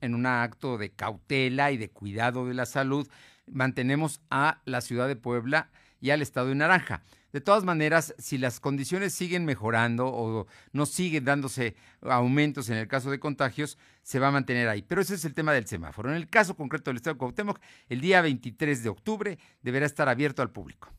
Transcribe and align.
en 0.00 0.14
un 0.14 0.26
acto 0.26 0.78
de 0.78 0.90
cautela 0.90 1.70
y 1.70 1.76
de 1.76 1.90
cuidado 1.90 2.46
de 2.46 2.54
la 2.54 2.66
salud, 2.66 3.08
mantenemos 3.46 4.20
a 4.30 4.60
la 4.64 4.80
ciudad 4.80 5.08
de 5.08 5.16
Puebla 5.16 5.70
y 6.00 6.10
al 6.10 6.22
estado 6.22 6.48
de 6.48 6.54
Naranja. 6.54 7.02
De 7.32 7.42
todas 7.42 7.64
maneras, 7.64 8.14
si 8.18 8.38
las 8.38 8.58
condiciones 8.58 9.12
siguen 9.12 9.44
mejorando 9.44 10.06
o 10.06 10.46
no 10.72 10.86
siguen 10.86 11.26
dándose 11.26 11.76
aumentos 12.00 12.70
en 12.70 12.78
el 12.78 12.88
caso 12.88 13.10
de 13.10 13.20
contagios, 13.20 13.76
se 14.02 14.18
va 14.18 14.28
a 14.28 14.32
mantener 14.32 14.68
ahí. 14.68 14.80
Pero 14.80 15.02
ese 15.02 15.14
es 15.14 15.24
el 15.26 15.34
tema 15.34 15.52
del 15.52 15.66
semáforo. 15.66 16.08
En 16.08 16.16
el 16.16 16.28
caso 16.28 16.56
concreto 16.56 16.90
del 16.90 16.96
estado 16.96 17.14
de 17.14 17.18
Cuauhtémoc, 17.18 17.60
el 17.90 18.00
día 18.00 18.22
23 18.22 18.82
de 18.82 18.88
octubre 18.88 19.38
deberá 19.60 19.84
estar 19.84 20.08
abierto 20.08 20.40
al 20.40 20.50
público. 20.50 20.90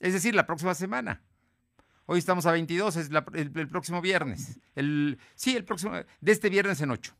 Es 0.00 0.12
decir, 0.12 0.34
la 0.34 0.46
próxima 0.46 0.74
semana. 0.74 1.22
Hoy 2.06 2.18
estamos 2.18 2.46
a 2.46 2.52
22, 2.52 2.96
es 2.96 3.10
el, 3.34 3.68
próximo 3.68 4.00
viernes. 4.00 4.60
Sí, 5.34 5.56
el 5.56 5.64
próximo, 5.64 5.92
de 6.20 6.32
este 6.32 6.50
viernes 6.50 6.80
en 6.80 6.90
8. 6.90 7.16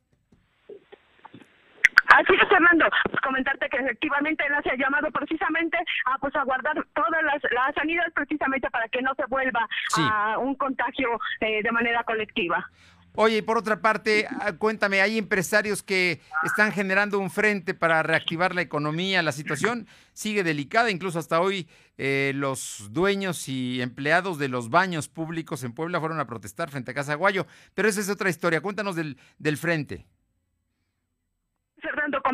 Así 2.16 2.32
es, 2.40 2.48
Fernando. 2.48 2.86
Pues 3.10 3.20
comentarte 3.20 3.68
que 3.68 3.76
efectivamente 3.76 4.42
él 4.48 4.54
se 4.62 4.70
ha 4.70 4.76
llamado 4.76 5.10
precisamente 5.10 5.76
a 6.06 6.18
pues 6.18 6.34
a 6.34 6.44
guardar 6.44 6.74
todas 6.94 7.22
las, 7.22 7.42
las 7.52 7.74
sanidades 7.74 8.12
precisamente 8.14 8.70
para 8.70 8.88
que 8.88 9.02
no 9.02 9.14
se 9.16 9.26
vuelva 9.26 9.68
a 9.98 10.38
un 10.38 10.54
contagio 10.54 11.20
eh, 11.40 11.62
de 11.62 11.72
manera 11.72 12.02
colectiva. 12.04 12.66
Oye, 13.18 13.38
y 13.38 13.42
por 13.42 13.56
otra 13.56 13.80
parte, 13.80 14.26
ah, 14.40 14.52
cuéntame, 14.52 15.00
hay 15.00 15.16
empresarios 15.16 15.82
que 15.82 16.20
están 16.44 16.70
generando 16.72 17.18
un 17.18 17.30
frente 17.30 17.72
para 17.72 18.02
reactivar 18.02 18.54
la 18.54 18.60
economía. 18.60 19.22
La 19.22 19.32
situación 19.32 19.86
sigue 20.12 20.42
delicada, 20.42 20.90
incluso 20.90 21.18
hasta 21.18 21.40
hoy 21.40 21.66
eh, 21.98 22.32
los 22.34 22.88
dueños 22.90 23.48
y 23.48 23.80
empleados 23.80 24.38
de 24.38 24.48
los 24.48 24.68
baños 24.68 25.08
públicos 25.08 25.64
en 25.64 25.72
Puebla 25.72 26.00
fueron 26.00 26.20
a 26.20 26.26
protestar 26.26 26.70
frente 26.70 26.90
a 26.90 26.94
Casa 26.94 27.14
Guayo. 27.14 27.46
Pero 27.74 27.88
esa 27.88 28.00
es 28.00 28.10
otra 28.10 28.28
historia. 28.30 28.60
Cuéntanos 28.60 28.96
del, 28.96 29.18
del 29.38 29.56
frente. 29.56 30.06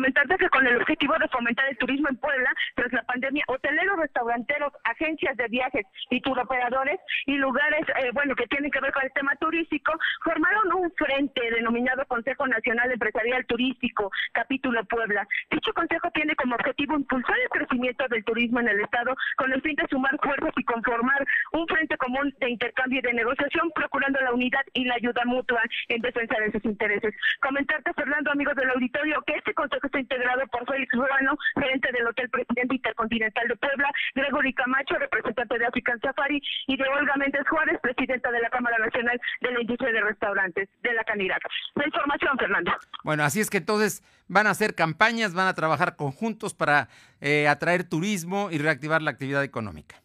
Comentarte 0.03 0.35
que 0.35 0.49
con 0.49 0.67
el 0.67 0.75
objetivo 0.81 1.15
de 1.17 1.29
fomentar 1.29 1.65
el 1.69 1.77
turismo 1.77 2.09
en 2.09 2.17
Puebla, 2.17 2.51
tras 2.75 2.91
la 2.91 3.03
pandemia, 3.03 3.45
hoteleros, 3.47 3.95
restauranteros, 3.95 4.73
agencias 4.83 5.37
de 5.37 5.47
viajes 5.47 5.85
y 6.09 6.19
turoperadores 6.19 6.99
y 7.25 7.35
lugares, 7.35 7.87
eh, 8.03 8.09
bueno, 8.13 8.35
que 8.35 8.45
tienen 8.47 8.69
que 8.69 8.81
ver 8.81 8.91
con 8.91 9.03
el 9.03 9.13
tema 9.13 9.33
turístico, 9.37 9.93
formaron 10.25 10.73
un 10.73 10.91
frente 10.97 11.39
denominado 11.51 12.05
Consejo 12.07 12.45
Nacional 12.47 12.91
Empresarial 12.91 13.45
Turístico, 13.45 14.11
capítulo 14.33 14.83
Puebla. 14.83 15.25
Dicho 15.49 15.71
consejo 15.73 16.11
tiene 16.11 16.35
como 16.35 16.55
objetivo 16.55 16.97
impulsar 16.97 17.39
el 17.39 17.47
crecimiento 17.47 18.05
del 18.09 18.25
turismo 18.25 18.59
en 18.59 18.67
el 18.67 18.81
Estado 18.81 19.15
con 19.37 19.53
el 19.53 19.61
fin 19.61 19.77
de 19.77 19.87
sumar 19.87 20.19
fuerzas 20.21 20.51
y 20.57 20.65
conformar 20.65 21.25
un 21.53 21.65
frente 21.65 21.95
común 21.95 22.35
de 22.41 22.49
intercambio 22.49 22.99
y 22.99 23.03
de 23.03 23.13
negociación, 23.13 23.71
procurando 23.73 24.19
la 24.19 24.33
unidad 24.33 24.65
y 24.73 24.83
la 24.83 24.95
ayuda 24.95 25.23
mutua 25.23 25.61
en 25.87 26.01
defensa 26.01 26.35
de 26.41 26.51
sus 26.51 26.65
intereses. 26.65 27.15
Comentarte, 27.41 27.93
Fernando, 27.93 28.31
amigos 28.31 28.55
del 28.57 28.69
auditorio, 28.69 29.23
que 29.25 29.35
este 29.35 29.53
consejo 29.53 29.92
está 29.93 29.99
integrado 29.99 30.47
por 30.47 30.65
Félix 30.65 30.91
Ruano, 30.93 31.37
gerente 31.55 31.91
del 31.91 32.07
Hotel 32.07 32.29
Presidente 32.29 32.75
Intercontinental 32.75 33.47
de 33.47 33.55
Puebla, 33.55 33.91
Gregory 34.15 34.53
Camacho, 34.53 34.95
representante 34.95 35.59
de 35.59 35.65
African 35.65 35.99
Safari, 35.99 36.41
y 36.67 36.77
de 36.77 36.83
Olga 36.83 37.15
Méndez 37.17 37.47
Juárez, 37.47 37.79
presidenta 37.81 38.31
de 38.31 38.41
la 38.41 38.49
Cámara 38.49 38.77
Nacional 38.79 39.19
de 39.41 39.51
la 39.51 39.61
Industria 39.61 39.91
de 39.91 40.01
Restaurantes 40.01 40.69
de 40.81 40.93
la 40.93 41.03
Canidad. 41.03 41.37
La 41.75 41.85
información, 41.85 42.37
Fernando. 42.37 42.71
Bueno, 43.03 43.23
así 43.23 43.39
es 43.39 43.49
que 43.49 43.57
entonces 43.57 44.03
van 44.27 44.47
a 44.47 44.51
hacer 44.51 44.73
campañas, 44.73 45.33
van 45.33 45.47
a 45.47 45.53
trabajar 45.53 45.95
conjuntos 45.95 46.53
para 46.53 46.87
eh, 47.21 47.47
atraer 47.47 47.83
turismo 47.83 48.49
y 48.51 48.57
reactivar 48.57 49.01
la 49.01 49.11
actividad 49.11 49.43
económica. 49.43 49.97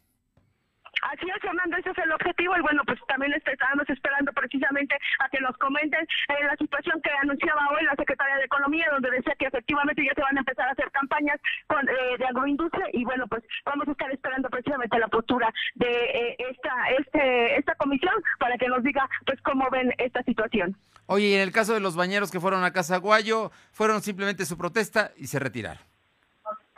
Así 1.03 1.27
es, 1.29 1.41
Fernando, 1.41 1.68
ese 1.89 2.01
es 2.01 2.07
el 2.07 2.13
objetivo 2.13 2.57
y 2.57 2.61
bueno, 2.61 2.83
pues 2.85 2.99
también 3.09 3.33
estamos 3.33 3.89
esperando 3.89 4.33
precisamente 4.33 4.97
a 5.21 5.29
que 5.29 5.41
nos 5.41 5.57
comenten 5.57 6.03
eh, 6.03 6.45
la 6.45 6.57
situación 6.57 7.01
que 7.03 7.11
anunciaba 7.23 7.69
hoy 7.71 7.85
la 7.85 7.97
Secretaria 7.97 8.37
de 8.37 8.45
Economía, 8.45 8.89
donde 8.93 9.11
decía 9.11 9.35
que 9.39 9.47
efectivamente 9.47 10.05
ya 10.05 10.13
se 10.15 10.21
van 10.21 10.37
a 10.37 10.41
empezar 10.41 10.69
a 10.69 10.73
hacer 10.73 10.91
campañas 10.91 11.41
con, 11.67 11.89
eh, 11.89 12.19
de 12.19 12.27
agroindustria 12.27 12.87
y 12.93 13.05
bueno, 13.05 13.27
pues 13.29 13.43
vamos 13.65 13.89
a 13.89 13.93
estar 13.93 14.11
esperando 14.13 14.51
precisamente 14.51 14.99
la 14.99 15.09
postura 15.09 15.53
de 15.75 15.89
eh, 15.89 16.37
esta 16.51 16.73
este 16.99 17.59
esta 17.59 17.75
comisión 17.77 18.15
para 18.39 18.57
que 18.59 18.69
nos 18.69 18.83
diga 18.83 19.09
pues 19.25 19.41
cómo 19.43 19.69
ven 19.71 19.93
esta 19.99 20.23
situación. 20.25 20.77
Oye, 21.07 21.29
y 21.29 21.35
en 21.35 21.41
el 21.41 21.53
caso 21.53 21.73
de 21.73 21.81
los 21.81 21.97
bañeros 21.97 22.31
que 22.31 22.41
fueron 22.41 22.65
a 22.65 22.73
Casa 22.73 22.99
Guayo, 22.99 23.51
fueron 23.73 24.03
simplemente 24.03 24.45
su 24.45 24.59
protesta 24.59 25.13
y 25.17 25.29
se 25.29 25.39
retiraron. 25.39 25.88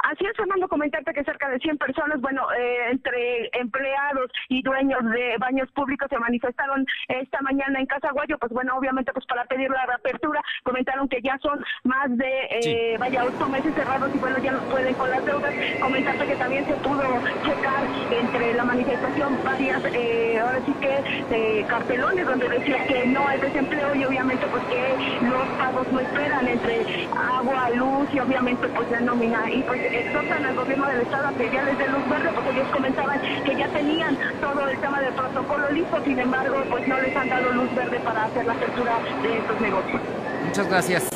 Así 0.02 0.24
es, 0.24 0.36
Fernando, 0.36 0.68
comentarte 0.68 1.12
que 1.12 1.24
cerca 1.24 1.48
de 1.50 1.58
100 1.58 1.76
personas, 1.78 2.20
bueno, 2.20 2.50
eh, 2.52 2.90
entre 2.90 3.50
empleados 3.52 4.30
y 4.48 4.62
dueños 4.62 5.04
de 5.10 5.36
baños 5.38 5.70
públicos 5.72 6.08
se 6.08 6.18
manifestaron 6.18 6.86
esta 7.08 7.40
mañana 7.42 7.80
en 7.80 7.86
Casa 7.86 8.10
Guayo, 8.12 8.38
pues 8.38 8.52
bueno, 8.52 8.76
obviamente 8.76 9.12
pues 9.12 9.26
para 9.26 9.44
pedir 9.44 9.70
la 9.70 9.84
reapertura, 9.86 10.40
comentaron 10.62 11.08
que 11.08 11.20
ya 11.20 11.38
son 11.38 11.62
más 11.84 12.16
de, 12.16 12.48
eh, 12.50 12.96
vaya, 12.98 13.24
ocho 13.24 13.48
meses 13.48 13.74
cerrados 13.74 14.10
y 14.14 14.18
bueno, 14.18 14.38
ya 14.38 14.52
no 14.52 14.60
pueden 14.70 14.94
con 14.94 15.10
las 15.10 15.24
deudas. 15.24 15.52
Comentarte 15.80 16.26
que 16.26 16.36
también 16.36 16.64
se 16.66 16.74
pudo 16.74 17.02
checar 17.44 17.84
entre 18.10 18.54
la 18.54 18.64
manifestación 18.64 19.38
varias, 19.44 19.84
eh, 19.94 20.38
ahora 20.40 20.60
sí 20.64 20.72
que 20.80 21.64
cartelones 21.68 22.26
donde 22.26 22.48
decía 22.48 22.86
que 22.86 23.06
no 23.06 23.26
hay 23.28 23.40
desempleo 23.40 23.94
y 23.94 24.04
obviamente 24.04 24.46
pues 24.46 24.64
que 24.64 25.26
los 25.26 25.48
pagos 25.58 25.92
no 25.92 26.00
esperan 26.00 26.48
entre 26.48 27.06
agua, 27.14 27.70
luz 27.70 28.08
y 28.12 28.18
obviamente 28.18 28.66
pues 28.68 28.90
la 28.90 29.00
nómina 29.00 29.50
y 29.50 29.62
pues 29.62 29.89
exhortan 29.98 30.44
al 30.44 30.54
gobierno 30.54 30.86
del 30.88 31.00
estado 31.00 31.28
a 31.28 31.32
que 31.32 31.50
ya 31.50 31.62
les 31.62 31.78
dé 31.78 31.88
luz 31.88 32.08
verde 32.08 32.30
porque 32.34 32.50
ellos 32.50 32.68
comentaban 32.72 33.20
que 33.20 33.56
ya 33.56 33.68
tenían 33.68 34.16
todo 34.40 34.68
el 34.68 34.78
tema 34.78 35.00
del 35.00 35.12
protocolo 35.14 35.70
listo, 35.70 36.04
sin 36.04 36.18
embargo, 36.18 36.62
pues 36.70 36.88
no 36.88 37.00
les 37.00 37.16
han 37.16 37.28
dado 37.28 37.52
luz 37.52 37.74
verde 37.74 38.00
para 38.00 38.24
hacer 38.24 38.46
la 38.46 38.52
apertura 38.52 38.98
de 39.22 39.38
estos 39.38 39.60
negocios. 39.60 40.00
Muchas 40.46 40.68
gracias. 40.68 41.08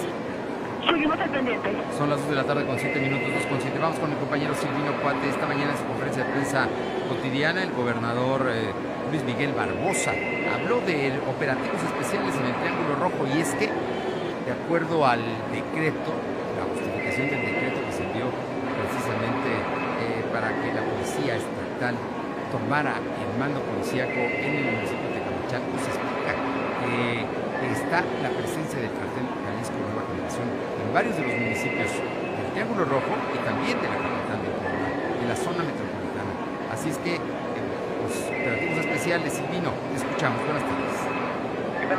Seguimos 0.86 1.18
al 1.18 1.30
pendiente. 1.30 1.70
Son 1.96 2.10
las 2.10 2.20
2 2.20 2.28
de 2.28 2.34
la 2.36 2.44
tarde 2.44 2.66
con 2.66 2.78
7 2.78 3.00
minutos, 3.00 3.32
2 3.34 3.46
con 3.46 3.60
7. 3.60 3.78
Vamos 3.80 3.98
con 3.98 4.10
mi 4.10 4.16
compañero 4.16 4.54
Silvino 4.54 4.92
Cuate. 5.00 5.28
Esta 5.30 5.46
mañana 5.46 5.72
en 5.72 5.78
su 5.78 5.84
conferencia 5.84 6.24
de 6.24 6.30
prensa 6.30 6.68
cotidiana, 7.08 7.62
el 7.62 7.72
gobernador 7.72 8.46
eh, 8.52 8.70
Luis 9.10 9.24
Miguel 9.24 9.52
Barbosa 9.52 10.12
habló 10.54 10.80
de 10.80 11.18
operativos 11.28 11.80
especiales 11.82 12.34
en 12.36 12.46
el 12.46 12.54
Triángulo 12.60 12.96
Rojo 13.00 13.26
y 13.34 13.40
es 13.40 13.54
que, 13.54 13.66
de 13.68 14.52
acuerdo 14.52 15.06
al 15.06 15.20
decreto, 15.50 16.10
la 16.58 16.64
justificación 16.68 17.30
del 17.30 17.42
decreto 17.42 17.78
que 17.80 17.92
se 17.92 18.04
dio 18.12 18.26
precisamente 18.74 19.50
eh, 19.50 20.24
para 20.32 20.48
que 20.50 20.63
la 20.74 20.82
policía 20.82 21.38
estatal 21.38 21.94
tomara 22.50 22.98
el 22.98 23.30
mando 23.38 23.62
policíaco 23.62 24.18
en 24.18 24.50
el 24.58 24.64
municipio 24.74 25.08
de 25.14 25.20
Camachalco, 25.22 25.74
se 25.78 25.90
explica 25.90 26.32
que 26.84 27.34
está 27.72 28.02
la 28.22 28.30
presencia 28.30 28.78
del 28.78 28.92
cartel 28.92 29.26
Jalisco 29.26 29.78
Nueva 29.82 30.04
Generación 30.06 30.46
en 30.50 30.88
varios 30.92 31.16
de 31.16 31.22
los 31.22 31.34
municipios 31.34 31.90
del 31.90 32.46
Triángulo 32.52 32.84
Rojo 32.84 33.14
y 33.34 33.38
también 33.42 33.74
de 33.80 33.88
la 33.88 33.98
capital 33.98 34.38
de 34.42 34.50
Puebla, 34.54 34.88
de 35.18 35.26
la 35.26 35.36
zona 35.36 35.62
metropolitana. 35.64 36.32
Así 36.70 36.90
es 36.90 36.98
que 36.98 37.14
eh, 37.16 37.22
los 38.02 38.14
operativos 38.30 38.78
especiales, 38.84 39.32
Silvino, 39.32 39.70
te 39.90 39.96
escuchamos. 39.98 40.38
Buenas 40.44 40.62
tardes. 40.62 40.83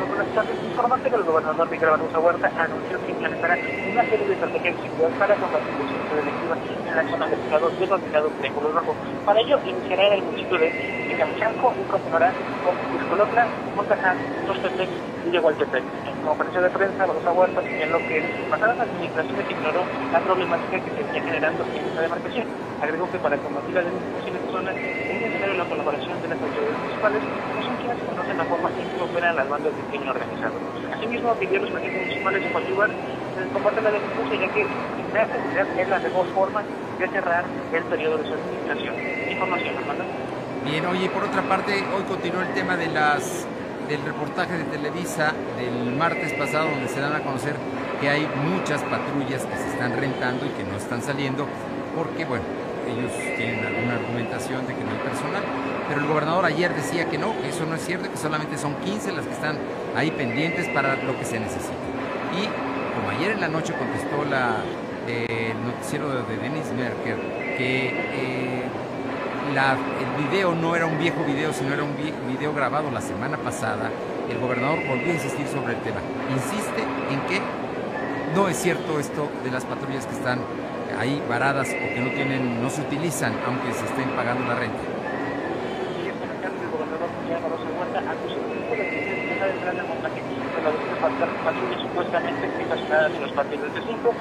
Buenas 0.03 0.27
tardes. 0.35 0.61
Informante 0.61 1.09
que 1.09 1.15
el 1.15 1.23
gobernador 1.23 1.69
Miguel 1.69 1.89
Barbosa 1.89 2.19
Huerta 2.19 2.51
anunció 2.57 2.99
que 3.05 3.11
implementará 3.11 3.55
una 3.55 4.03
serie 4.03 4.27
de 4.27 4.33
estrategias 4.33 4.75
de 4.75 5.07
para 5.17 5.35
combatir 5.35 5.71
el 5.79 5.87
centro 5.87 6.15
delictiva 6.17 6.57
en 6.85 6.95
la 6.95 7.03
zona 7.07 7.27
del 7.27 7.39
estado 7.39 7.69
denominado 7.69 8.29
Triángulo 8.37 8.71
Rojo. 8.73 8.95
Para 9.25 9.39
ello, 9.39 9.57
iniciará 9.65 10.07
en 10.07 10.13
el 10.13 10.23
municipio 10.23 10.57
de 10.57 11.15
Camachalco 11.17 11.73
y 11.79 11.89
continuará 11.89 12.33
con 12.61 12.75
Cuscolotla, 12.75 13.47
Montaján, 13.75 14.17
Tostepec 14.47 14.89
y 15.27 15.31
Yehualtepec. 15.31 15.83
En 15.83 16.27
conferencia 16.27 16.61
de 16.61 16.69
prensa, 16.71 17.05
Barbosa 17.05 17.31
Huerta 17.31 17.61
señaló 17.61 17.97
que 17.99 18.21
pasadas 18.49 18.79
administraciones 18.79 19.49
ignoró 19.49 19.83
la 20.11 20.19
problemática 20.19 20.75
que 20.83 20.91
se 20.91 21.03
venía 21.03 21.23
generando 21.23 21.63
en 21.71 21.85
esta 21.85 22.01
demarcación. 22.01 22.47
Agregó 22.81 23.09
que 23.09 23.19
para 23.19 23.37
combatir 23.37 23.73
la 23.73 23.81
delincuencia 23.81 24.29
en 24.29 24.35
esta 24.35 24.51
zona 24.51 24.71
es 24.75 25.21
necesaria 25.21 25.55
la 25.55 25.65
colaboración 25.65 26.21
de 26.21 26.27
las 26.27 26.41
autoridades 26.41 26.77
municipales, 26.83 27.21
la 28.37 28.45
forma 28.45 28.69
operan 29.01 29.35
las 29.35 29.49
bandas 29.49 29.71
de 29.75 29.81
crimen 29.89 30.09
organizado. 30.09 30.53
Asimismo, 30.93 31.33
pidió 31.35 31.59
a 31.59 31.61
los 31.63 31.75
agentes 31.75 32.01
municipales 32.01 32.51
coadyuvar 32.51 32.89
en 32.89 33.43
el 33.43 33.49
combate 33.49 33.79
a 33.79 33.83
la 33.83 33.91
delincuencia, 33.91 34.39
ya 34.39 34.53
que 34.53 34.65
la 35.13 35.27
seguridad 35.27 35.67
es 35.79 35.89
la 35.89 35.99
mejor 35.99 36.25
forma 36.33 36.63
de 36.99 37.07
cerrar 37.07 37.45
el 37.73 37.83
periodo 37.83 38.17
de 38.17 38.27
su 38.27 38.33
administración. 38.33 38.95
Información, 39.31 39.77
Armando. 39.77 40.03
Bien, 40.65 40.85
oye, 40.85 41.09
por 41.09 41.23
otra 41.23 41.41
parte, 41.43 41.83
hoy 41.95 42.03
continuó 42.07 42.41
el 42.41 42.53
tema 42.53 42.75
de 42.75 42.87
las 42.87 43.45
del 43.87 44.03
reportaje 44.03 44.57
de 44.57 44.63
Televisa 44.63 45.31
del 45.57 45.95
martes 45.95 46.33
pasado, 46.33 46.69
donde 46.69 46.87
se 46.87 46.99
dan 46.99 47.13
a 47.13 47.19
conocer 47.19 47.55
que 48.01 48.09
hay 48.09 48.27
muchas 48.43 48.81
patrullas 48.83 49.45
que 49.45 49.55
se 49.55 49.69
están 49.69 49.95
rentando 49.95 50.45
y 50.45 50.49
que 50.49 50.63
no 50.63 50.75
están 50.75 51.03
saliendo, 51.03 51.47
porque, 51.95 52.25
bueno, 52.25 52.43
ellos 52.87 53.11
tienen 53.37 53.63
alguna 53.63 53.95
argumentación 53.95 54.65
de 54.65 54.73
que 54.73 54.83
no 54.83 54.91
hay 54.91 54.97
personal. 54.97 55.43
Pero 55.87 56.01
el 56.01 56.07
gobernador 56.07 56.45
ayer 56.45 56.73
decía 56.73 57.05
que 57.05 57.17
no, 57.17 57.39
que 57.41 57.49
eso 57.49 57.65
no 57.65 57.75
es 57.75 57.85
cierto, 57.85 58.09
que 58.09 58.17
solamente 58.17 58.57
son 58.57 58.75
15 58.75 59.11
las 59.11 59.25
que 59.25 59.33
están 59.33 59.57
ahí 59.95 60.11
pendientes 60.11 60.67
para 60.69 60.95
lo 60.95 61.17
que 61.17 61.25
se 61.25 61.39
necesita. 61.39 61.73
Y 62.33 62.47
como 62.95 63.09
ayer 63.09 63.31
en 63.31 63.41
la 63.41 63.47
noche 63.47 63.73
contestó 63.73 64.25
la, 64.29 64.57
eh, 65.07 65.51
el 65.51 65.65
noticiero 65.65 66.09
de, 66.09 66.37
Denis 66.37 66.71
Merker, 66.75 67.17
que 67.57 67.89
eh, 67.89 68.63
el 69.55 70.27
video 70.27 70.55
no 70.55 70.75
era 70.75 70.85
un 70.85 70.97
viejo 70.97 71.23
video, 71.23 71.53
sino 71.53 71.73
era 71.73 71.83
un 71.83 71.95
video 71.95 72.53
grabado 72.53 72.89
la 72.91 73.01
semana 73.01 73.37
pasada, 73.37 73.91
el 74.29 74.39
gobernador 74.39 74.79
volvió 74.87 75.11
a 75.11 75.15
insistir 75.15 75.47
sobre 75.47 75.73
el 75.73 75.79
tema. 75.81 75.99
Insiste 76.33 76.81
en 77.11 77.21
que 77.29 77.39
no 78.35 78.49
es 78.49 78.57
cierto 78.57 78.99
esto 78.99 79.29
de 79.43 79.51
las 79.51 79.63
patrullas 79.63 80.05
que 80.07 80.13
están 80.13 80.39
ahí 80.99 81.21
varadas 81.29 81.69
o 81.69 81.93
que 81.93 82.01
no 82.01 82.09
tienen, 82.11 82.61
no 82.61 82.69
se 82.69 82.81
utilizan, 82.81 83.33
aunque 83.45 83.71
se 83.73 83.85
estén 83.85 84.09
pagando 84.15 84.45
la 84.47 84.55
renta. 84.55 84.79
Y 86.03 86.09
el 86.09 86.15
gobernador 86.71 87.09
de 89.75 89.83
montaje 89.83 90.21
patrullas 91.43 91.81
supuestamente 91.81 92.49
estacionadas 92.61 93.13
en 93.13 93.21
los 93.21 93.31
partidos 93.31 93.73
de 93.73 93.81
5 93.81 94.13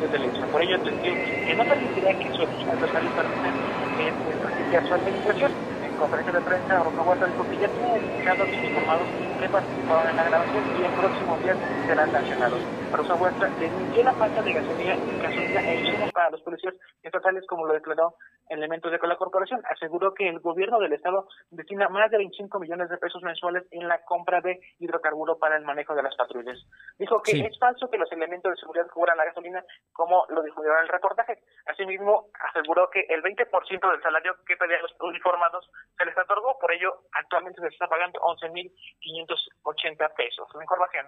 que 0.00 0.06
dijo 0.06 0.12
desde 0.12 0.16
el 0.16 0.24
hecho. 0.24 0.46
Por 0.52 0.62
ello 0.62 0.76
entendió 0.76 1.12
que 1.14 1.54
no 1.54 1.64
permitiría 1.64 2.18
que 2.18 2.32
su 2.32 2.42
adversario 2.42 3.10
permita 3.10 4.40
practicar 4.42 4.88
su 4.88 4.94
administración. 4.94 5.52
En 5.84 5.96
conferencia 5.96 6.32
de 6.32 6.40
prensa, 6.40 6.78
Roca 6.82 7.02
Huerta 7.02 7.26
dijo 7.26 7.44
que 7.44 7.56
ya 7.56 7.68
tiene 7.68 7.88
identificados 7.98 8.48
y 8.48 8.66
informados 8.66 9.08
que 9.40 9.48
participaron 9.48 10.10
en 10.10 10.16
la 10.16 10.24
grabación 10.24 10.64
y 10.80 10.84
el 10.84 10.92
próximo 10.92 11.38
día 11.38 11.56
serán 11.86 12.12
sancionados. 12.12 12.60
Rosa 12.92 13.14
Huerta 13.14 13.48
denunció 13.60 14.04
la 14.04 14.12
falta 14.14 14.42
de 14.42 14.52
gasolina, 14.52 14.96
gasolina 15.22 15.60
e 15.60 15.80
insumos 15.80 16.12
para 16.12 16.30
los 16.30 16.40
policías 16.42 16.74
estatales, 17.02 17.44
como 17.46 17.66
lo 17.66 17.74
declaró 17.74 18.14
elementos 18.50 18.90
de 18.92 18.98
la 18.98 19.16
corporación. 19.16 19.62
Aseguró 19.70 20.12
que 20.12 20.28
el 20.28 20.40
gobierno 20.40 20.78
del 20.78 20.92
estado 20.92 21.26
destina 21.50 21.88
más 21.88 22.10
de 22.10 22.18
25 22.18 22.58
millones 22.58 22.90
de 22.90 22.98
pesos 22.98 23.22
mensuales 23.22 23.64
en 23.70 23.88
la 23.88 24.02
compra 24.04 24.40
de 24.40 24.60
hidrocarburo 24.78 25.38
para 25.38 25.56
el 25.56 25.64
manejo 25.64 25.94
de 25.94 26.02
las 26.02 26.14
patrullas. 26.16 26.58
Dijo 26.98 27.22
que 27.22 27.40
es 27.40 27.58
falso 27.58 27.88
que 27.90 27.98
los 27.98 28.10
elementos 28.12 28.52
de 28.52 28.60
seguridad 28.60 28.88
cubran 28.88 29.16
la 29.16 29.24
gasolina, 29.24 29.64
como 29.92 30.26
lo 30.28 30.42
difundieron 30.42 30.78
en 30.78 30.84
el 30.84 30.92
reportaje. 30.92 31.38
Asimismo, 31.66 32.28
aseguró 32.50 32.90
que 32.90 33.06
el 33.08 33.22
20% 33.22 33.90
del 33.90 34.02
salario 34.02 34.36
que 34.46 34.56
pedían 34.56 34.82
los 34.82 34.94
uniformados 35.00 35.70
se 35.96 36.04
les 36.04 36.16
otorgó, 36.18 36.58
por 36.58 36.72
ello 36.72 36.92
actualmente 37.12 37.60
se 37.60 37.68
está 37.68 37.86
pagando 37.86 38.20
11.580 38.20 40.14
pesos. 40.14 40.48
La 40.54 40.62
información. 40.62 41.06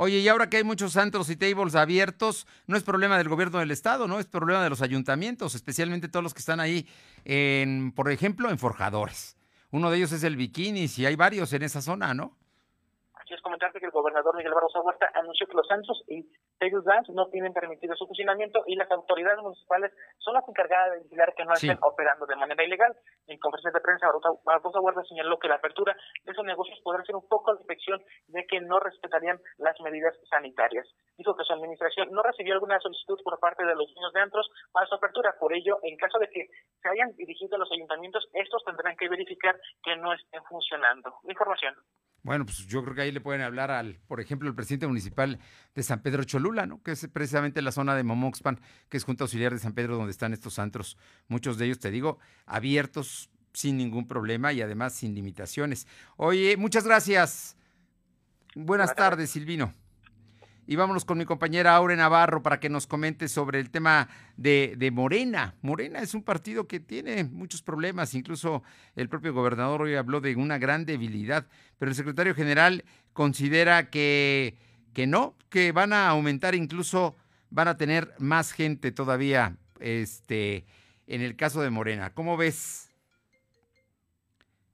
Oye, 0.00 0.18
y 0.18 0.28
ahora 0.28 0.48
que 0.48 0.58
hay 0.58 0.62
muchos 0.62 0.96
antros 0.96 1.28
y 1.28 1.34
tables 1.34 1.74
abiertos, 1.74 2.46
no 2.68 2.76
es 2.76 2.84
problema 2.84 3.18
del 3.18 3.28
gobierno 3.28 3.58
del 3.58 3.72
estado, 3.72 4.06
¿no? 4.06 4.20
Es 4.20 4.26
problema 4.26 4.62
de 4.62 4.70
los 4.70 4.80
ayuntamientos, 4.80 5.56
especialmente 5.56 6.06
todos 6.06 6.22
los 6.22 6.34
que 6.34 6.38
están 6.38 6.60
ahí, 6.60 6.67
en, 7.24 7.92
por 7.92 8.10
ejemplo, 8.10 8.50
en 8.50 8.58
Forjadores. 8.58 9.36
Uno 9.70 9.90
de 9.90 9.98
ellos 9.98 10.12
es 10.12 10.24
el 10.24 10.36
Bikini, 10.36 10.86
y 10.96 11.06
hay 11.06 11.16
varios 11.16 11.52
en 11.52 11.62
esa 11.62 11.80
zona, 11.82 12.14
¿no? 12.14 12.36
Así 13.14 13.34
es 13.34 13.42
comentarte 13.42 13.80
que 13.80 13.86
el 13.86 13.92
gobernador 13.92 14.34
Miguel 14.36 14.54
Barroso 14.54 14.80
Huerta 14.82 15.10
anunció 15.14 15.46
que 15.46 15.54
los 15.54 15.70
antros 15.70 16.02
tables 16.58 16.84
dance 16.84 17.12
no 17.12 17.26
tienen 17.28 17.52
permitido 17.52 17.94
su 17.96 18.06
funcionamiento 18.06 18.62
y 18.66 18.76
las 18.76 18.90
autoridades 18.90 19.40
municipales 19.40 19.92
son 20.18 20.34
las 20.34 20.46
encargadas 20.48 20.92
de 20.92 21.02
vigilar 21.04 21.34
que 21.34 21.44
no 21.44 21.54
estén 21.54 21.78
operando 21.82 22.26
de 22.26 22.36
manera 22.36 22.64
ilegal. 22.64 22.94
En 23.26 23.38
conferencia 23.38 23.70
de 23.70 23.80
prensa, 23.80 24.08
Barbosa 24.44 24.80
Guardia 24.80 25.02
señaló 25.08 25.38
que 25.38 25.48
la 25.48 25.56
apertura 25.56 25.96
de 26.24 26.32
esos 26.32 26.44
negocios 26.44 26.78
podrá 26.82 27.04
ser 27.04 27.16
un 27.16 27.26
poco 27.28 27.52
de 27.52 27.60
inspección 27.60 28.02
de 28.28 28.46
que 28.46 28.60
no 28.60 28.80
respetarían 28.80 29.38
las 29.58 29.78
medidas 29.80 30.14
sanitarias. 30.28 30.86
Dijo 31.16 31.36
que 31.36 31.44
su 31.44 31.52
administración 31.52 32.08
no 32.10 32.22
recibió 32.22 32.54
alguna 32.54 32.78
solicitud 32.80 33.18
por 33.22 33.38
parte 33.38 33.64
de 33.64 33.74
los 33.74 33.88
niños 33.94 34.12
de 34.12 34.20
antros 34.20 34.50
para 34.72 34.86
su 34.86 34.94
apertura. 34.94 35.34
Por 35.38 35.52
ello, 35.52 35.78
en 35.82 35.96
caso 35.96 36.18
de 36.18 36.28
que 36.28 36.46
se 36.82 36.88
hayan 36.88 37.14
dirigido 37.16 37.56
a 37.56 37.58
los 37.58 37.72
ayuntamientos, 37.72 38.28
estos 38.32 38.64
tendrán 38.64 38.96
que 38.96 39.08
verificar 39.08 39.58
que 39.82 39.96
no 39.96 40.12
estén 40.12 40.42
funcionando. 40.44 41.14
Información. 41.28 41.74
Bueno, 42.22 42.44
pues 42.44 42.66
yo 42.66 42.82
creo 42.82 42.94
que 42.94 43.02
ahí 43.02 43.12
le 43.12 43.20
pueden 43.20 43.42
hablar 43.42 43.70
al, 43.70 44.00
por 44.06 44.20
ejemplo, 44.20 44.48
el 44.48 44.54
presidente 44.54 44.86
municipal 44.86 45.38
de 45.74 45.82
San 45.82 46.02
Pedro 46.02 46.24
Cholula, 46.24 46.66
¿no? 46.66 46.82
Que 46.82 46.92
es 46.92 47.08
precisamente 47.12 47.62
la 47.62 47.72
zona 47.72 47.94
de 47.94 48.02
Momoxpan, 48.02 48.60
que 48.88 48.96
es 48.96 49.04
Junta 49.04 49.24
Auxiliar 49.24 49.52
de 49.52 49.60
San 49.60 49.72
Pedro, 49.72 49.96
donde 49.96 50.10
están 50.10 50.32
estos 50.32 50.58
antros. 50.58 50.98
Muchos 51.28 51.58
de 51.58 51.66
ellos, 51.66 51.78
te 51.78 51.90
digo, 51.90 52.18
abiertos 52.44 53.30
sin 53.52 53.76
ningún 53.76 54.06
problema 54.06 54.52
y 54.52 54.60
además 54.60 54.94
sin 54.94 55.14
limitaciones. 55.14 55.86
Oye, 56.16 56.56
muchas 56.56 56.84
gracias. 56.84 57.56
Buenas 58.54 58.94
tardes, 58.94 59.30
Silvino. 59.30 59.72
Y 60.70 60.76
vámonos 60.76 61.06
con 61.06 61.16
mi 61.16 61.24
compañera 61.24 61.74
Aure 61.74 61.96
Navarro 61.96 62.42
para 62.42 62.60
que 62.60 62.68
nos 62.68 62.86
comente 62.86 63.28
sobre 63.28 63.58
el 63.58 63.70
tema 63.70 64.10
de, 64.36 64.74
de, 64.76 64.90
Morena. 64.90 65.54
Morena 65.62 66.00
es 66.00 66.12
un 66.12 66.22
partido 66.22 66.68
que 66.68 66.78
tiene 66.78 67.24
muchos 67.24 67.62
problemas, 67.62 68.12
incluso 68.12 68.62
el 68.94 69.08
propio 69.08 69.32
gobernador 69.32 69.80
hoy 69.80 69.94
habló 69.94 70.20
de 70.20 70.36
una 70.36 70.58
gran 70.58 70.84
debilidad, 70.84 71.46
pero 71.78 71.90
el 71.90 71.94
secretario 71.94 72.34
general 72.34 72.84
considera 73.14 73.88
que, 73.88 74.58
que 74.92 75.06
no, 75.06 75.38
que 75.48 75.72
van 75.72 75.94
a 75.94 76.06
aumentar 76.06 76.54
incluso, 76.54 77.16
van 77.48 77.68
a 77.68 77.78
tener 77.78 78.12
más 78.18 78.52
gente 78.52 78.92
todavía 78.92 79.56
este, 79.80 80.66
en 81.06 81.22
el 81.22 81.34
caso 81.34 81.62
de 81.62 81.70
Morena. 81.70 82.12
¿Cómo 82.12 82.36
ves? 82.36 82.87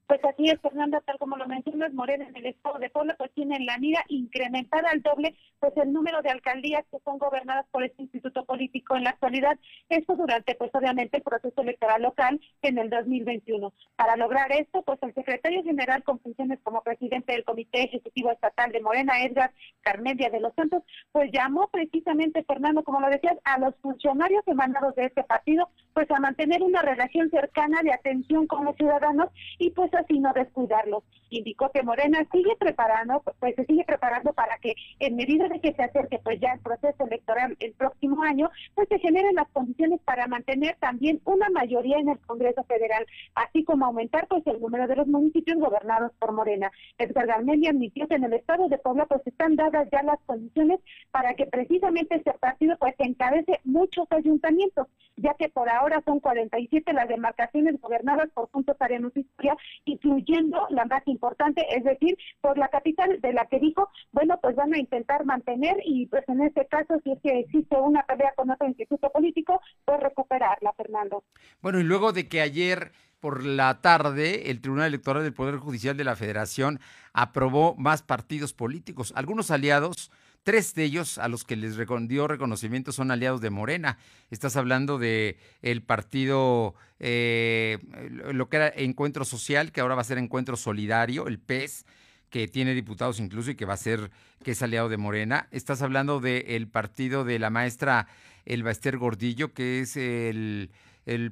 Pues 0.06 0.22
así 0.24 0.50
es, 0.50 0.60
Fernanda, 0.60 1.00
tal 1.00 1.18
como 1.18 1.36
lo 1.36 1.46
mencionas, 1.46 1.92
Morena 1.94 2.28
en 2.28 2.36
el 2.36 2.46
estado 2.46 2.78
de 2.78 2.90
Puebla 2.90 3.14
pues 3.16 3.32
tiene 3.32 3.58
la 3.60 3.78
mira 3.78 4.04
incrementar 4.08 4.84
al 4.86 5.00
doble 5.00 5.34
pues 5.60 5.72
el 5.78 5.94
número 5.94 6.20
de 6.20 6.28
alcaldías 6.28 6.84
que 6.90 6.98
son 7.04 7.18
gobernadas 7.18 7.64
por 7.70 7.84
este 7.84 8.02
instituto 8.02 8.44
político 8.44 8.96
en 8.96 9.04
la 9.04 9.10
actualidad, 9.10 9.58
esto 9.88 10.14
durante 10.14 10.54
pues 10.56 10.70
obviamente 10.74 11.16
el 11.16 11.22
proceso 11.22 11.62
electoral 11.62 12.02
local 12.02 12.38
en 12.60 12.78
el 12.78 12.90
2021. 12.90 13.72
Para 13.96 14.16
lograr 14.16 14.52
esto, 14.52 14.82
pues 14.82 14.98
el 15.02 15.14
secretario 15.14 15.62
general 15.62 16.02
con 16.02 16.20
funciones 16.20 16.58
como 16.62 16.82
presidente 16.82 17.32
del 17.32 17.44
Comité 17.44 17.84
Ejecutivo 17.84 18.30
Estatal 18.30 18.72
de 18.72 18.82
Morena, 18.82 19.22
Edgar 19.22 19.52
Carmedia 19.80 20.28
de 20.28 20.40
los 20.40 20.54
Santos, 20.54 20.82
pues 21.12 21.30
llamó 21.32 21.68
precisamente, 21.68 22.44
Fernando, 22.44 22.84
como 22.84 23.00
lo 23.00 23.08
decías, 23.08 23.38
a 23.44 23.58
los 23.58 23.74
funcionarios 23.76 24.46
emanados 24.46 24.94
de 24.96 25.06
este 25.06 25.24
partido, 25.24 25.70
pues 25.94 26.10
a 26.10 26.20
mantener 26.20 26.62
una 26.62 26.82
relación 26.82 27.30
cercana 27.30 27.80
de 27.82 27.92
atención 27.92 28.46
con 28.46 28.64
los 28.66 28.76
ciudadanos 28.76 29.28
y 29.58 29.70
pues 29.70 29.93
así 29.98 30.18
no 30.18 30.32
descuidarlos. 30.32 31.04
Indicó 31.30 31.70
que 31.70 31.82
Morena 31.82 32.26
sigue 32.32 32.56
preparando, 32.58 33.22
pues 33.40 33.54
se 33.56 33.64
sigue 33.64 33.84
preparando 33.84 34.32
para 34.32 34.58
que 34.58 34.74
en 34.98 35.16
medida 35.16 35.48
de 35.48 35.60
que 35.60 35.72
se 35.72 35.82
acerque 35.82 36.20
pues 36.22 36.40
ya 36.40 36.52
el 36.52 36.60
proceso 36.60 37.04
electoral 37.04 37.56
el 37.60 37.72
próximo 37.72 38.22
año, 38.22 38.50
pues 38.74 38.88
se 38.88 38.98
generen 38.98 39.34
las 39.34 39.48
condiciones 39.48 40.00
para 40.04 40.26
mantener 40.26 40.76
también 40.80 41.20
una 41.24 41.48
mayoría 41.50 41.98
en 41.98 42.08
el 42.08 42.18
Congreso 42.20 42.64
Federal, 42.64 43.06
así 43.34 43.64
como 43.64 43.86
aumentar 43.86 44.26
pues 44.28 44.46
el 44.46 44.60
número 44.60 44.86
de 44.86 44.96
los 44.96 45.06
municipios 45.06 45.58
gobernados 45.58 46.12
por 46.18 46.32
Morena. 46.32 46.70
Edgar 46.98 47.26
Garmelia 47.26 47.70
admitió 47.70 48.06
que 48.06 48.14
en 48.14 48.24
el 48.24 48.34
estado 48.34 48.68
de 48.68 48.78
Puebla 48.78 49.06
pues 49.06 49.26
están 49.26 49.56
dadas 49.56 49.88
ya 49.90 50.02
las 50.02 50.20
condiciones 50.26 50.80
para 51.10 51.34
que 51.34 51.46
precisamente 51.46 52.16
este 52.16 52.32
partido 52.34 52.76
pues 52.78 52.94
encabece 52.98 53.60
muchos 53.64 54.06
ayuntamientos, 54.10 54.86
ya 55.16 55.34
que 55.34 55.48
por 55.48 55.68
ahora 55.68 56.02
son 56.04 56.20
47 56.20 56.92
las 56.92 57.08
demarcaciones 57.08 57.80
gobernadas 57.80 58.28
por 58.30 58.50
Juntos 58.50 58.76
Historia 59.14 59.56
incluyendo 59.84 60.66
la 60.70 60.84
más 60.84 61.02
importante, 61.06 61.64
es 61.76 61.84
decir, 61.84 62.16
por 62.40 62.58
la 62.58 62.68
capital 62.68 63.20
de 63.20 63.32
la 63.32 63.46
que 63.46 63.58
dijo, 63.58 63.88
bueno, 64.12 64.38
pues 64.40 64.56
van 64.56 64.74
a 64.74 64.78
intentar 64.78 65.24
mantener 65.24 65.76
y 65.84 66.06
pues 66.06 66.24
en 66.28 66.42
este 66.42 66.66
caso, 66.66 66.94
si 67.02 67.12
es 67.12 67.18
que 67.22 67.40
existe 67.40 67.76
una 67.76 68.02
pelea 68.02 68.32
con 68.36 68.50
otro 68.50 68.66
instituto 68.66 69.10
político, 69.10 69.60
pues 69.84 70.00
recuperarla, 70.00 70.72
Fernando. 70.72 71.24
Bueno, 71.60 71.80
y 71.80 71.84
luego 71.84 72.12
de 72.12 72.28
que 72.28 72.40
ayer 72.40 72.92
por 73.20 73.44
la 73.44 73.80
tarde 73.80 74.50
el 74.50 74.60
Tribunal 74.60 74.88
Electoral 74.88 75.22
del 75.22 75.32
Poder 75.32 75.56
Judicial 75.56 75.96
de 75.96 76.04
la 76.04 76.16
Federación 76.16 76.78
aprobó 77.14 77.74
más 77.76 78.02
partidos 78.02 78.52
políticos, 78.52 79.14
algunos 79.16 79.50
aliados 79.50 80.10
Tres 80.44 80.74
de 80.74 80.84
ellos 80.84 81.16
a 81.16 81.28
los 81.28 81.42
que 81.42 81.56
les 81.56 81.74
dio 82.06 82.28
reconocimiento 82.28 82.92
son 82.92 83.10
aliados 83.10 83.40
de 83.40 83.48
Morena. 83.48 83.96
Estás 84.30 84.56
hablando 84.56 84.98
de 84.98 85.38
el 85.62 85.82
partido, 85.82 86.74
eh, 87.00 87.78
lo 88.10 88.50
que 88.50 88.56
era 88.56 88.68
Encuentro 88.68 89.24
Social, 89.24 89.72
que 89.72 89.80
ahora 89.80 89.94
va 89.94 90.02
a 90.02 90.04
ser 90.04 90.18
Encuentro 90.18 90.58
Solidario, 90.58 91.28
el 91.28 91.38
PES, 91.38 91.86
que 92.28 92.46
tiene 92.46 92.74
diputados 92.74 93.20
incluso 93.20 93.52
y 93.52 93.54
que 93.54 93.64
va 93.64 93.72
a 93.72 93.78
ser, 93.78 94.10
que 94.42 94.50
es 94.50 94.60
aliado 94.60 94.90
de 94.90 94.98
Morena. 94.98 95.48
Estás 95.50 95.80
hablando 95.80 96.20
del 96.20 96.68
partido 96.68 97.24
de 97.24 97.38
la 97.38 97.48
maestra 97.48 98.06
Elba 98.44 98.70
Ester 98.70 98.98
Gordillo, 98.98 99.54
que 99.54 99.80
es 99.80 99.96
el 99.96 100.68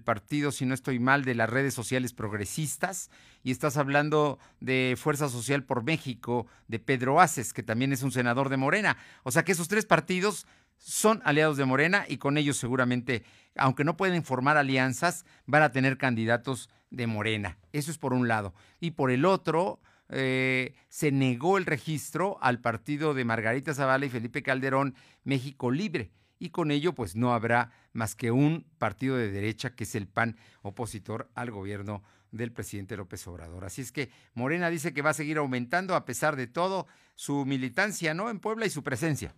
partido, 0.02 0.52
si 0.52 0.64
no 0.64 0.72
estoy 0.72 1.00
mal, 1.00 1.26
de 1.26 1.34
las 1.34 1.50
redes 1.50 1.74
sociales 1.74 2.14
progresistas, 2.14 3.10
y 3.42 3.50
estás 3.50 3.76
hablando 3.76 4.38
de 4.60 4.96
Fuerza 4.98 5.28
Social 5.28 5.64
por 5.64 5.84
México, 5.84 6.46
de 6.68 6.78
Pedro 6.78 7.20
Aces, 7.20 7.52
que 7.52 7.62
también 7.62 7.92
es 7.92 8.02
un 8.02 8.12
senador 8.12 8.48
de 8.48 8.56
Morena. 8.56 8.96
O 9.22 9.30
sea 9.30 9.44
que 9.44 9.52
esos 9.52 9.68
tres 9.68 9.86
partidos 9.86 10.46
son 10.78 11.20
aliados 11.24 11.56
de 11.56 11.64
Morena 11.64 12.04
y 12.08 12.18
con 12.18 12.38
ellos 12.38 12.56
seguramente, 12.56 13.24
aunque 13.56 13.84
no 13.84 13.96
pueden 13.96 14.24
formar 14.24 14.56
alianzas, 14.56 15.24
van 15.46 15.62
a 15.62 15.72
tener 15.72 15.98
candidatos 15.98 16.70
de 16.90 17.06
Morena. 17.06 17.58
Eso 17.72 17.90
es 17.90 17.98
por 17.98 18.12
un 18.12 18.28
lado. 18.28 18.54
Y 18.80 18.92
por 18.92 19.10
el 19.10 19.24
otro, 19.24 19.80
eh, 20.08 20.74
se 20.88 21.10
negó 21.12 21.58
el 21.58 21.66
registro 21.66 22.38
al 22.40 22.60
partido 22.60 23.14
de 23.14 23.24
Margarita 23.24 23.74
Zavala 23.74 24.06
y 24.06 24.10
Felipe 24.10 24.42
Calderón, 24.42 24.94
México 25.24 25.70
Libre 25.70 26.10
y 26.42 26.50
con 26.50 26.72
ello 26.72 26.92
pues 26.92 27.14
no 27.14 27.32
habrá 27.32 27.70
más 27.92 28.16
que 28.16 28.32
un 28.32 28.66
partido 28.78 29.16
de 29.16 29.30
derecha 29.30 29.76
que 29.76 29.84
es 29.84 29.94
el 29.94 30.08
PAN 30.08 30.36
opositor 30.62 31.30
al 31.36 31.52
gobierno 31.52 32.02
del 32.32 32.52
presidente 32.52 32.96
López 32.96 33.26
Obrador. 33.28 33.64
Así 33.64 33.82
es 33.82 33.92
que 33.92 34.10
Morena 34.34 34.68
dice 34.70 34.92
que 34.92 35.02
va 35.02 35.10
a 35.10 35.14
seguir 35.14 35.38
aumentando 35.38 35.94
a 35.94 36.04
pesar 36.04 36.34
de 36.34 36.48
todo 36.48 36.86
su 37.14 37.44
militancia, 37.44 38.14
¿no? 38.14 38.30
En 38.30 38.40
Puebla 38.40 38.66
y 38.66 38.70
su 38.70 38.82
presencia. 38.82 39.34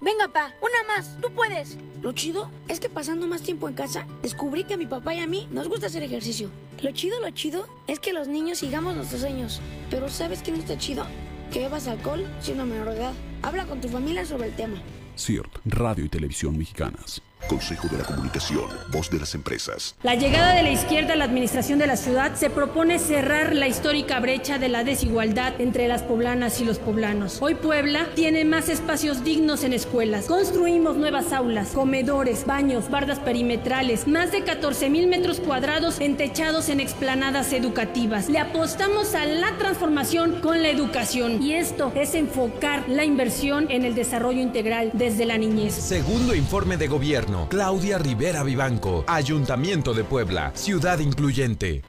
Venga, 0.00 0.28
pa, 0.28 0.54
una 0.60 0.94
más, 0.94 1.16
tú 1.20 1.30
puedes. 1.32 1.76
Lo 2.02 2.12
chido 2.12 2.50
es 2.68 2.78
que 2.78 2.88
pasando 2.88 3.26
más 3.26 3.42
tiempo 3.42 3.68
en 3.68 3.74
casa, 3.74 4.06
descubrí 4.22 4.62
que 4.62 4.74
a 4.74 4.76
mi 4.76 4.86
papá 4.86 5.14
y 5.14 5.20
a 5.20 5.26
mí 5.26 5.48
nos 5.50 5.68
gusta 5.68 5.86
hacer 5.86 6.04
ejercicio. 6.04 6.50
Lo 6.82 6.92
chido, 6.92 7.20
lo 7.20 7.30
chido 7.30 7.66
es 7.88 7.98
que 7.98 8.12
los 8.12 8.28
niños 8.28 8.58
sigamos 8.58 8.94
nuestros 8.94 9.22
sueños. 9.22 9.60
Pero 9.90 10.08
¿sabes 10.08 10.42
qué 10.42 10.52
no 10.52 10.58
está 10.58 10.78
chido? 10.78 11.04
Que 11.52 11.60
bebas 11.60 11.88
alcohol 11.88 12.24
siendo 12.40 12.64
menor 12.64 12.90
de 12.90 12.98
edad. 12.98 13.12
Habla 13.42 13.66
con 13.66 13.80
tu 13.80 13.88
familia 13.88 14.24
sobre 14.24 14.48
el 14.48 14.54
tema. 14.54 14.80
CIRT, 15.16 15.58
Radio 15.64 16.04
y 16.04 16.08
Televisión 16.08 16.56
Mexicanas. 16.56 17.20
Consejo 17.46 17.88
de 17.88 17.98
la 17.98 18.04
Comunicación, 18.04 18.66
voz 18.90 19.10
de 19.10 19.18
las 19.18 19.34
empresas. 19.34 19.94
La 20.02 20.14
llegada 20.14 20.54
de 20.54 20.62
la 20.62 20.70
izquierda 20.70 21.14
a 21.14 21.16
la 21.16 21.24
administración 21.24 21.78
de 21.78 21.86
la 21.86 21.96
ciudad 21.96 22.34
se 22.34 22.50
propone 22.50 22.98
cerrar 22.98 23.54
la 23.54 23.68
histórica 23.68 24.20
brecha 24.20 24.58
de 24.58 24.68
la 24.68 24.84
desigualdad 24.84 25.58
entre 25.58 25.88
las 25.88 26.02
poblanas 26.02 26.60
y 26.60 26.64
los 26.64 26.78
poblanos. 26.78 27.38
Hoy 27.40 27.54
Puebla 27.54 28.08
tiene 28.14 28.44
más 28.44 28.68
espacios 28.68 29.24
dignos 29.24 29.64
en 29.64 29.72
escuelas. 29.72 30.26
Construimos 30.26 30.96
nuevas 30.96 31.32
aulas, 31.32 31.68
comedores, 31.70 32.44
baños, 32.44 32.90
bardas 32.90 33.18
perimetrales, 33.18 34.06
más 34.06 34.32
de 34.32 34.42
14 34.42 34.90
mil 34.90 35.06
metros 35.06 35.40
cuadrados 35.40 36.00
entechados 36.00 36.68
en 36.68 36.80
explanadas 36.80 37.52
educativas. 37.52 38.28
Le 38.28 38.38
apostamos 38.38 39.14
a 39.14 39.24
la 39.24 39.56
transformación 39.58 40.40
con 40.40 40.62
la 40.62 40.68
educación 40.68 41.42
y 41.42 41.54
esto 41.54 41.92
es 41.94 42.14
enfocar 42.14 42.88
la 42.88 43.04
inversión 43.04 43.70
en 43.70 43.84
el 43.84 43.94
desarrollo 43.94 44.42
integral 44.42 44.90
desde 44.92 45.24
la 45.24 45.38
niñez. 45.38 45.74
Segundo 45.74 46.34
informe 46.34 46.76
de 46.76 46.88
gobierno. 46.88 47.27
Claudia 47.50 47.98
Rivera 47.98 48.42
Vivanco, 48.42 49.04
Ayuntamiento 49.06 49.92
de 49.92 50.04
Puebla, 50.04 50.52
Ciudad 50.54 50.98
Incluyente. 50.98 51.82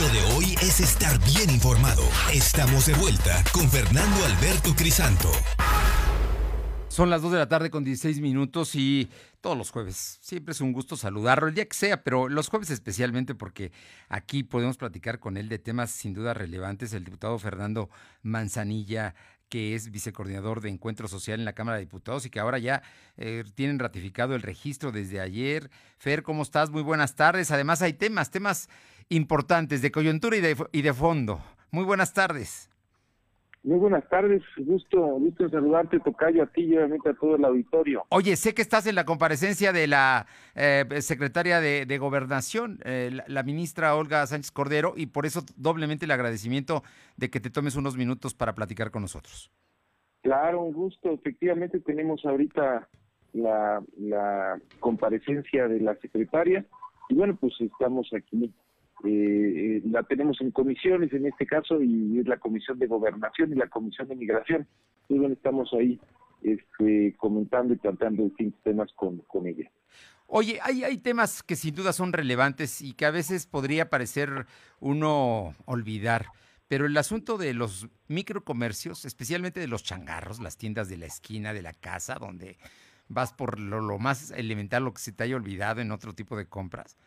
Lo 0.00 0.08
de 0.08 0.34
hoy 0.34 0.54
es 0.62 0.80
estar 0.80 1.18
bien 1.24 1.50
informado. 1.50 2.02
Estamos 2.32 2.86
de 2.86 2.94
vuelta 2.94 3.44
con 3.52 3.68
Fernando 3.68 4.24
Alberto 4.24 4.74
Crisanto. 4.74 5.30
Son 6.88 7.10
las 7.10 7.20
2 7.20 7.32
de 7.32 7.38
la 7.38 7.48
tarde 7.48 7.70
con 7.70 7.84
16 7.84 8.20
minutos 8.20 8.74
y 8.74 9.10
todos 9.42 9.56
los 9.56 9.70
jueves. 9.70 10.18
Siempre 10.22 10.52
es 10.52 10.60
un 10.62 10.72
gusto 10.72 10.96
saludarlo, 10.96 11.48
el 11.48 11.54
día 11.54 11.66
que 11.66 11.76
sea, 11.76 12.02
pero 12.02 12.28
los 12.28 12.48
jueves 12.48 12.70
especialmente 12.70 13.34
porque 13.34 13.70
aquí 14.08 14.42
podemos 14.42 14.78
platicar 14.78 15.18
con 15.18 15.36
él 15.36 15.50
de 15.50 15.58
temas 15.58 15.90
sin 15.90 16.14
duda 16.14 16.32
relevantes. 16.32 16.94
El 16.94 17.04
diputado 17.04 17.38
Fernando 17.38 17.90
Manzanilla 18.22 19.14
que 19.48 19.74
es 19.74 19.90
vicecoordinador 19.90 20.60
de 20.60 20.68
Encuentro 20.68 21.08
Social 21.08 21.38
en 21.38 21.44
la 21.44 21.52
Cámara 21.54 21.78
de 21.78 21.84
Diputados 21.84 22.26
y 22.26 22.30
que 22.30 22.40
ahora 22.40 22.58
ya 22.58 22.82
eh, 23.16 23.44
tienen 23.54 23.78
ratificado 23.78 24.34
el 24.34 24.42
registro 24.42 24.92
desde 24.92 25.20
ayer. 25.20 25.70
Fer, 25.98 26.22
¿cómo 26.22 26.42
estás? 26.42 26.70
Muy 26.70 26.82
buenas 26.82 27.14
tardes. 27.14 27.50
Además 27.50 27.82
hay 27.82 27.92
temas, 27.92 28.30
temas 28.30 28.68
importantes 29.08 29.82
de 29.82 29.90
coyuntura 29.90 30.36
y 30.36 30.40
de, 30.40 30.56
y 30.72 30.82
de 30.82 30.94
fondo. 30.94 31.42
Muy 31.70 31.84
buenas 31.84 32.12
tardes. 32.12 32.68
Muy 33.64 33.78
buenas 33.78 34.08
tardes, 34.08 34.42
gusto, 34.56 35.00
gusto 35.00 35.48
saludarte, 35.48 35.98
Tocayo, 36.00 36.44
a 36.44 36.46
ti 36.46 36.62
y 36.62 36.76
obviamente 36.76 37.10
a 37.10 37.14
todo 37.14 37.36
el 37.36 37.44
auditorio. 37.44 38.04
Oye, 38.10 38.36
sé 38.36 38.54
que 38.54 38.62
estás 38.62 38.86
en 38.86 38.94
la 38.94 39.04
comparecencia 39.04 39.72
de 39.72 39.86
la 39.88 40.26
eh, 40.54 40.84
secretaria 41.00 41.60
de, 41.60 41.98
Gobernación, 41.98 42.78
eh, 42.84 43.10
la, 43.12 43.24
la, 43.26 43.42
ministra 43.42 43.96
Olga 43.96 44.26
Sánchez 44.26 44.52
Cordero, 44.52 44.94
y 44.96 45.06
por 45.06 45.26
eso 45.26 45.40
doblemente 45.56 46.04
el 46.04 46.12
agradecimiento 46.12 46.82
de 47.16 47.30
que 47.30 47.40
te 47.40 47.50
tomes 47.50 47.74
unos 47.74 47.96
minutos 47.96 48.32
para 48.32 48.54
platicar 48.54 48.90
con 48.90 49.02
nosotros. 49.02 49.50
Claro, 50.22 50.62
un 50.62 50.72
gusto. 50.72 51.12
Efectivamente 51.12 51.80
tenemos 51.80 52.24
ahorita 52.24 52.88
la, 53.32 53.82
la 53.98 54.60
comparecencia 54.80 55.68
de 55.68 55.80
la 55.80 55.94
secretaria 55.96 56.64
y 57.08 57.14
bueno, 57.14 57.36
pues 57.40 57.54
estamos 57.60 58.08
aquí 58.14 58.52
eh, 59.04 59.80
la 59.84 60.02
tenemos 60.02 60.40
en 60.40 60.50
comisiones 60.50 61.12
en 61.12 61.26
este 61.26 61.46
caso 61.46 61.80
y 61.80 62.18
es 62.18 62.26
la 62.26 62.38
comisión 62.38 62.78
de 62.78 62.86
gobernación 62.86 63.52
y 63.52 63.56
la 63.56 63.68
comisión 63.68 64.08
de 64.08 64.16
migración. 64.16 64.66
Y 65.08 65.18
bueno, 65.18 65.34
estamos 65.34 65.72
ahí 65.72 66.00
este, 66.42 67.14
comentando 67.16 67.74
y 67.74 67.78
tratando 67.78 68.24
distintos 68.24 68.62
temas 68.62 68.92
con, 68.94 69.18
con 69.18 69.46
ella. 69.46 69.70
Oye, 70.26 70.58
hay, 70.62 70.84
hay 70.84 70.98
temas 70.98 71.42
que 71.42 71.56
sin 71.56 71.74
duda 71.74 71.92
son 71.92 72.12
relevantes 72.12 72.82
y 72.82 72.92
que 72.92 73.06
a 73.06 73.10
veces 73.10 73.46
podría 73.46 73.88
parecer 73.88 74.46
uno 74.78 75.54
olvidar, 75.64 76.26
pero 76.68 76.84
el 76.84 76.96
asunto 76.98 77.38
de 77.38 77.54
los 77.54 77.88
microcomercios, 78.08 79.06
especialmente 79.06 79.58
de 79.58 79.68
los 79.68 79.84
changarros, 79.84 80.38
las 80.40 80.58
tiendas 80.58 80.90
de 80.90 80.98
la 80.98 81.06
esquina 81.06 81.54
de 81.54 81.62
la 81.62 81.72
casa, 81.72 82.16
donde 82.16 82.58
vas 83.08 83.32
por 83.32 83.58
lo, 83.58 83.80
lo 83.80 83.98
más 83.98 84.30
elemental, 84.32 84.84
lo 84.84 84.92
que 84.92 85.00
se 85.00 85.12
te 85.12 85.24
haya 85.24 85.36
olvidado 85.36 85.80
en 85.80 85.92
otro 85.92 86.12
tipo 86.12 86.36
de 86.36 86.44
compras, 86.44 86.98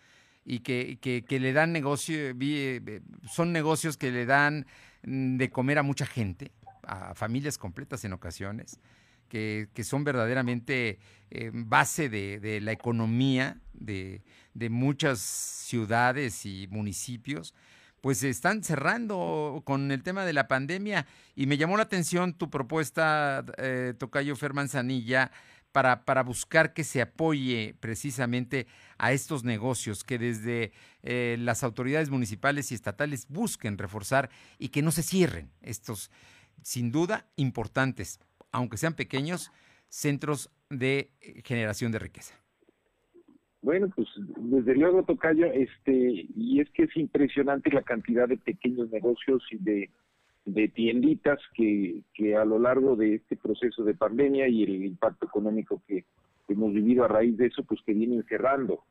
y 0.45 0.59
que, 0.59 0.97
que, 0.99 1.39
le 1.39 1.53
dan 1.53 1.71
negocio, 1.71 2.15
eh, 2.17 3.01
son 3.29 3.51
negocios 3.51 3.97
que 3.97 4.11
le 4.11 4.25
dan 4.25 4.65
mm, 5.03 5.37
de 5.37 5.49
comer 5.49 5.77
a 5.77 5.83
mucha 5.83 6.05
gente, 6.05 6.51
a 6.83 7.13
familias 7.13 7.57
completas 7.57 8.03
en 8.05 8.13
ocasiones, 8.13 8.79
que, 9.29 9.69
que 9.73 9.83
son 9.83 10.03
verdaderamente 10.03 10.99
eh, 11.29 11.51
base 11.53 12.09
de, 12.09 12.39
de, 12.39 12.59
la 12.59 12.71
economía 12.71 13.61
de, 13.73 14.23
de, 14.53 14.69
muchas 14.69 15.19
ciudades 15.19 16.45
y 16.45 16.67
municipios, 16.69 17.53
pues 18.01 18.17
se 18.17 18.29
están 18.29 18.63
cerrando 18.63 19.61
con 19.63 19.91
el 19.91 20.03
tema 20.03 20.25
de 20.25 20.33
la 20.33 20.47
pandemia. 20.47 21.05
Y 21.35 21.45
me 21.45 21.57
llamó 21.57 21.77
la 21.77 21.83
atención 21.83 22.33
tu 22.33 22.49
propuesta, 22.49 23.45
eh, 23.57 23.93
Tocayo 23.97 24.35
Fermanzanilla, 24.35 25.31
para, 25.71 26.03
para 26.03 26.23
buscar 26.23 26.73
que 26.73 26.83
se 26.83 27.01
apoye 27.01 27.75
precisamente 27.79 28.67
a 29.01 29.13
estos 29.13 29.43
negocios, 29.43 30.03
que 30.03 30.19
desde 30.19 30.73
eh, 31.01 31.35
las 31.39 31.63
autoridades 31.63 32.11
municipales 32.11 32.71
y 32.71 32.75
estatales 32.75 33.27
busquen 33.29 33.79
reforzar 33.79 34.29
y 34.59 34.69
que 34.69 34.83
no 34.83 34.91
se 34.91 35.01
cierren 35.01 35.49
estos, 35.63 36.11
sin 36.61 36.91
duda, 36.91 37.25
importantes, 37.35 38.19
aunque 38.51 38.77
sean 38.77 38.93
pequeños, 38.93 39.51
centros 39.89 40.51
de 40.69 41.09
eh, 41.19 41.41
generación 41.43 41.91
de 41.91 41.97
riqueza. 41.97 42.35
Bueno, 43.63 43.89
pues 43.95 44.07
desde 44.37 44.75
luego, 44.75 45.03
Tocayo, 45.03 45.47
este, 45.47 46.27
y 46.35 46.61
es 46.61 46.69
que 46.69 46.83
es 46.83 46.95
impresionante 46.95 47.71
la 47.71 47.81
cantidad 47.81 48.27
de 48.27 48.37
pequeños 48.37 48.91
negocios 48.91 49.41
y 49.49 49.57
de 50.45 50.67
tienditas 50.69 51.39
que, 51.55 52.01
que 52.13 52.35
a 52.35 52.45
lo 52.45 52.59
largo 52.59 52.95
de 52.95 53.15
este 53.15 53.35
proceso 53.35 53.83
de 53.83 53.95
pandemia 53.95 54.47
y 54.47 54.61
el 54.61 54.85
impacto 54.85 55.25
económico 55.25 55.81
que 55.87 56.05
hemos 56.51 56.73
vivido 56.73 57.03
a 57.03 57.07
raíz 57.07 57.37
de 57.37 57.47
eso, 57.47 57.63
pues 57.63 57.81
que 57.85 57.93
vienen 57.93 58.23
cerrando. 58.27 58.83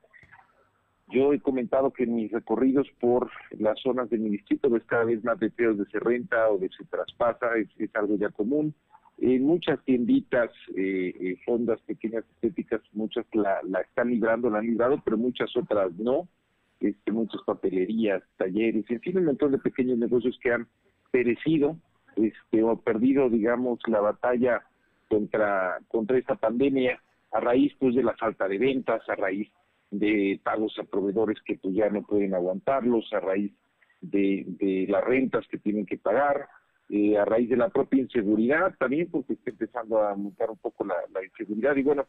Yo 1.08 1.32
he 1.32 1.40
comentado 1.40 1.92
que 1.92 2.06
mis 2.06 2.30
recorridos 2.30 2.88
por 3.00 3.30
las 3.58 3.80
zonas 3.80 4.08
de 4.10 4.18
mi 4.18 4.30
distrito 4.30 4.70
ves 4.70 4.84
cada 4.84 5.04
vez 5.04 5.24
más 5.24 5.40
deseos 5.40 5.76
de 5.76 5.84
se 5.86 5.98
renta 5.98 6.48
o 6.50 6.58
de 6.58 6.68
se 6.68 6.84
traspasa, 6.84 7.56
es, 7.56 7.68
es 7.78 7.94
algo 7.96 8.16
ya 8.16 8.30
común. 8.30 8.74
En 9.18 9.44
muchas 9.44 9.82
tienditas, 9.84 10.50
eh, 10.76 11.12
eh, 11.20 11.36
fondas 11.44 11.80
pequeñas 11.82 12.24
estéticas, 12.34 12.80
muchas 12.92 13.26
la, 13.32 13.60
la 13.64 13.80
están 13.80 14.08
librando, 14.08 14.48
la 14.48 14.58
han 14.58 14.66
librado, 14.66 15.02
pero 15.04 15.18
muchas 15.18 15.54
otras 15.56 15.92
no. 15.98 16.28
Este, 16.80 17.12
muchas 17.12 17.42
papelerías, 17.42 18.22
talleres, 18.38 18.86
en 18.88 19.00
fin, 19.00 19.18
un 19.18 19.26
montón 19.26 19.52
de 19.52 19.58
pequeños 19.58 19.98
negocios 19.98 20.38
que 20.42 20.50
han 20.50 20.66
perecido 21.10 21.76
este, 22.16 22.62
o 22.62 22.80
perdido, 22.80 23.28
digamos, 23.28 23.80
la 23.86 24.00
batalla 24.00 24.62
contra, 25.10 25.78
contra 25.88 26.16
esta 26.16 26.36
pandemia 26.36 26.98
a 27.32 27.40
raíz 27.40 27.74
pues 27.78 27.94
de 27.94 28.02
la 28.02 28.16
falta 28.16 28.48
de 28.48 28.58
ventas, 28.58 29.08
a 29.08 29.14
raíz 29.14 29.50
de 29.90 30.40
pagos 30.42 30.76
a 30.78 30.84
proveedores 30.84 31.38
que 31.44 31.56
pues 31.56 31.74
ya 31.74 31.88
no 31.90 32.02
pueden 32.02 32.34
aguantarlos, 32.34 33.12
a 33.12 33.20
raíz 33.20 33.52
de, 34.00 34.44
de 34.46 34.86
las 34.88 35.04
rentas 35.04 35.46
que 35.48 35.58
tienen 35.58 35.86
que 35.86 35.98
pagar, 35.98 36.48
eh, 36.88 37.18
a 37.18 37.24
raíz 37.24 37.48
de 37.48 37.56
la 37.56 37.68
propia 37.68 38.00
inseguridad 38.00 38.74
también, 38.78 39.10
porque 39.10 39.34
está 39.34 39.50
empezando 39.50 40.02
a 40.02 40.14
montar 40.14 40.50
un 40.50 40.58
poco 40.58 40.84
la, 40.84 40.94
la 41.12 41.24
inseguridad 41.24 41.76
y 41.76 41.82
bueno, 41.82 42.06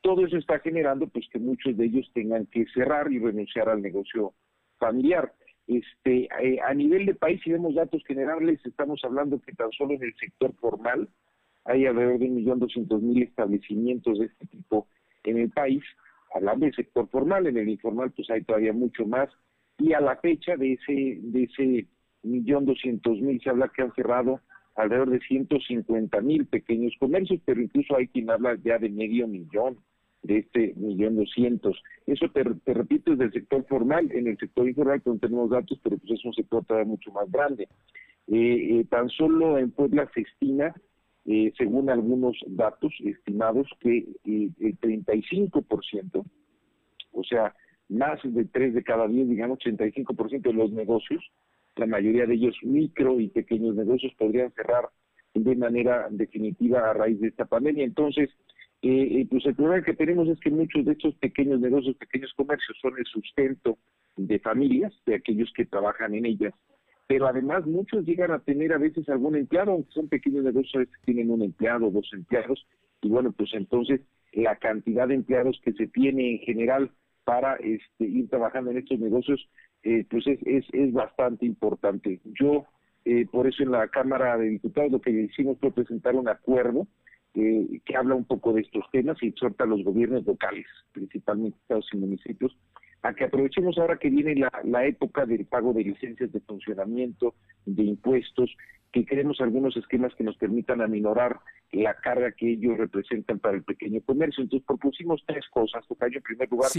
todo 0.00 0.26
eso 0.26 0.36
está 0.36 0.58
generando 0.58 1.06
pues 1.06 1.26
que 1.30 1.38
muchos 1.38 1.76
de 1.76 1.86
ellos 1.86 2.10
tengan 2.12 2.46
que 2.46 2.66
cerrar 2.74 3.12
y 3.12 3.18
renunciar 3.18 3.68
al 3.68 3.82
negocio 3.82 4.34
familiar. 4.78 5.32
Este, 5.66 6.28
eh, 6.42 6.58
a 6.60 6.74
nivel 6.74 7.06
de 7.06 7.14
país, 7.14 7.40
si 7.42 7.52
vemos 7.52 7.74
datos 7.74 8.02
generales, 8.04 8.60
estamos 8.64 9.00
hablando 9.04 9.40
que 9.40 9.52
tan 9.52 9.70
solo 9.72 9.94
en 9.94 10.02
el 10.02 10.14
sector 10.16 10.52
formal 10.56 11.08
hay 11.64 11.86
alrededor 11.86 12.18
de 12.18 12.26
un 12.26 12.34
millón 12.36 12.58
doscientos 12.58 13.02
mil 13.02 13.22
establecimientos 13.22 14.18
de 14.18 14.26
este 14.26 14.46
tipo 14.46 14.86
en 15.24 15.38
el 15.38 15.50
país. 15.50 15.82
Hablando 16.34 16.66
del 16.66 16.74
sector 16.74 17.08
formal, 17.08 17.46
en 17.46 17.56
el 17.56 17.68
informal 17.68 18.10
pues 18.12 18.30
hay 18.30 18.42
todavía 18.42 18.72
mucho 18.72 19.06
más. 19.06 19.28
Y 19.78 19.92
a 19.92 20.00
la 20.00 20.16
fecha 20.16 20.56
de 20.56 20.74
ese 20.74 21.18
de 21.22 21.42
ese 21.44 21.86
millón 22.22 22.64
doscientos 22.64 23.20
mil 23.20 23.40
se 23.40 23.50
habla 23.50 23.70
que 23.74 23.82
han 23.82 23.94
cerrado 23.94 24.40
alrededor 24.76 25.10
de 25.10 25.20
ciento 25.20 25.58
cincuenta 25.60 26.20
mil 26.20 26.46
pequeños 26.46 26.94
comercios, 26.98 27.40
pero 27.44 27.60
incluso 27.60 27.96
hay 27.96 28.08
quien 28.08 28.30
habla 28.30 28.56
ya 28.64 28.78
de 28.78 28.88
medio 28.88 29.28
millón 29.28 29.76
de 30.22 30.38
este 30.38 30.74
millón 30.76 31.16
doscientos. 31.16 31.82
Eso 32.06 32.28
te, 32.30 32.44
te, 32.44 32.74
repito 32.74 33.12
es 33.12 33.18
del 33.18 33.32
sector 33.32 33.66
formal, 33.66 34.10
en 34.12 34.28
el 34.28 34.38
sector 34.38 34.68
informal 34.68 35.02
no 35.04 35.18
tenemos 35.18 35.50
datos, 35.50 35.78
pero 35.82 35.98
pues 35.98 36.12
es 36.12 36.24
un 36.24 36.32
sector 36.32 36.64
todavía 36.64 36.88
mucho 36.88 37.10
más 37.12 37.30
grande. 37.30 37.68
Eh, 38.28 38.78
eh, 38.78 38.84
tan 38.88 39.08
solo 39.08 39.58
en 39.58 39.72
Puebla 39.72 40.08
se 40.14 40.20
estima, 40.20 40.72
eh, 41.24 41.52
según 41.56 41.88
algunos 41.88 42.36
datos 42.46 42.92
estimados, 43.04 43.68
que 43.80 43.98
eh, 44.24 44.50
el 44.60 44.80
35%, 44.80 46.24
o 47.12 47.24
sea, 47.24 47.54
más 47.88 48.20
de 48.24 48.44
3 48.44 48.74
de 48.74 48.82
cada 48.82 49.06
10, 49.06 49.28
digamos 49.28 49.58
85% 49.60 50.42
de 50.42 50.52
los 50.52 50.72
negocios, 50.72 51.22
la 51.76 51.86
mayoría 51.86 52.26
de 52.26 52.34
ellos 52.34 52.56
micro 52.62 53.20
y 53.20 53.28
pequeños 53.28 53.76
negocios 53.76 54.12
podrían 54.18 54.52
cerrar 54.52 54.88
de 55.34 55.56
manera 55.56 56.08
definitiva 56.10 56.90
a 56.90 56.92
raíz 56.92 57.20
de 57.20 57.28
esta 57.28 57.44
pandemia. 57.46 57.84
Entonces, 57.84 58.30
eh, 58.82 59.26
pues 59.30 59.46
el 59.46 59.54
problema 59.54 59.84
que 59.84 59.94
tenemos 59.94 60.28
es 60.28 60.40
que 60.40 60.50
muchos 60.50 60.84
de 60.84 60.92
estos 60.92 61.14
pequeños 61.16 61.60
negocios, 61.60 61.96
pequeños 61.96 62.32
comercios 62.34 62.76
son 62.80 62.98
el 62.98 63.04
sustento 63.04 63.78
de 64.16 64.38
familias, 64.40 64.92
de 65.06 65.14
aquellos 65.14 65.52
que 65.54 65.64
trabajan 65.64 66.14
en 66.14 66.26
ellas, 66.26 66.52
pero 67.12 67.26
además 67.26 67.66
muchos 67.66 68.06
llegan 68.06 68.30
a 68.30 68.38
tener 68.38 68.72
a 68.72 68.78
veces 68.78 69.06
algún 69.10 69.36
empleado, 69.36 69.72
aunque 69.72 69.92
son 69.92 70.08
pequeños 70.08 70.44
negocios, 70.44 70.88
tienen 71.04 71.28
un 71.28 71.42
empleado, 71.42 71.90
dos 71.90 72.08
empleados, 72.14 72.66
y 73.02 73.10
bueno, 73.10 73.32
pues 73.32 73.50
entonces 73.52 74.00
la 74.32 74.56
cantidad 74.56 75.06
de 75.06 75.16
empleados 75.16 75.60
que 75.62 75.74
se 75.74 75.88
tiene 75.88 76.30
en 76.30 76.38
general 76.38 76.90
para 77.24 77.56
este, 77.56 78.06
ir 78.06 78.30
trabajando 78.30 78.70
en 78.70 78.78
estos 78.78 78.98
negocios, 78.98 79.46
eh, 79.82 80.06
pues 80.08 80.26
es, 80.26 80.38
es, 80.46 80.64
es 80.72 80.94
bastante 80.94 81.44
importante. 81.44 82.18
Yo, 82.40 82.64
eh, 83.04 83.26
por 83.30 83.46
eso 83.46 83.62
en 83.62 83.72
la 83.72 83.88
Cámara 83.88 84.38
de 84.38 84.48
Diputados 84.48 84.90
lo 84.90 85.02
que 85.02 85.10
hicimos 85.10 85.58
fue 85.60 85.70
presentar 85.70 86.14
un 86.14 86.30
acuerdo 86.30 86.86
eh, 87.34 87.80
que 87.84 87.94
habla 87.94 88.14
un 88.14 88.24
poco 88.24 88.54
de 88.54 88.62
estos 88.62 88.84
temas 88.90 89.18
y 89.20 89.26
exhorta 89.26 89.64
a 89.64 89.66
los 89.66 89.84
gobiernos 89.84 90.24
locales, 90.24 90.64
principalmente 90.92 91.58
estados 91.58 91.90
y 91.92 91.98
municipios, 91.98 92.56
a 93.02 93.14
que 93.14 93.24
aprovechemos 93.24 93.78
ahora 93.78 93.98
que 93.98 94.10
viene 94.10 94.34
la, 94.36 94.50
la 94.64 94.86
época 94.86 95.26
del 95.26 95.44
pago 95.46 95.72
de 95.72 95.84
licencias 95.84 96.32
de 96.32 96.40
funcionamiento, 96.40 97.34
de 97.66 97.82
impuestos, 97.82 98.54
que 98.92 99.04
queremos 99.04 99.40
algunos 99.40 99.76
esquemas 99.76 100.14
que 100.14 100.24
nos 100.24 100.36
permitan 100.36 100.82
aminorar 100.82 101.40
la 101.72 101.94
carga 101.94 102.32
que 102.32 102.52
ellos 102.52 102.76
representan 102.76 103.38
para 103.38 103.56
el 103.56 103.64
pequeño 103.64 104.02
comercio. 104.02 104.42
Entonces 104.42 104.66
propusimos 104.66 105.22
tres 105.26 105.44
cosas, 105.50 105.86
Tocayo. 105.88 106.18
En 106.18 106.22
primer 106.22 106.50
lugar, 106.50 106.70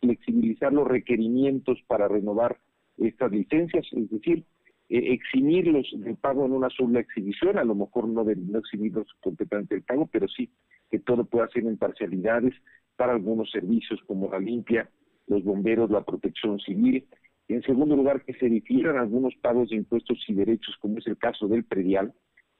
flexibilizar 0.00 0.72
los 0.72 0.86
requerimientos 0.86 1.78
para 1.86 2.08
renovar 2.08 2.58
estas 2.98 3.30
licencias, 3.30 3.86
es 3.92 4.10
decir, 4.10 4.44
eh, 4.88 5.12
eximirlos 5.12 5.88
del 5.96 6.16
pago 6.16 6.44
en 6.44 6.52
una 6.52 6.68
sola 6.70 7.00
exhibición, 7.00 7.56
a 7.56 7.64
lo 7.64 7.76
mejor 7.76 8.08
no, 8.08 8.24
de, 8.24 8.34
no 8.34 8.58
eximirlos 8.58 9.06
completamente 9.20 9.76
del 9.76 9.84
pago, 9.84 10.08
pero 10.12 10.26
sí 10.28 10.50
que 10.90 10.98
todo 10.98 11.24
pueda 11.24 11.48
ser 11.48 11.64
en 11.64 11.78
parcialidades 11.78 12.52
para 12.96 13.12
algunos 13.12 13.50
servicios 13.50 14.00
como 14.06 14.28
la 14.30 14.40
limpia, 14.40 14.90
los 15.30 15.44
bomberos, 15.44 15.90
la 15.90 16.02
protección 16.02 16.58
civil. 16.58 17.06
En 17.48 17.62
segundo 17.62 17.96
lugar, 17.96 18.22
que 18.24 18.34
se 18.34 18.46
difieran 18.46 18.98
algunos 18.98 19.34
pagos 19.36 19.70
de 19.70 19.76
impuestos 19.76 20.18
y 20.28 20.34
derechos, 20.34 20.76
como 20.80 20.98
es 20.98 21.06
el 21.06 21.16
caso 21.16 21.46
del 21.48 21.64
predial. 21.64 22.12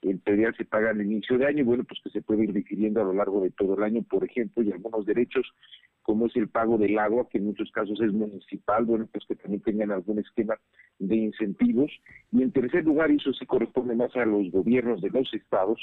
El 0.02 0.18
predial 0.20 0.54
se 0.56 0.64
paga 0.64 0.90
al 0.90 1.02
inicio 1.02 1.36
de 1.36 1.46
año, 1.46 1.64
bueno, 1.64 1.84
pues 1.84 2.00
que 2.02 2.10
se 2.10 2.22
puede 2.22 2.44
ir 2.44 2.52
difiriendo 2.54 3.02
a 3.02 3.04
lo 3.04 3.12
largo 3.12 3.42
de 3.42 3.50
todo 3.50 3.76
el 3.76 3.82
año, 3.82 4.02
por 4.08 4.24
ejemplo, 4.24 4.62
y 4.62 4.72
algunos 4.72 5.04
derechos 5.04 5.46
como 6.02 6.26
es 6.26 6.36
el 6.36 6.48
pago 6.48 6.78
del 6.78 6.98
agua, 6.98 7.28
que 7.28 7.38
en 7.38 7.46
muchos 7.46 7.70
casos 7.72 8.00
es 8.00 8.12
municipal, 8.12 8.84
bueno, 8.84 9.06
pues 9.12 9.24
que 9.26 9.36
también 9.36 9.62
tengan 9.62 9.90
algún 9.90 10.18
esquema 10.18 10.58
de 10.98 11.16
incentivos. 11.16 11.90
Y 12.32 12.42
en 12.42 12.52
tercer 12.52 12.84
lugar, 12.84 13.10
y 13.10 13.16
eso 13.16 13.32
sí 13.34 13.44
corresponde 13.46 13.94
más 13.94 14.14
a 14.16 14.24
los 14.24 14.50
gobiernos 14.50 15.02
de 15.02 15.10
los 15.10 15.32
estados, 15.34 15.82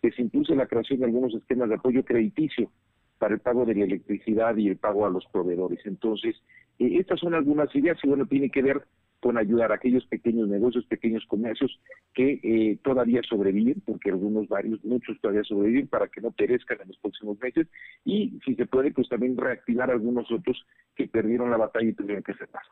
que 0.00 0.10
se 0.12 0.22
impulse 0.22 0.56
la 0.56 0.66
creación 0.66 1.00
de 1.00 1.06
algunos 1.06 1.34
esquemas 1.34 1.68
de 1.68 1.74
apoyo 1.74 2.04
crediticio 2.04 2.70
para 3.20 3.34
el 3.34 3.40
pago 3.40 3.66
de 3.66 3.74
la 3.74 3.84
electricidad 3.84 4.56
y 4.56 4.66
el 4.66 4.78
pago 4.78 5.04
a 5.04 5.10
los 5.10 5.26
proveedores. 5.26 5.78
Entonces, 5.84 6.34
eh, 6.78 6.96
estas 6.98 7.20
son 7.20 7.34
algunas 7.34 7.72
ideas 7.76 7.98
y 8.02 8.08
bueno, 8.08 8.24
tiene 8.24 8.50
que 8.50 8.62
ver 8.62 8.86
con 9.20 9.36
ayudar 9.36 9.70
a 9.70 9.74
aquellos 9.74 10.06
pequeños 10.06 10.48
negocios, 10.48 10.86
pequeños 10.86 11.22
comercios 11.26 11.78
que 12.14 12.40
eh, 12.42 12.78
todavía 12.82 13.20
sobreviven, 13.28 13.82
porque 13.84 14.08
algunos, 14.08 14.48
varios, 14.48 14.82
muchos 14.82 15.20
todavía 15.20 15.44
sobreviven 15.44 15.88
para 15.88 16.08
que 16.08 16.22
no 16.22 16.30
perezcan 16.30 16.78
en 16.80 16.88
los 16.88 16.96
próximos 16.96 17.38
meses 17.38 17.68
y 18.06 18.40
si 18.46 18.54
se 18.54 18.64
puede, 18.64 18.90
pues 18.90 19.10
también 19.10 19.36
reactivar 19.36 19.90
algunos 19.90 20.32
otros 20.32 20.64
que 20.96 21.06
perdieron 21.06 21.50
la 21.50 21.58
batalla 21.58 21.90
y 21.90 21.92
tuvieron 21.92 22.22
que 22.22 22.32
cerrar. 22.32 22.62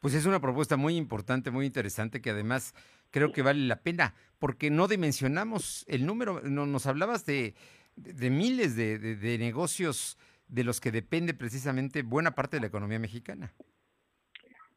Pues 0.00 0.14
es 0.14 0.26
una 0.26 0.40
propuesta 0.40 0.76
muy 0.76 0.96
importante, 0.96 1.52
muy 1.52 1.66
interesante, 1.66 2.20
que 2.20 2.30
además 2.30 2.74
creo 3.12 3.30
que 3.30 3.42
vale 3.42 3.60
la 3.60 3.82
pena, 3.82 4.14
porque 4.40 4.68
no 4.68 4.88
dimensionamos 4.88 5.84
el 5.86 6.06
número, 6.06 6.40
no, 6.42 6.66
nos 6.66 6.88
hablabas 6.88 7.24
de, 7.24 7.54
de, 7.96 8.30
miles 8.30 8.76
de, 8.76 8.98
de 8.98 9.38
negocios 9.38 10.18
de 10.48 10.64
los 10.64 10.80
que 10.80 10.90
depende 10.90 11.34
precisamente 11.34 12.02
buena 12.02 12.32
parte 12.32 12.56
de 12.56 12.60
la 12.60 12.66
economía 12.66 12.98
mexicana. 12.98 13.52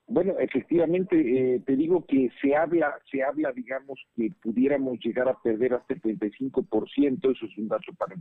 Bueno, 0.08 0.36
efectivamente, 0.40 1.16
eh, 1.56 1.62
te 1.66 1.76
digo 1.76 2.06
que 2.06 2.30
se 2.40 2.56
habla, 2.56 2.96
se 3.12 3.24
habla, 3.24 3.52
digamos, 3.52 4.00
que 4.16 4.32
pudiéramos 4.42 5.00
llegar 5.00 5.28
a 5.28 5.42
perder 5.42 5.74
hasta 5.74 5.96
el 5.96 6.02
35%, 6.02 7.32
eso 7.32 7.46
es 7.46 7.58
un 7.58 7.68
dato 7.68 7.92
para 7.98 8.16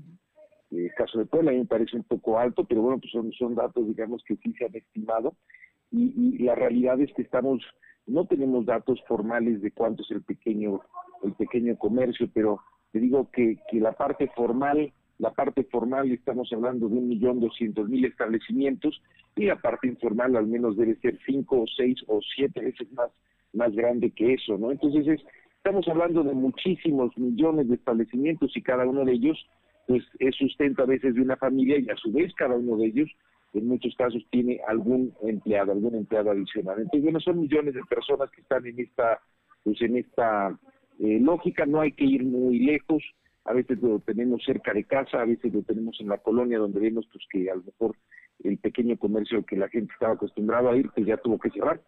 el 0.70 0.92
caso 0.96 1.18
de 1.18 1.26
Puebla, 1.26 1.50
a 1.50 1.54
mí 1.54 1.60
me 1.60 1.66
parece 1.66 1.96
un 1.96 2.04
poco 2.04 2.38
alto, 2.38 2.64
pero 2.64 2.80
bueno, 2.80 2.98
pues 2.98 3.12
son, 3.12 3.30
son 3.32 3.54
datos, 3.54 3.86
digamos, 3.86 4.24
que 4.24 4.36
sí 4.36 4.54
se 4.54 4.64
han 4.64 4.74
estimado, 4.74 5.36
y, 5.90 6.36
y 6.36 6.38
la 6.38 6.54
realidad 6.54 6.98
es 7.00 7.12
que 7.12 7.22
estamos, 7.22 7.62
no 8.06 8.26
tenemos 8.26 8.64
datos 8.64 9.00
formales 9.06 9.60
de 9.60 9.70
cuánto 9.70 10.02
es 10.02 10.10
el 10.10 10.22
pequeño, 10.22 10.80
el 11.22 11.34
pequeño 11.34 11.76
comercio, 11.76 12.30
pero 12.32 12.60
te 12.94 13.00
digo 13.00 13.28
que, 13.32 13.58
que 13.68 13.80
la 13.80 13.90
parte 13.92 14.28
formal 14.36 14.92
la 15.18 15.32
parte 15.32 15.64
formal 15.64 16.12
estamos 16.12 16.48
hablando 16.52 16.88
de 16.88 16.96
un 16.96 17.08
millón 17.08 17.40
doscientos 17.40 17.88
mil 17.88 18.04
establecimientos 18.04 19.02
y 19.34 19.46
la 19.46 19.56
parte 19.56 19.88
informal 19.88 20.36
al 20.36 20.46
menos 20.46 20.76
debe 20.76 20.94
ser 21.00 21.18
cinco 21.26 21.62
o 21.62 21.64
seis 21.76 21.98
o 22.06 22.20
siete 22.36 22.60
veces 22.60 22.90
más 22.92 23.10
más 23.52 23.72
grande 23.74 24.12
que 24.12 24.34
eso, 24.34 24.58
¿no? 24.58 24.70
Entonces 24.70 25.08
es, 25.08 25.20
estamos 25.56 25.88
hablando 25.88 26.22
de 26.22 26.34
muchísimos 26.34 27.16
millones 27.18 27.68
de 27.68 27.74
establecimientos 27.74 28.56
y 28.56 28.62
cada 28.62 28.86
uno 28.86 29.04
de 29.04 29.12
ellos 29.12 29.44
pues 29.88 30.04
es 30.20 30.36
sustento 30.36 30.84
a 30.84 30.86
veces 30.86 31.16
de 31.16 31.20
una 31.20 31.36
familia 31.36 31.78
y 31.80 31.90
a 31.90 31.96
su 31.96 32.12
vez 32.12 32.32
cada 32.34 32.54
uno 32.54 32.76
de 32.76 32.86
ellos 32.86 33.10
en 33.54 33.66
muchos 33.66 33.92
casos 33.96 34.24
tiene 34.30 34.60
algún 34.68 35.12
empleado, 35.22 35.72
algún 35.72 35.96
empleado 35.96 36.30
adicional. 36.30 36.76
Entonces, 36.78 37.02
bueno, 37.02 37.20
son 37.20 37.40
millones 37.40 37.74
de 37.74 37.82
personas 37.84 38.30
que 38.30 38.40
están 38.40 38.64
en 38.66 38.78
esta 38.78 39.20
pues 39.64 39.80
en 39.82 39.96
esta 39.96 40.56
eh, 41.00 41.18
lógica, 41.20 41.66
no 41.66 41.80
hay 41.80 41.92
que 41.92 42.04
ir 42.04 42.24
muy 42.24 42.58
lejos 42.60 43.02
a 43.44 43.52
veces 43.52 43.80
lo 43.82 44.00
tenemos 44.00 44.42
cerca 44.44 44.72
de 44.72 44.84
casa, 44.84 45.20
a 45.20 45.26
veces 45.26 45.52
lo 45.52 45.62
tenemos 45.62 46.00
en 46.00 46.08
la 46.08 46.18
colonia 46.18 46.58
donde 46.58 46.80
vemos 46.80 47.06
pues 47.12 47.24
que 47.30 47.50
a 47.50 47.54
lo 47.54 47.62
mejor 47.62 47.96
el 48.42 48.58
pequeño 48.58 48.96
comercio 48.96 49.44
que 49.44 49.56
la 49.56 49.68
gente 49.68 49.92
estaba 49.92 50.14
acostumbrado 50.14 50.70
a 50.70 50.76
ir 50.76 50.90
pues 50.94 51.06
ya 51.06 51.16
tuvo 51.18 51.38
que 51.38 51.50
cerrar. 51.50 51.80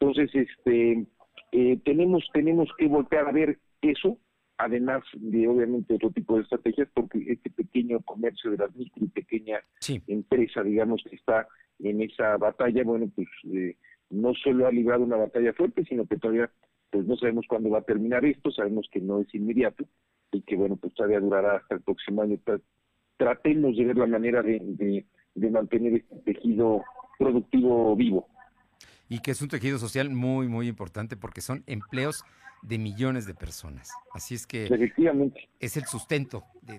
Entonces, 0.00 0.30
este 0.34 1.06
eh, 1.52 1.78
tenemos 1.84 2.26
tenemos 2.32 2.70
que 2.78 2.88
voltear 2.88 3.28
a 3.28 3.32
ver 3.32 3.58
eso, 3.82 4.18
además 4.56 5.02
de 5.12 5.46
obviamente 5.46 5.94
otro 5.94 6.10
tipo 6.10 6.36
de 6.36 6.42
estrategias, 6.42 6.88
porque 6.94 7.22
este 7.26 7.50
pequeño 7.50 8.00
comercio 8.00 8.50
de 8.50 8.58
las 8.58 8.74
micro 8.74 9.04
y 9.04 9.08
pequeña 9.08 9.60
empresa, 10.06 10.62
digamos, 10.62 11.04
que 11.08 11.16
está 11.16 11.46
en 11.80 12.00
esa 12.00 12.38
batalla, 12.38 12.82
bueno, 12.82 13.10
pues 13.14 13.28
eh, 13.52 13.76
no 14.08 14.32
solo 14.34 14.66
ha 14.66 14.72
librado 14.72 15.04
una 15.04 15.16
batalla 15.16 15.52
fuerte, 15.52 15.84
sino 15.84 16.06
que 16.06 16.16
todavía 16.16 16.50
pues 16.94 17.08
no 17.08 17.16
sabemos 17.16 17.44
cuándo 17.48 17.70
va 17.70 17.80
a 17.80 17.82
terminar 17.82 18.24
esto, 18.24 18.52
sabemos 18.52 18.86
que 18.92 19.00
no 19.00 19.20
es 19.20 19.34
inmediato 19.34 19.84
y 20.30 20.42
que 20.42 20.54
bueno, 20.54 20.76
pues 20.76 20.94
todavía 20.94 21.18
durará 21.18 21.56
hasta 21.56 21.74
el 21.74 21.80
próximo 21.80 22.22
año. 22.22 22.38
Tratemos 23.16 23.76
de 23.76 23.84
ver 23.84 23.96
la 23.96 24.06
manera 24.06 24.42
de, 24.42 25.04
de 25.34 25.50
mantener 25.50 25.94
este 25.94 26.16
tejido 26.18 26.84
productivo 27.18 27.96
vivo. 27.96 28.28
Y 29.08 29.18
que 29.18 29.32
es 29.32 29.42
un 29.42 29.48
tejido 29.48 29.78
social 29.78 30.08
muy, 30.08 30.46
muy 30.46 30.68
importante 30.68 31.16
porque 31.16 31.40
son 31.40 31.64
empleos 31.66 32.24
de 32.62 32.78
millones 32.78 33.26
de 33.26 33.34
personas. 33.34 33.90
Así 34.12 34.36
es 34.36 34.46
que 34.46 34.66
Efectivamente. 34.66 35.48
es 35.58 35.76
el 35.76 35.86
sustento 35.86 36.44
de, 36.62 36.78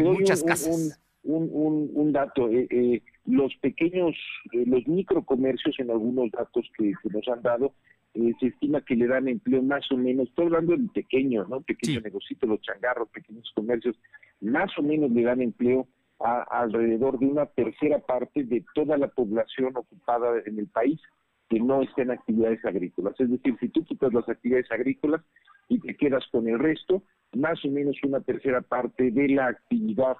muchas 0.00 0.44
casas. 0.44 1.00
Un, 1.24 1.90
un, 1.94 2.12
dato, 2.12 2.48
eh, 2.48 2.68
eh, 2.70 3.02
los 3.26 3.52
pequeños, 3.56 4.14
eh, 4.52 4.62
los 4.64 4.86
microcomercios 4.86 5.74
en 5.80 5.90
algunos 5.90 6.30
datos 6.30 6.68
que, 6.78 6.92
nos 7.10 7.26
han 7.28 7.42
dado, 7.42 7.74
se 8.12 8.46
estima 8.46 8.82
que 8.82 8.94
le 8.94 9.06
dan 9.06 9.28
empleo 9.28 9.62
más 9.62 9.90
o 9.90 9.96
menos, 9.96 10.28
estoy 10.28 10.46
hablando 10.46 10.76
de 10.76 10.88
pequeños, 10.88 11.48
¿no? 11.48 11.60
Pequeños 11.62 12.02
negocios, 12.02 12.38
los 12.42 12.60
changarros, 12.60 13.08
pequeños 13.08 13.50
comercios, 13.54 13.96
más 14.40 14.70
o 14.78 14.82
menos 14.82 15.10
le 15.10 15.22
dan 15.22 15.40
empleo 15.40 15.88
a, 16.20 16.42
alrededor 16.42 17.18
de 17.18 17.26
una 17.26 17.46
tercera 17.46 17.98
parte 18.00 18.44
de 18.44 18.64
toda 18.74 18.98
la 18.98 19.08
población 19.08 19.72
ocupada 19.76 20.42
en 20.44 20.58
el 20.58 20.66
país 20.66 21.00
que 21.48 21.58
no 21.60 21.82
está 21.82 22.02
en 22.02 22.10
actividades 22.10 22.64
agrícolas. 22.64 23.18
Es 23.18 23.30
decir, 23.30 23.56
si 23.60 23.68
tú 23.68 23.84
quitas 23.84 24.12
las 24.12 24.28
actividades 24.28 24.70
agrícolas 24.70 25.22
y 25.68 25.78
te 25.80 25.96
quedas 25.96 26.24
con 26.30 26.48
el 26.48 26.58
resto, 26.58 27.02
más 27.34 27.64
o 27.64 27.68
menos 27.68 27.96
una 28.04 28.20
tercera 28.20 28.60
parte 28.60 29.10
de 29.10 29.28
la 29.28 29.48
actividad 29.48 30.16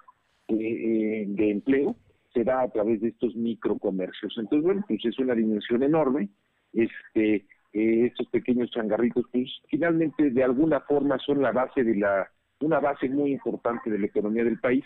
eh, 0.48 0.54
eh, 0.56 1.24
de 1.28 1.50
empleo 1.50 1.96
se 2.32 2.44
da 2.44 2.62
a 2.62 2.68
través 2.70 3.00
de 3.00 3.08
estos 3.08 3.34
microcomercios. 3.34 4.34
Entonces, 4.38 4.64
bueno, 4.64 4.84
pues 4.88 5.04
es 5.04 5.18
una 5.18 5.34
dimensión 5.34 5.82
enorme. 5.82 6.30
Este, 6.72 7.44
eh, 7.72 8.06
estos 8.06 8.26
pequeños 8.28 8.70
changarritos, 8.70 9.24
pues 9.32 9.50
finalmente 9.68 10.30
de 10.30 10.44
alguna 10.44 10.80
forma 10.80 11.18
son 11.18 11.42
la 11.42 11.52
base 11.52 11.84
de 11.84 11.96
la, 11.96 12.30
una 12.60 12.80
base 12.80 13.08
muy 13.08 13.32
importante 13.32 13.90
de 13.90 13.98
la 13.98 14.06
economía 14.06 14.44
del 14.44 14.58
país 14.58 14.84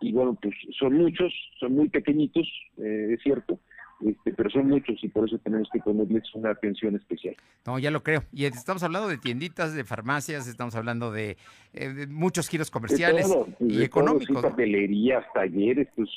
y 0.00 0.12
bueno, 0.12 0.38
pues 0.40 0.54
son 0.78 0.94
muchos, 0.94 1.32
son 1.58 1.72
muy 1.72 1.88
pequeñitos, 1.88 2.46
eh, 2.78 3.14
es 3.14 3.22
cierto, 3.22 3.58
este, 4.00 4.34
pero 4.34 4.50
son 4.50 4.68
muchos 4.68 5.02
y 5.02 5.08
por 5.08 5.26
eso 5.26 5.38
tenemos 5.38 5.68
que 5.72 5.78
ponerles 5.78 6.22
una 6.34 6.50
atención 6.50 6.96
especial. 6.96 7.34
No, 7.64 7.78
ya 7.78 7.90
lo 7.90 8.02
creo. 8.02 8.24
Y 8.32 8.44
estamos 8.44 8.82
hablando 8.82 9.08
de 9.08 9.16
tienditas, 9.16 9.74
de 9.74 9.84
farmacias, 9.84 10.46
estamos 10.46 10.74
hablando 10.74 11.10
de, 11.12 11.38
eh, 11.72 12.06
muchos 12.08 12.48
giros 12.48 12.70
comerciales 12.70 13.34
y 13.60 13.82
económicos. 13.82 14.42
papelerías, 14.42 15.24
talleres, 15.32 15.88
pues. 15.96 16.10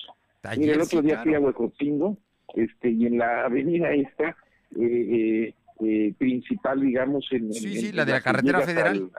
Mira, 0.57 0.73
el 0.73 0.81
otro 0.81 1.01
día 1.01 1.21
fui 1.21 1.33
a 1.33 1.39
Huecotingo, 1.39 2.17
este, 2.55 2.89
y 2.91 3.05
en 3.05 3.17
la 3.17 3.45
avenida 3.45 3.91
esta, 3.91 4.35
eh, 4.77 5.53
principal, 6.17 6.81
digamos, 6.81 7.27
en... 7.31 7.53
Sí, 7.53 7.77
sí, 7.77 7.91
la 7.91 8.05
de 8.05 8.11
la 8.11 8.21
carretera 8.21 8.61
federal. 8.61 9.09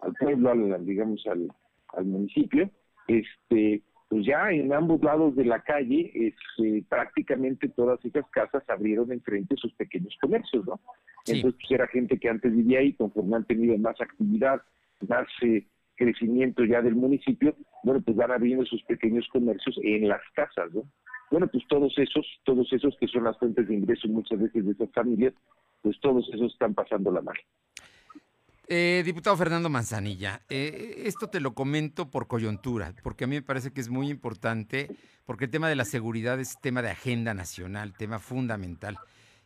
Al, 0.00 0.14
pueblo, 0.14 0.50
al, 0.50 0.86
digamos, 0.86 1.26
al, 1.26 1.48
al 1.94 2.04
municipio, 2.04 2.70
este 3.06 3.82
pues 4.08 4.24
ya 4.24 4.50
en 4.50 4.72
ambos 4.72 5.02
lados 5.02 5.36
de 5.36 5.44
la 5.44 5.60
calle 5.60 6.10
este, 6.14 6.82
prácticamente 6.88 7.68
todas 7.68 8.02
esas 8.04 8.26
casas 8.30 8.62
abrieron 8.68 9.12
enfrente 9.12 9.54
sus 9.56 9.72
pequeños 9.74 10.16
comercios, 10.20 10.66
¿no? 10.66 10.80
Entonces 11.26 11.54
pues 11.60 11.70
era 11.70 11.86
gente 11.88 12.18
que 12.18 12.28
antes 12.28 12.54
vivía 12.56 12.78
ahí, 12.78 12.94
conforme 12.94 13.36
han 13.36 13.44
tenido 13.44 13.76
más 13.76 14.00
actividad, 14.00 14.62
más 15.06 15.26
eh, 15.42 15.66
crecimiento 15.96 16.64
ya 16.64 16.80
del 16.80 16.94
municipio, 16.94 17.54
bueno, 17.84 18.00
pues 18.00 18.16
van 18.16 18.30
abriendo 18.30 18.64
sus 18.64 18.82
pequeños 18.84 19.28
comercios 19.30 19.78
en 19.82 20.08
las 20.08 20.22
casas, 20.34 20.72
¿no? 20.72 20.84
Bueno, 21.30 21.46
pues 21.48 21.64
todos 21.68 21.92
esos, 21.98 22.26
todos 22.44 22.72
esos 22.72 22.96
que 22.98 23.08
son 23.08 23.24
las 23.24 23.38
fuentes 23.38 23.68
de 23.68 23.74
ingreso 23.74 24.08
muchas 24.08 24.40
veces 24.40 24.64
de 24.64 24.72
esas 24.72 24.90
familias, 24.92 25.34
pues 25.82 25.98
todos 26.00 26.28
esos 26.32 26.52
están 26.52 26.74
pasando 26.74 27.10
la. 27.10 27.22
Eh, 28.70 29.02
diputado 29.02 29.34
Fernando 29.36 29.70
Manzanilla, 29.70 30.42
eh, 30.50 31.04
esto 31.06 31.28
te 31.28 31.40
lo 31.40 31.54
comento 31.54 32.10
por 32.10 32.26
coyuntura, 32.26 32.92
porque 33.02 33.24
a 33.24 33.26
mí 33.26 33.36
me 33.36 33.42
parece 33.42 33.72
que 33.72 33.80
es 33.80 33.88
muy 33.88 34.10
importante, 34.10 34.94
porque 35.24 35.46
el 35.46 35.50
tema 35.50 35.70
de 35.70 35.76
la 35.76 35.86
seguridad 35.86 36.38
es 36.38 36.60
tema 36.60 36.82
de 36.82 36.90
agenda 36.90 37.32
nacional, 37.32 37.94
tema 37.94 38.18
fundamental. 38.18 38.98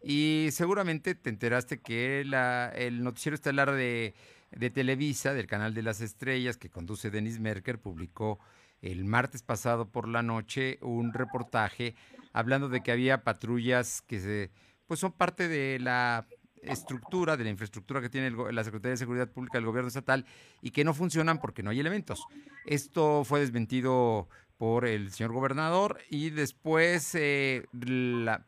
Y 0.02 0.48
seguramente 0.50 1.14
te 1.14 1.30
enteraste 1.30 1.78
que 1.78 2.22
el 2.22 3.04
noticiero 3.04 3.36
estelar 3.36 3.70
de, 3.70 4.14
de 4.50 4.70
Televisa, 4.70 5.34
del 5.34 5.46
canal 5.46 5.72
de 5.72 5.82
las 5.82 6.00
estrellas, 6.00 6.56
que 6.56 6.68
conduce 6.68 7.10
Denis 7.10 7.38
Merker, 7.38 7.78
publicó 7.78 8.40
el 8.80 9.04
martes 9.04 9.44
pasado 9.44 9.88
por 9.88 10.08
la 10.08 10.24
noche 10.24 10.78
un 10.82 11.12
reportaje 11.12 11.94
hablando 12.32 12.68
de 12.68 12.82
que 12.82 12.90
había 12.90 13.22
patrullas 13.22 14.02
que 14.02 14.18
se, 14.18 14.50
pues 14.86 15.00
son 15.00 15.12
parte 15.12 15.48
de 15.48 15.78
la 15.78 16.26
estructura, 16.62 17.36
de 17.36 17.44
la 17.44 17.50
infraestructura 17.50 18.00
que 18.00 18.08
tiene 18.08 18.30
la 18.30 18.64
Secretaría 18.64 18.92
de 18.92 18.96
Seguridad 18.96 19.28
Pública 19.28 19.58
del 19.58 19.66
gobierno 19.66 19.88
estatal 19.88 20.24
y 20.60 20.70
que 20.70 20.84
no 20.84 20.94
funcionan 20.94 21.40
porque 21.40 21.62
no 21.62 21.70
hay 21.70 21.80
elementos. 21.80 22.24
Esto 22.66 23.24
fue 23.24 23.40
desmentido 23.40 24.28
por 24.58 24.86
el 24.86 25.10
señor 25.10 25.32
gobernador 25.32 25.98
y 26.08 26.30
después, 26.30 27.14
eh, 27.16 27.66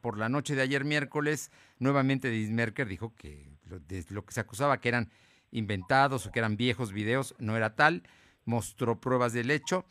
por 0.01 0.17
la 0.17 0.29
noche 0.29 0.55
de 0.55 0.63
ayer 0.63 0.85
miércoles, 0.85 1.51
nuevamente 1.81 2.31
Dismerker 2.31 2.87
dijo 2.87 3.15
que 3.17 3.59
lo, 3.65 3.81
lo 4.11 4.25
que 4.25 4.33
se 4.33 4.41
acusaba 4.41 4.81
que 4.81 4.91
eran 4.91 5.11
inventados 5.51 6.27
o 6.27 6.31
que 6.31 6.39
eran 6.39 6.57
viejos 6.57 6.93
videos 6.93 7.35
no 7.39 7.57
era 7.57 7.75
tal, 7.75 8.05
mostró 8.45 9.01
pruebas 9.01 9.33
del 9.33 9.51
hecho 9.51 9.87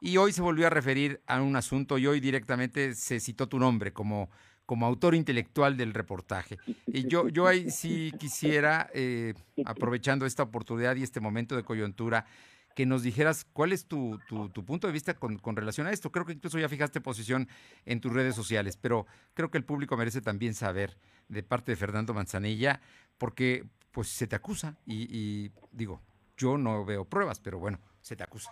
y 0.00 0.16
hoy 0.18 0.32
se 0.32 0.42
volvió 0.42 0.66
a 0.66 0.70
referir 0.70 1.22
a 1.26 1.40
un 1.40 1.56
asunto 1.56 1.98
y 1.98 2.06
hoy 2.06 2.20
directamente 2.20 2.94
se 2.94 3.20
citó 3.20 3.48
tu 3.48 3.58
nombre 3.58 3.92
como 3.92 4.30
como 4.66 4.84
autor 4.84 5.14
intelectual 5.14 5.76
del 5.76 5.94
reportaje. 5.94 6.58
Y 6.86 7.06
yo, 7.06 7.28
yo 7.28 7.46
ahí 7.46 7.70
sí 7.70 8.12
quisiera, 8.18 8.90
eh, 8.92 9.34
aprovechando 9.64 10.26
esta 10.26 10.42
oportunidad 10.42 10.96
y 10.96 11.02
este 11.02 11.20
momento 11.20 11.56
de 11.56 11.62
coyuntura, 11.62 12.26
que 12.74 12.84
nos 12.84 13.02
dijeras 13.02 13.46
cuál 13.54 13.72
es 13.72 13.86
tu, 13.86 14.18
tu, 14.28 14.64
punto 14.66 14.86
de 14.86 14.92
vista 14.92 15.14
con, 15.14 15.38
con, 15.38 15.56
relación 15.56 15.86
a 15.86 15.92
esto. 15.92 16.12
Creo 16.12 16.26
que 16.26 16.34
incluso 16.34 16.58
ya 16.58 16.68
fijaste 16.68 17.00
posición 17.00 17.48
en 17.86 18.00
tus 18.00 18.12
redes 18.12 18.34
sociales, 18.34 18.76
pero 18.76 19.06
creo 19.32 19.50
que 19.50 19.56
el 19.56 19.64
público 19.64 19.96
merece 19.96 20.20
también 20.20 20.52
saber 20.52 20.98
de 21.28 21.42
parte 21.42 21.72
de 21.72 21.76
Fernando 21.76 22.12
Manzanilla, 22.12 22.80
porque 23.16 23.64
pues 23.92 24.08
se 24.08 24.26
te 24.26 24.36
acusa 24.36 24.76
y, 24.84 25.08
y 25.10 25.52
digo, 25.72 26.02
yo 26.36 26.58
no 26.58 26.84
veo 26.84 27.06
pruebas, 27.06 27.40
pero 27.40 27.58
bueno, 27.58 27.78
se 28.02 28.14
te 28.14 28.24
acusa. 28.24 28.50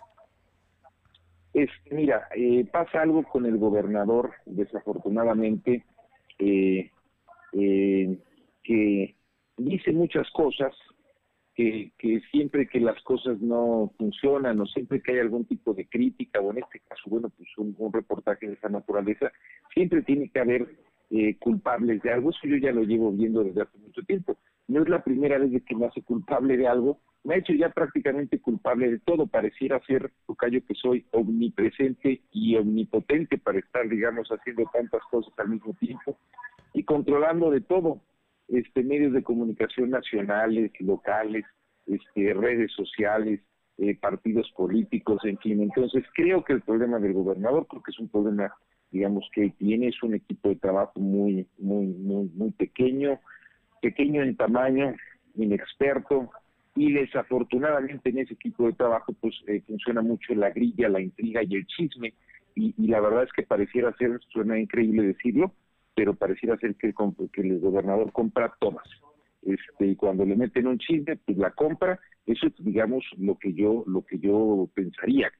Es, 1.53 1.69
mira, 1.89 2.27
eh, 2.35 2.65
pasa 2.69 3.01
algo 3.01 3.23
con 3.23 3.45
el 3.45 3.57
gobernador, 3.57 4.33
desafortunadamente, 4.45 5.85
eh, 6.39 6.91
eh, 7.53 8.17
que 8.63 9.15
dice 9.57 9.91
muchas 9.91 10.29
cosas, 10.31 10.73
que, 11.55 11.91
siempre 12.31 12.67
que 12.67 12.79
las 12.79 13.01
cosas 13.03 13.39
no 13.39 13.93
funcionan 13.97 14.59
o 14.59 14.65
siempre 14.65 15.01
que 15.01 15.13
hay 15.13 15.19
algún 15.19 15.45
tipo 15.45 15.73
de 15.73 15.87
crítica, 15.87 16.41
o 16.41 16.51
en 16.51 16.57
este 16.59 16.81
caso, 16.81 17.03
bueno, 17.07 17.29
pues 17.29 17.47
un, 17.57 17.93
reportaje 17.93 18.47
de 18.47 18.53
esa 18.53 18.69
naturaleza, 18.69 19.31
siempre 19.73 20.01
tiene 20.01 20.29
que 20.29 20.39
haber 20.39 20.67
eh, 21.11 21.37
culpables 21.37 22.01
de 22.01 22.11
algo. 22.11 22.31
Eso 22.31 22.47
yo 22.47 22.57
ya 22.57 22.71
lo 22.71 22.83
llevo 22.83 23.11
viendo 23.11 23.43
desde 23.43 23.61
hace 23.61 23.77
mucho 23.77 24.01
tiempo. 24.03 24.37
No 24.67 24.81
es 24.81 24.89
la 24.89 25.03
primera 25.03 25.37
vez 25.37 25.63
que 25.63 25.75
me 25.75 25.85
hace 25.85 26.01
culpable 26.01 26.57
de 26.57 26.67
algo, 26.67 26.99
me 27.25 27.35
ha 27.35 27.37
hecho 27.39 27.53
ya 27.53 27.69
prácticamente 27.69 28.39
culpable 28.39 28.89
de 28.89 28.99
todo. 28.99 29.25
Pareciera 29.25 29.79
ser, 29.85 30.11
Tocayo, 30.27 30.63
que 30.65 30.75
soy 30.75 31.05
omnipresente 31.11 32.21
y 32.31 32.55
omnipotente 32.55 33.39
para 33.39 33.57
estar, 33.57 33.89
digamos, 33.89 34.29
haciendo 34.29 34.69
tantas 34.71 35.01
cosas 35.09 35.33
al 35.37 35.49
mismo 35.49 35.73
tiempo 35.73 36.17
y 36.73 36.83
controlando 36.83 37.49
de 37.49 37.61
todo, 37.61 37.99
este 38.47 38.83
medios 38.83 39.11
de 39.13 39.23
comunicación 39.23 39.89
nacionales, 39.89 40.71
locales, 40.79 41.45
este 41.87 42.33
redes 42.35 42.71
sociales, 42.73 43.41
eh, 43.79 43.97
partidos 43.99 44.51
políticos, 44.55 45.19
en 45.23 45.39
fin. 45.39 45.61
Entonces 45.61 46.03
creo 46.13 46.43
que 46.43 46.53
el 46.53 46.61
problema 46.61 46.99
del 46.99 47.13
gobernador, 47.13 47.65
creo 47.67 47.81
que 47.81 47.91
es 47.91 47.99
un 47.99 48.09
problema, 48.09 48.53
digamos, 48.91 49.27
que 49.33 49.49
tiene 49.57 49.87
es 49.87 50.03
un 50.03 50.13
equipo 50.13 50.49
de 50.49 50.57
trabajo 50.57 50.99
muy, 50.99 51.47
muy, 51.57 51.87
muy, 51.87 52.29
muy 52.35 52.51
pequeño, 52.51 53.19
pequeño 53.81 54.21
en 54.21 54.37
tamaño, 54.37 54.93
inexperto, 55.33 56.29
y 56.75 56.91
desafortunadamente 56.91 58.09
en 58.09 58.19
ese 58.19 58.33
equipo 58.33 58.67
de 58.67 58.73
trabajo 58.73 59.13
pues 59.19 59.33
eh, 59.47 59.61
funciona 59.65 60.01
mucho 60.01 60.35
la 60.35 60.49
grilla, 60.49 60.89
la 60.89 61.01
intriga 61.01 61.41
y 61.43 61.55
el 61.55 61.65
chisme 61.65 62.13
y, 62.55 62.87
la 62.87 63.01
verdad 63.01 63.23
es 63.23 63.33
que 63.33 63.43
pareciera 63.43 63.93
ser, 63.97 64.19
suena 64.29 64.57
increíble 64.57 65.03
decirlo, 65.03 65.53
pero 65.93 66.13
pareciera 66.13 66.57
ser 66.57 66.75
que 66.75 66.87
el, 66.87 66.93
que 67.33 67.41
el 67.41 67.59
gobernador 67.59 68.11
compra 68.13 68.55
todas. 68.59 68.85
Este, 69.41 69.87
y 69.87 69.95
cuando 69.95 70.25
le 70.25 70.35
meten 70.35 70.67
un 70.67 70.79
chisme, 70.79 71.17
pues 71.17 71.37
la 71.37 71.51
compra, 71.51 71.99
eso 72.25 72.47
es 72.47 72.53
digamos 72.59 73.03
lo 73.17 73.37
que 73.37 73.53
yo, 73.53 73.83
lo 73.87 74.05
que 74.05 74.19
yo 74.19 74.69
pensaría. 74.73 75.31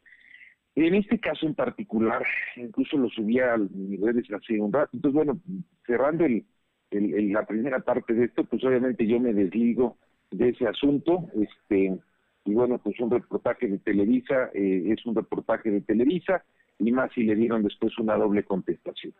En 0.75 0.93
este 0.93 1.19
caso 1.19 1.47
en 1.47 1.55
particular, 1.55 2.23
incluso 2.57 2.97
lo 2.97 3.09
subí 3.09 3.39
a 3.39 3.55
mis 3.57 4.01
redes 4.01 4.29
hace 4.31 4.59
un 4.59 4.73
rato, 4.73 4.89
entonces 4.93 5.15
bueno, 5.15 5.39
cerrando 5.87 6.25
el, 6.25 6.45
la 6.91 7.45
primera 7.45 7.79
parte 7.79 8.13
de 8.13 8.25
esto, 8.25 8.43
pues 8.43 8.63
obviamente 8.65 9.07
yo 9.07 9.19
me 9.19 9.33
desligo 9.33 9.97
de 10.37 10.49
ese 10.49 10.67
asunto. 10.67 11.27
Este, 11.35 11.97
y 12.45 12.53
bueno, 12.53 12.77
pues 12.77 12.99
un 12.99 13.11
reportaje 13.11 13.67
de 13.67 13.79
Televisa 13.79 14.51
eh, 14.53 14.83
es 14.87 15.05
un 15.05 15.15
reportaje 15.15 15.71
de 15.71 15.81
Televisa, 15.81 16.43
y 16.79 16.91
más 16.91 17.11
si 17.13 17.23
le 17.23 17.35
dieron 17.35 17.63
después 17.63 17.97
una 17.97 18.15
doble 18.15 18.43
contestación. 18.43 19.13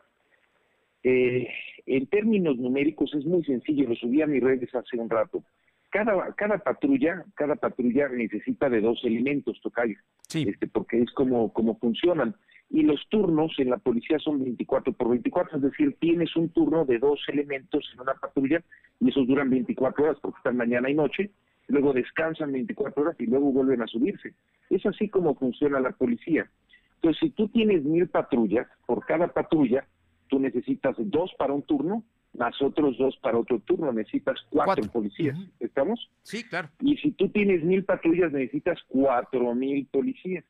Eh, 1.04 1.48
en 1.86 2.08
términos 2.08 2.58
numéricos 2.58 3.14
es 3.14 3.26
muy 3.26 3.44
sencillo, 3.44 3.88
lo 3.88 3.96
subí 3.96 4.22
a 4.22 4.28
mis 4.28 4.44
redes 4.44 4.74
hace 4.74 4.98
un 4.98 5.10
rato. 5.10 5.44
Cada, 5.90 6.34
cada 6.34 6.58
patrulla, 6.58 7.24
cada 7.36 7.56
patrulla 7.56 8.10
necesita 8.10 8.70
de 8.70 8.82
dos 8.82 9.00
elementos, 9.06 9.62
Tocayo, 9.62 9.98
este, 10.34 10.68
porque 10.68 11.02
es 11.02 11.12
como, 11.12 11.54
como 11.54 11.78
funcionan. 11.78 12.36
Y 12.76 12.84
los 12.84 13.08
turnos 13.08 13.54
en 13.58 13.70
la 13.70 13.78
policía 13.78 14.20
son 14.20 14.44
24 14.44 14.92
por 14.92 15.08
24, 15.08 15.56
es 15.56 15.64
decir, 15.64 15.96
tienes 15.98 16.36
un 16.36 16.50
turno 16.50 16.84
de 16.84 17.00
dos 17.00 17.22
elementos 17.30 17.90
en 17.94 18.02
una 18.02 18.16
patrulla 18.16 18.62
y 19.00 19.08
esos 19.08 19.26
duran 19.28 19.50
24 19.50 20.04
horas 20.04 20.18
porque 20.22 20.40
están 20.40 20.58
mañana 20.58 20.90
y 20.90 20.94
noche, 20.94 21.32
luego 21.70 21.94
descansan 21.94 22.52
24 22.52 23.02
horas 23.02 23.16
y 23.18 23.28
luego 23.28 23.54
vuelven 23.54 23.82
a 23.82 23.88
subirse. 23.88 24.34
Es 24.70 24.86
así 24.86 25.08
como 25.08 25.36
funciona 25.36 25.80
la 25.80 25.92
policía. 25.92 26.52
Entonces, 26.96 27.22
si 27.22 27.30
tú 27.30 27.48
tienes 27.48 27.86
mil 27.86 28.10
patrullas, 28.10 28.68
por 28.86 29.06
cada 29.06 29.30
patrulla, 29.30 29.88
tú 30.28 30.40
necesitas 30.40 30.98
dos 30.98 31.32
para 31.38 31.54
un 31.54 31.62
turno, 31.62 32.04
más 32.38 32.62
otros 32.62 32.98
dos 32.98 33.16
para 33.22 33.38
otro 33.38 33.60
turno, 33.60 33.94
necesitas 33.94 34.46
cuatro, 34.50 34.84
policías, 34.92 35.40
¿estamos? 35.62 36.10
Sí, 36.24 36.44
claro. 36.44 36.68
Y 36.82 36.98
si 36.98 37.12
tú 37.12 37.30
tienes 37.30 37.64
mil 37.64 37.86
patrullas, 37.86 38.34
necesitas 38.34 38.80
cuatro 38.90 39.56
mil 39.56 39.86
policías. 39.86 40.44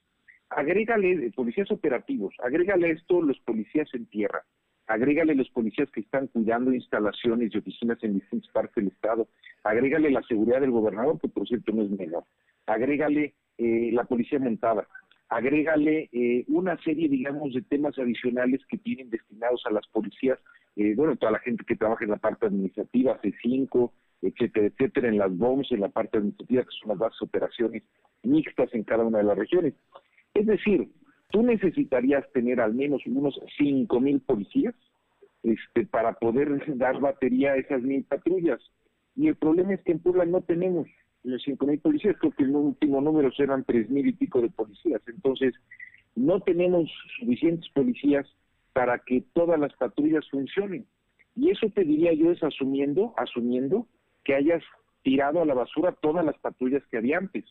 Agrégale, 0.49 1.31
policías 1.35 1.71
operativos, 1.71 2.35
agrégale 2.43 2.91
esto 2.91 3.21
los 3.21 3.39
policías 3.39 3.89
en 3.93 4.05
tierra, 4.05 4.43
agrégale 4.87 5.33
los 5.33 5.49
policías 5.49 5.89
que 5.91 6.01
están 6.01 6.27
cuidando 6.27 6.71
instalaciones 6.71 7.53
y 7.53 7.57
oficinas 7.57 7.97
en 8.03 8.19
distintas 8.19 8.51
partes 8.51 8.75
del 8.75 8.93
Estado, 8.93 9.27
agrégale 9.63 10.11
la 10.11 10.21
seguridad 10.23 10.61
del 10.61 10.71
gobernador, 10.71 11.19
que 11.19 11.29
por 11.29 11.47
cierto 11.47 11.71
no 11.71 11.83
es 11.83 11.89
menor, 11.89 12.23
agrégale 12.67 13.33
eh, 13.57 13.89
la 13.91 14.03
policía 14.03 14.37
montada, 14.37 14.87
agrégale 15.29 16.09
eh, 16.11 16.45
una 16.47 16.77
serie, 16.83 17.09
digamos, 17.09 17.53
de 17.53 17.63
temas 17.63 17.97
adicionales 17.97 18.61
que 18.69 18.77
tienen 18.77 19.09
destinados 19.09 19.63
a 19.65 19.71
las 19.71 19.87
policías, 19.87 20.39
eh, 20.75 20.93
bueno, 20.95 21.15
toda 21.15 21.31
la 21.31 21.39
gente 21.39 21.63
que 21.65 21.75
trabaja 21.75 22.03
en 22.03 22.11
la 22.11 22.17
parte 22.17 22.45
administrativa, 22.45 23.19
C5, 23.21 23.91
etcétera, 24.21 24.67
etcétera, 24.67 25.07
en 25.07 25.17
las 25.17 25.35
BOMS, 25.35 25.71
en 25.71 25.81
la 25.81 25.89
parte 25.89 26.17
administrativa, 26.17 26.63
que 26.63 26.77
son 26.79 26.89
las 26.89 26.97
bases 26.99 27.21
operaciones 27.21 27.83
mixtas 28.23 28.73
en 28.73 28.83
cada 28.83 29.03
una 29.03 29.19
de 29.19 29.23
las 29.23 29.37
regiones. 29.37 29.73
Es 30.35 30.45
decir, 30.45 30.91
tú 31.31 31.41
necesitarías 31.41 32.29
tener 32.33 32.59
al 32.61 32.73
menos 32.75 33.01
unos 33.07 33.39
cinco 33.57 33.99
mil 33.99 34.19
policías 34.19 34.75
este, 35.43 35.85
para 35.87 36.13
poder 36.13 36.61
dar 36.77 36.99
batería 36.99 37.53
a 37.53 37.57
esas 37.57 37.81
mil 37.81 38.03
patrullas. 38.03 38.59
Y 39.15 39.29
el 39.29 39.35
problema 39.35 39.73
es 39.73 39.81
que 39.81 39.93
en 39.93 39.99
Puebla 39.99 40.25
no 40.25 40.41
tenemos 40.41 40.87
los 41.23 41.41
cinco 41.41 41.65
mil 41.65 41.79
policías, 41.79 42.15
creo 42.19 42.33
que 42.33 42.43
el 42.43 42.55
último 42.55 43.01
número 43.01 43.31
eran 43.37 43.63
tres 43.63 43.89
mil 43.89 44.07
y 44.07 44.11
pico 44.13 44.41
de 44.41 44.49
policías. 44.49 45.01
Entonces, 45.07 45.55
no 46.15 46.41
tenemos 46.41 46.91
suficientes 47.19 47.67
policías 47.69 48.27
para 48.73 48.99
que 48.99 49.23
todas 49.33 49.59
las 49.59 49.73
patrullas 49.73 50.29
funcionen. 50.29 50.85
Y 51.35 51.49
eso 51.49 51.67
te 51.73 51.83
diría 51.83 52.13
yo 52.13 52.31
es 52.31 52.43
asumiendo, 52.43 53.13
asumiendo 53.17 53.87
que 54.23 54.35
hayas 54.35 54.63
tirado 55.01 55.41
a 55.41 55.45
la 55.45 55.53
basura 55.53 55.93
todas 56.01 56.25
las 56.25 56.37
patrullas 56.39 56.83
que 56.91 56.97
había 56.97 57.17
antes. 57.17 57.45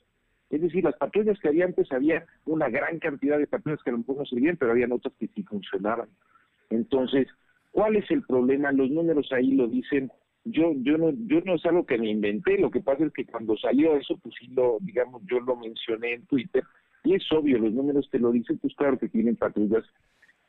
Es 0.50 0.60
decir, 0.60 0.84
las 0.84 0.96
patrullas 0.96 1.38
que 1.40 1.48
había 1.48 1.64
antes 1.64 1.90
había 1.92 2.24
una 2.44 2.68
gran 2.68 2.98
cantidad 2.98 3.38
de 3.38 3.46
patrullas 3.46 3.82
que 3.82 3.90
a 3.90 3.92
lo 3.92 3.98
mejor 3.98 4.18
no 4.18 4.26
servían, 4.26 4.56
pero 4.56 4.72
había 4.72 4.86
otras 4.90 5.14
que 5.18 5.28
sí 5.28 5.42
funcionaban. 5.42 6.08
Entonces, 6.70 7.28
¿cuál 7.72 7.96
es 7.96 8.10
el 8.10 8.22
problema? 8.22 8.72
Los 8.72 8.90
números 8.90 9.30
ahí 9.32 9.52
lo 9.52 9.66
dicen. 9.66 10.10
Yo, 10.44 10.72
yo 10.76 10.98
no, 10.98 11.10
yo 11.26 11.40
no 11.40 11.54
es 11.54 11.64
algo 11.64 11.86
que 11.86 11.98
me 11.98 12.10
inventé. 12.10 12.58
Lo 12.58 12.70
que 12.70 12.80
pasa 12.80 13.04
es 13.04 13.12
que 13.12 13.24
cuando 13.24 13.56
salió 13.56 13.96
eso, 13.96 14.18
pues 14.18 14.34
sí 14.38 14.48
lo, 14.48 14.78
digamos, 14.80 15.22
yo 15.26 15.40
lo 15.40 15.56
mencioné 15.56 16.14
en 16.14 16.26
Twitter 16.26 16.62
y 17.04 17.14
es 17.14 17.32
obvio, 17.32 17.58
los 17.58 17.72
números 17.72 18.08
te 18.10 18.18
lo 18.18 18.32
dicen, 18.32 18.58
pues 18.58 18.74
claro 18.74 18.98
que 18.98 19.08
tienen 19.08 19.36
patrullas 19.36 19.84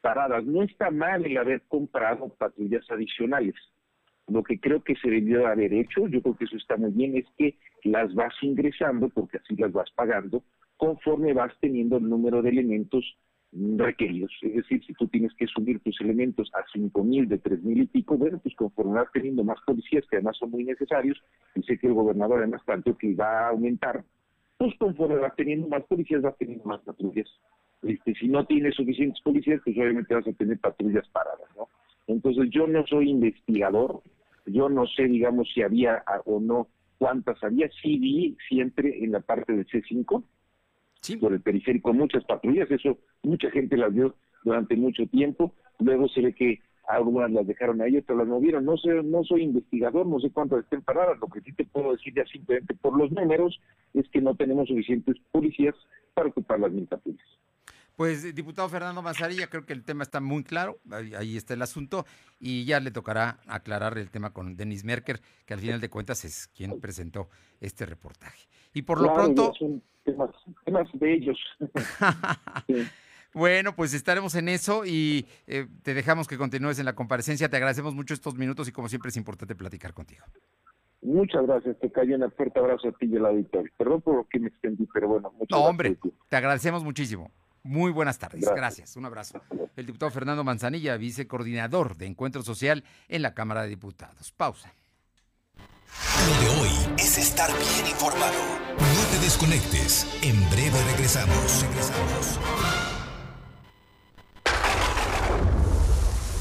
paradas. 0.01 0.45
No 0.45 0.63
está 0.63 0.89
mal 0.89 1.25
el 1.25 1.37
haber 1.37 1.61
comprado 1.67 2.29
patrullas 2.29 2.89
adicionales. 2.89 3.55
Lo 4.27 4.43
que 4.43 4.59
creo 4.59 4.83
que 4.83 4.95
se 4.95 5.09
debió 5.09 5.47
haber 5.47 5.73
hecho, 5.73 6.07
yo 6.07 6.21
creo 6.21 6.35
que 6.35 6.45
eso 6.45 6.57
está 6.57 6.77
muy 6.77 6.91
bien, 6.91 7.15
es 7.15 7.25
que 7.37 7.55
las 7.83 8.13
vas 8.15 8.33
ingresando, 8.41 9.09
porque 9.09 9.37
así 9.37 9.55
las 9.55 9.71
vas 9.71 9.91
pagando, 9.91 10.43
conforme 10.77 11.33
vas 11.33 11.53
teniendo 11.59 11.97
el 11.97 12.09
número 12.09 12.41
de 12.41 12.49
elementos 12.49 13.17
requeridos. 13.51 14.31
Es 14.41 14.55
decir, 14.55 14.83
si 14.83 14.93
tú 14.93 15.07
tienes 15.07 15.33
que 15.35 15.47
subir 15.47 15.79
tus 15.79 15.99
elementos 16.01 16.51
a 16.53 16.65
cinco 16.73 17.03
mil, 17.03 17.27
de 17.29 17.37
tres 17.37 17.63
mil 17.63 17.83
y 17.83 17.85
pico, 17.85 18.17
bueno, 18.17 18.39
pues 18.39 18.55
conforme 18.55 18.93
vas 18.93 19.11
teniendo 19.13 19.43
más 19.43 19.59
policías, 19.65 20.05
que 20.09 20.17
además 20.17 20.37
son 20.37 20.51
muy 20.51 20.63
necesarios, 20.65 21.21
y 21.53 21.61
sé 21.63 21.77
que 21.77 21.87
el 21.87 21.93
gobernador 21.93 22.39
además 22.39 22.61
tanto 22.65 22.97
que 22.97 23.13
va 23.13 23.45
a 23.45 23.49
aumentar, 23.49 24.03
pues 24.57 24.73
conforme 24.77 25.17
vas 25.17 25.35
teniendo 25.35 25.67
más 25.67 25.83
policías, 25.83 26.21
vas 26.21 26.37
teniendo 26.37 26.65
más 26.65 26.81
patrullas. 26.81 27.29
Este, 27.83 28.15
si 28.15 28.27
no 28.27 28.45
tienes 28.45 28.75
suficientes 28.75 29.21
policías, 29.21 29.61
pues 29.63 29.77
obviamente 29.77 30.15
vas 30.15 30.27
a 30.27 30.33
tener 30.33 30.59
patrullas 30.59 31.07
paradas, 31.09 31.47
¿no? 31.55 31.69
Entonces 32.07 32.49
yo 32.51 32.67
no 32.67 32.85
soy 32.85 33.09
investigador, 33.09 34.01
yo 34.45 34.69
no 34.69 34.85
sé, 34.87 35.03
digamos, 35.03 35.49
si 35.53 35.61
había 35.61 36.03
o 36.25 36.39
no 36.39 36.67
cuántas 36.97 37.43
había, 37.43 37.69
sí 37.81 37.97
vi 37.97 38.37
siempre 38.47 39.03
en 39.03 39.11
la 39.11 39.19
parte 39.19 39.53
del 39.53 39.65
C5, 39.67 40.23
por 41.19 41.33
el 41.33 41.41
periférico, 41.41 41.93
muchas 41.93 42.23
patrullas, 42.25 42.69
eso 42.71 42.97
mucha 43.21 43.51
gente 43.51 43.77
las 43.77 43.93
vio 43.93 44.15
durante 44.43 44.75
mucho 44.75 45.05
tiempo, 45.07 45.53
luego 45.79 46.07
se 46.07 46.21
ve 46.21 46.33
que 46.33 46.61
algunas 46.87 47.31
las 47.31 47.47
dejaron 47.47 47.81
ahí, 47.81 47.97
otras 47.97 48.17
las 48.17 48.27
movieron, 48.27 48.65
no 48.65 48.77
sé, 48.77 48.89
no 49.03 49.23
soy 49.23 49.43
investigador, 49.43 50.05
no 50.05 50.19
sé 50.19 50.29
cuántas 50.31 50.63
estén 50.63 50.81
paradas, 50.81 51.17
lo 51.19 51.27
que 51.27 51.41
sí 51.41 51.51
te 51.53 51.65
puedo 51.65 51.91
decir 51.91 52.13
ya 52.15 52.25
simplemente 52.25 52.75
por 52.75 52.97
los 52.97 53.11
números 53.11 53.59
es 53.93 54.07
que 54.09 54.21
no 54.21 54.35
tenemos 54.35 54.67
suficientes 54.67 55.15
policías 55.31 55.75
para 56.13 56.29
ocupar 56.29 56.59
las 56.59 56.71
mil 56.71 56.87
patrullas. 56.87 57.27
Pues, 57.95 58.35
diputado 58.35 58.67
Fernando 58.69 59.01
Mazarilla, 59.01 59.47
creo 59.47 59.65
que 59.65 59.73
el 59.73 59.83
tema 59.83 60.03
está 60.03 60.19
muy 60.19 60.43
claro, 60.43 60.79
ahí, 60.91 61.37
está 61.37 61.53
el 61.53 61.61
asunto, 61.61 62.05
y 62.39 62.65
ya 62.65 62.79
le 62.79 62.91
tocará 62.91 63.39
aclarar 63.47 63.97
el 63.97 64.09
tema 64.09 64.31
con 64.31 64.57
Denis 64.57 64.83
Merker, 64.83 65.21
que 65.45 65.53
al 65.53 65.59
final 65.59 65.79
de 65.79 65.89
cuentas 65.89 66.25
es 66.25 66.47
quien 66.47 66.79
presentó 66.79 67.29
este 67.61 67.85
reportaje. 67.85 68.47
Y 68.73 68.81
por 68.81 69.01
lo 69.01 69.13
pronto... 69.13 69.53
Son 69.57 69.81
temas, 70.03 70.29
temas 70.65 70.87
de 70.93 71.13
ellos. 71.13 71.37
Bueno, 73.35 73.75
pues 73.75 73.93
estaremos 73.93 74.33
en 74.35 74.47
eso 74.47 74.85
y 74.85 75.25
eh, 75.45 75.67
te 75.83 75.93
dejamos 75.93 76.25
que 76.25 76.37
continúes 76.37 76.79
en 76.79 76.85
la 76.85 76.95
comparecencia. 76.95 77.49
Te 77.49 77.57
agradecemos 77.57 77.93
mucho 77.93 78.13
estos 78.13 78.35
minutos 78.35 78.69
y 78.69 78.71
como 78.71 78.87
siempre 78.87 79.09
es 79.09 79.17
importante 79.17 79.55
platicar 79.55 79.93
contigo. 79.93 80.23
Muchas 81.01 81.45
gracias, 81.45 81.77
te 81.79 81.91
cayó 81.91 82.15
un 82.15 82.31
fuerte 82.31 82.59
abrazo 82.59 82.87
a 82.87 82.91
ti 82.93 83.07
y 83.07 83.17
al 83.17 83.25
auditorio. 83.25 83.69
Perdón 83.77 84.01
por 84.01 84.15
lo 84.15 84.23
que 84.23 84.39
me 84.39 84.47
extendí, 84.47 84.87
pero 84.91 85.09
bueno, 85.09 85.33
muchas 85.33 85.49
no, 85.59 85.65
hombre, 85.65 85.97
te 86.29 86.35
agradecemos 86.37 86.85
muchísimo. 86.85 87.29
Muy 87.65 87.91
buenas 87.91 88.19
tardes. 88.19 88.47
Gracias. 88.55 88.95
Un 88.95 89.05
abrazo. 89.05 89.41
El 89.75 89.87
diputado 89.87 90.11
Fernando 90.11 90.43
Manzanilla, 90.43 90.97
vicecoordinador 90.97 91.97
de 91.97 92.05
Encuentro 92.05 92.43
Social 92.43 92.83
en 93.07 93.23
la 93.23 93.33
Cámara 93.33 93.63
de 93.63 93.69
Diputados. 93.69 94.31
Pausa. 94.31 94.71
Lo 96.27 96.41
de 96.41 96.61
hoy 96.61 96.69
es 96.99 97.17
estar 97.17 97.49
bien 97.49 97.87
informado. 97.87 98.37
No 98.77 99.09
te 99.11 99.17
desconectes. 99.19 100.05
En 100.21 100.47
breve 100.51 100.79
regresamos. 100.91 101.63
Regresamos. 101.63 102.84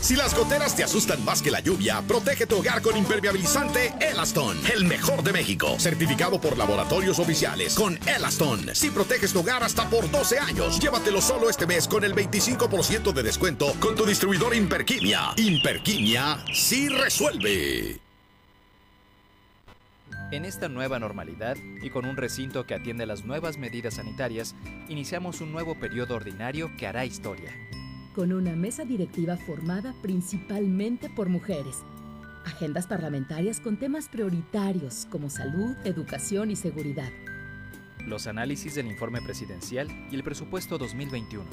Si 0.04 0.16
las 0.16 0.36
goteras 0.36 0.76
te 0.76 0.84
asustan 0.84 1.24
más 1.24 1.40
que 1.40 1.50
la 1.50 1.60
lluvia, 1.60 2.02
protege 2.06 2.46
tu 2.46 2.58
hogar 2.58 2.82
con 2.82 2.94
impermeabilizante 2.94 3.94
Elaston, 3.98 4.58
el 4.70 4.84
mejor 4.84 5.22
de 5.22 5.32
México, 5.32 5.76
certificado 5.78 6.38
por 6.38 6.58
laboratorios 6.58 7.18
oficiales 7.18 7.74
con 7.74 7.98
Elaston. 8.06 8.74
Si 8.74 8.90
proteges 8.90 9.32
tu 9.32 9.40
hogar 9.40 9.64
hasta 9.64 9.88
por 9.88 10.10
12 10.10 10.38
años, 10.38 10.78
llévatelo 10.78 11.22
solo 11.22 11.48
este 11.48 11.66
mes 11.66 11.88
con 11.88 12.04
el 12.04 12.14
25% 12.14 13.14
de 13.14 13.22
descuento 13.22 13.72
con 13.80 13.94
tu 13.94 14.04
distribuidor 14.04 14.54
Imperquimia. 14.54 15.32
Imperquimia 15.38 16.44
sí 16.52 16.90
resuelve. 16.90 17.98
En 20.32 20.44
esta 20.44 20.68
nueva 20.68 20.98
normalidad 20.98 21.56
y 21.82 21.88
con 21.88 22.04
un 22.04 22.18
recinto 22.18 22.66
que 22.66 22.74
atiende 22.74 23.06
las 23.06 23.24
nuevas 23.24 23.56
medidas 23.56 23.94
sanitarias, 23.94 24.54
iniciamos 24.90 25.40
un 25.40 25.50
nuevo 25.50 25.80
periodo 25.80 26.14
ordinario 26.14 26.70
que 26.76 26.86
hará 26.86 27.06
historia 27.06 27.54
con 28.14 28.32
una 28.32 28.52
mesa 28.52 28.84
directiva 28.84 29.36
formada 29.36 29.94
principalmente 30.00 31.10
por 31.10 31.28
mujeres. 31.28 31.82
Agendas 32.44 32.86
parlamentarias 32.86 33.60
con 33.60 33.78
temas 33.78 34.08
prioritarios 34.08 35.06
como 35.10 35.30
salud, 35.30 35.76
educación 35.84 36.50
y 36.50 36.56
seguridad. 36.56 37.10
Los 38.06 38.26
análisis 38.26 38.74
del 38.74 38.86
informe 38.86 39.20
presidencial 39.22 39.88
y 40.10 40.14
el 40.14 40.22
presupuesto 40.22 40.78
2021. 40.78 41.44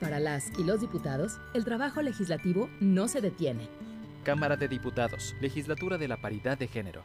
Para 0.00 0.18
las 0.18 0.50
y 0.58 0.64
los 0.64 0.80
diputados, 0.80 1.38
el 1.54 1.64
trabajo 1.64 2.02
legislativo 2.02 2.68
no 2.80 3.06
se 3.06 3.20
detiene. 3.20 3.68
Cámara 4.24 4.56
de 4.56 4.68
Diputados, 4.68 5.36
Legislatura 5.40 5.98
de 5.98 6.08
la 6.08 6.16
Paridad 6.16 6.58
de 6.58 6.66
Género. 6.66 7.04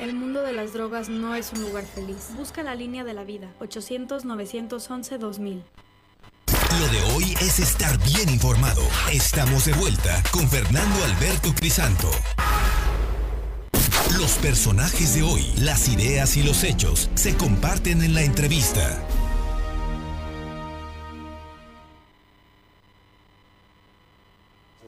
El 0.00 0.14
mundo 0.14 0.42
de 0.42 0.52
las 0.52 0.74
drogas 0.74 1.08
no 1.08 1.34
es 1.34 1.52
un 1.52 1.62
lugar 1.62 1.84
feliz. 1.84 2.28
Busca 2.36 2.62
la 2.62 2.76
línea 2.76 3.02
de 3.02 3.14
la 3.14 3.24
vida. 3.24 3.52
800-911-2000. 3.58 5.62
Lo 6.78 6.88
de 6.88 7.02
hoy 7.14 7.34
es 7.40 7.58
estar 7.58 7.98
bien 8.04 8.28
informado. 8.28 8.82
Estamos 9.12 9.64
de 9.64 9.72
vuelta 9.72 10.22
con 10.30 10.48
Fernando 10.48 11.04
Alberto 11.04 11.52
Crisanto. 11.52 12.08
Los 14.16 14.38
personajes 14.38 15.16
de 15.16 15.22
hoy, 15.22 15.52
las 15.58 15.88
ideas 15.88 16.36
y 16.36 16.44
los 16.44 16.62
hechos 16.62 17.10
se 17.14 17.36
comparten 17.36 18.02
en 18.02 18.14
la 18.14 18.22
entrevista. 18.22 19.04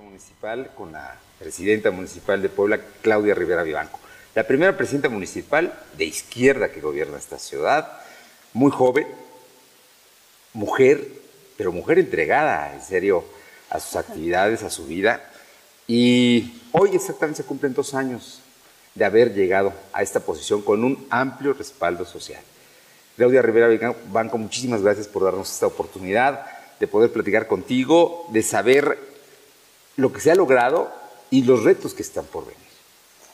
municipal 0.00 0.70
con 0.76 0.92
la 0.92 1.18
presidenta 1.38 1.90
municipal 1.90 2.40
de 2.40 2.48
Puebla, 2.48 2.80
Claudia 3.02 3.34
Rivera 3.34 3.62
Vivanco. 3.62 4.00
La 4.34 4.46
primera 4.46 4.76
presidenta 4.76 5.08
municipal 5.08 5.76
de 5.98 6.04
izquierda 6.04 6.70
que 6.70 6.80
gobierna 6.80 7.18
esta 7.18 7.38
ciudad, 7.38 8.00
muy 8.52 8.70
joven, 8.70 9.08
mujer, 10.52 11.04
pero 11.56 11.72
mujer 11.72 11.98
entregada, 11.98 12.72
en 12.72 12.80
serio, 12.80 13.24
a 13.70 13.80
sus 13.80 13.96
actividades, 13.96 14.62
a 14.62 14.70
su 14.70 14.86
vida. 14.86 15.20
Y 15.88 16.62
hoy 16.70 16.90
exactamente 16.94 17.42
se 17.42 17.48
cumplen 17.48 17.74
dos 17.74 17.92
años 17.94 18.40
de 18.94 19.04
haber 19.04 19.34
llegado 19.34 19.72
a 19.92 20.02
esta 20.02 20.20
posición 20.20 20.62
con 20.62 20.84
un 20.84 21.06
amplio 21.10 21.52
respaldo 21.52 22.04
social. 22.04 22.42
Claudia 23.16 23.42
Rivera 23.42 23.94
Banco, 24.12 24.38
muchísimas 24.38 24.82
gracias 24.82 25.08
por 25.08 25.24
darnos 25.24 25.50
esta 25.50 25.66
oportunidad 25.66 26.46
de 26.78 26.86
poder 26.86 27.12
platicar 27.12 27.48
contigo, 27.48 28.26
de 28.30 28.42
saber 28.42 28.96
lo 29.96 30.12
que 30.12 30.20
se 30.20 30.30
ha 30.30 30.36
logrado 30.36 30.90
y 31.30 31.42
los 31.42 31.64
retos 31.64 31.94
que 31.94 32.02
están 32.02 32.24
por 32.26 32.46
venir. 32.46 32.69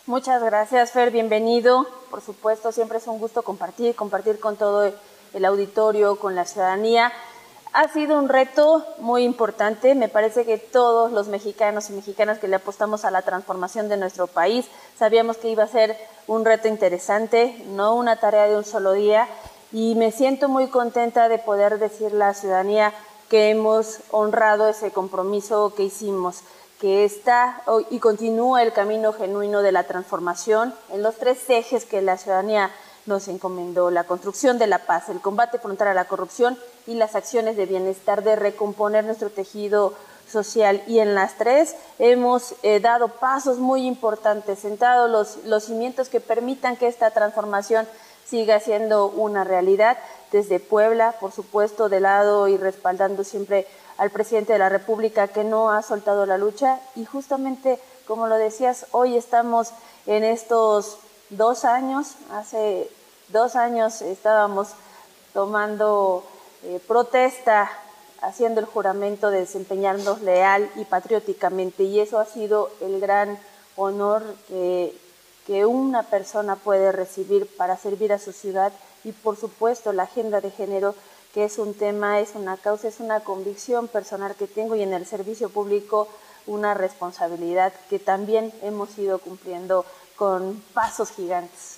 Muchas 0.07 0.41
gracias, 0.41 0.93
Fer, 0.93 1.11
bienvenido. 1.11 1.85
Por 2.13 2.21
supuesto, 2.21 2.71
siempre 2.71 2.99
es 2.99 3.09
un 3.09 3.19
gusto 3.19 3.43
compartir, 3.43 3.97
compartir 3.97 4.39
con 4.39 4.55
todo 4.55 4.93
el 5.35 5.45
auditorio, 5.45 6.15
con 6.21 6.37
la 6.37 6.45
ciudadanía. 6.45 7.13
Ha 7.73 7.89
sido 7.89 8.17
un 8.17 8.29
reto 8.29 8.87
muy 8.99 9.25
importante. 9.25 9.97
Me 9.97 10.09
parece 10.09 10.45
que 10.45 10.59
todos 10.59 11.11
los 11.11 11.27
mexicanos 11.27 11.91
y 11.91 11.95
mexicanas 11.95 12.39
que 12.39 12.47
le 12.47 12.55
apostamos 12.55 13.05
a 13.05 13.11
la 13.11 13.23
transformación 13.23 13.89
de 13.89 13.97
nuestro 13.97 14.29
país 14.29 14.67
sabíamos 14.97 15.39
que 15.39 15.51
iba 15.51 15.65
a 15.65 15.69
ser 15.69 15.97
un 16.29 16.45
reto 16.45 16.69
interesante, 16.69 17.65
no 17.71 17.97
una 17.97 18.21
tarea 18.21 18.47
de 18.47 18.57
un 18.57 18.65
solo 18.65 18.93
día. 18.93 19.27
Y 19.73 19.97
me 19.97 20.13
siento 20.13 20.49
muy 20.49 20.69
contenta 20.69 21.29
de 21.29 21.39
poder 21.39 21.81
decir 21.81 22.13
a 22.13 22.17
la 22.17 22.35
ciudadanía 22.35 22.95
que 23.29 23.51
hemos 23.51 23.99
honrado 24.13 24.69
ese 24.69 24.93
compromiso 24.93 25.75
que 25.75 25.83
hicimos 25.83 26.45
que 26.81 27.05
está 27.05 27.63
y 27.91 27.99
continúa 27.99 28.63
el 28.63 28.73
camino 28.73 29.13
genuino 29.13 29.63
de 29.63 29.73
la 29.73 29.85
transformación 29.85 30.75
en 30.91 31.03
los 31.03 31.17
tres 31.17 31.39
ejes 31.49 31.85
que 31.85 32.03
la 32.03 32.19
ciudadanía 32.19 32.71
nos 33.07 33.29
encomendó, 33.29 33.91
la 33.91 34.05
construcción 34.05 34.59
de 34.59 34.67
la 34.67 34.81
paz, 34.81 35.09
el 35.09 35.21
combate 35.21 35.59
frontal 35.59 35.89
a 35.89 35.95
la 35.95 36.07
corrupción 36.07 36.59
y 36.87 36.95
las 36.95 37.15
acciones 37.15 37.57
de 37.57 37.67
bienestar, 37.67 38.23
de 38.23 38.37
recomponer 38.37 39.05
nuestro 39.05 39.31
tejido 39.31 39.95
social. 40.29 40.83
Y 40.87 40.99
en 40.99 41.15
las 41.15 41.39
tres 41.39 41.77
hemos 41.99 42.55
eh, 42.63 42.81
dado 42.81 43.09
pasos 43.09 43.59
muy 43.59 43.87
importantes, 43.87 44.59
sentado 44.59 45.09
los, 45.09 45.45
los 45.45 45.65
cimientos 45.65 46.09
que 46.09 46.21
permitan 46.21 46.77
que 46.77 46.89
esta 46.89 47.13
transformación 47.13 47.87
siga 48.27 48.59
siendo 48.59 49.07
una 49.07 49.45
realidad 49.45 49.97
desde 50.33 50.59
Puebla, 50.59 51.15
por 51.21 51.31
supuesto, 51.31 51.89
de 51.89 52.01
lado 52.01 52.49
y 52.49 52.57
respaldando 52.57 53.23
siempre 53.23 53.69
al 53.99 54.11
presidente 54.11 54.53
de 54.53 54.59
la 54.59 54.69
República 54.69 55.29
que 55.29 55.45
no 55.45 55.71
ha 55.71 55.83
soltado 55.83 56.27
la 56.27 56.39
lucha. 56.39 56.81
Y 56.95 57.05
justamente, 57.05 57.81
como 58.07 58.27
lo 58.27 58.37
decías, 58.37 58.87
hoy 58.93 59.17
estamos 59.17 59.71
en 60.07 60.25
estos 60.25 60.99
dos 61.31 61.65
años, 61.65 62.15
hace 62.31 62.91
dos 63.29 63.57
años 63.57 64.03
estábamos 64.03 64.69
tomando 65.33 66.25
eh, 66.63 66.81
protesta, 66.87 67.71
haciendo 68.23 68.61
el 68.61 68.67
juramento 68.67 69.31
de 69.31 69.41
desempeñarnos 69.41 70.23
leal 70.23 70.71
y 70.77 70.85
patrióticamente. 70.85 71.85
Y 71.85 72.01
eso 72.01 72.19
ha 72.19 72.25
sido 72.25 72.71
el 72.81 73.01
gran 73.01 73.39
honor 73.77 74.23
que, 74.49 74.97
que 75.47 75.67
una 75.67 76.03
persona 76.03 76.57
puede 76.57 76.93
recibir 76.93 77.47
para 77.57 77.77
servir 77.77 78.13
a 78.13 78.19
su 78.19 78.33
ciudad 78.33 78.73
y 79.05 79.13
por 79.13 79.37
supuesto 79.37 79.93
la 79.93 80.05
agenda 80.05 80.41
de 80.41 80.51
género 80.51 80.95
que 81.37 81.45
es 81.45 81.59
un 81.59 81.75
tema, 81.75 82.19
es 82.21 82.31
una 82.35 82.57
causa, 82.57 82.89
es 82.89 82.99
una 82.99 83.21
convicción 83.21 83.89
personal 83.89 84.35
que 84.37 84.47
tengo 84.47 84.75
y 84.75 84.81
en 84.81 84.95
el 84.95 85.05
servicio 85.05 85.51
público 85.51 86.09
una 86.47 86.73
responsabilidad 86.73 87.75
que 87.91 87.99
también 87.99 88.55
hemos 88.63 88.97
ido 88.97 89.19
cumpliendo 89.19 89.85
con 90.17 90.63
pasos 90.73 91.11
gigantes. 91.11 91.77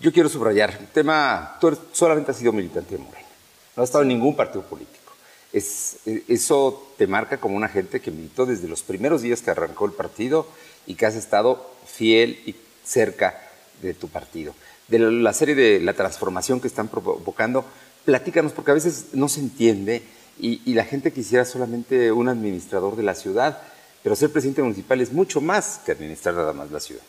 Yo 0.00 0.12
quiero 0.12 0.28
subrayar, 0.28 0.76
el 0.78 0.86
tema, 0.86 1.58
tú 1.60 1.76
solamente 1.90 2.30
has 2.30 2.36
sido 2.36 2.52
militante 2.52 2.96
de 2.96 3.02
Morena, 3.02 3.26
no 3.74 3.82
has 3.82 3.88
estado 3.88 4.02
en 4.02 4.08
ningún 4.08 4.36
partido 4.36 4.62
político. 4.62 5.12
Es, 5.52 5.96
eso 6.28 6.92
te 6.96 7.08
marca 7.08 7.38
como 7.38 7.56
una 7.56 7.68
gente 7.68 8.00
que 8.00 8.12
militó 8.12 8.46
desde 8.46 8.68
los 8.68 8.84
primeros 8.84 9.20
días 9.20 9.42
que 9.42 9.50
arrancó 9.50 9.84
el 9.84 9.92
partido 9.94 10.46
y 10.86 10.94
que 10.94 11.06
has 11.06 11.16
estado 11.16 11.72
fiel 11.86 12.40
y 12.46 12.54
cerca 12.84 13.50
de 13.82 13.94
tu 13.94 14.06
partido. 14.06 14.54
De 14.86 15.00
la 15.00 15.32
serie 15.32 15.56
de 15.56 15.80
la 15.80 15.94
transformación 15.94 16.60
que 16.60 16.68
están 16.68 16.86
provocando, 16.86 17.64
platícanos, 18.04 18.52
porque 18.52 18.70
a 18.70 18.74
veces 18.74 19.06
no 19.12 19.28
se 19.28 19.40
entiende 19.40 20.02
y, 20.38 20.74
la 20.74 20.84
gente 20.84 21.12
quisiera 21.12 21.44
solamente 21.44 22.10
un 22.10 22.28
administrador 22.28 22.96
de 22.96 23.02
la 23.02 23.14
ciudad, 23.14 23.58
pero 24.02 24.16
ser 24.16 24.32
presidente 24.32 24.62
municipal 24.62 25.00
es 25.00 25.12
mucho 25.12 25.40
más 25.40 25.80
que 25.84 25.92
administrar 25.92 26.34
nada 26.34 26.52
más 26.52 26.70
la 26.70 26.80
ciudad. 26.80 27.02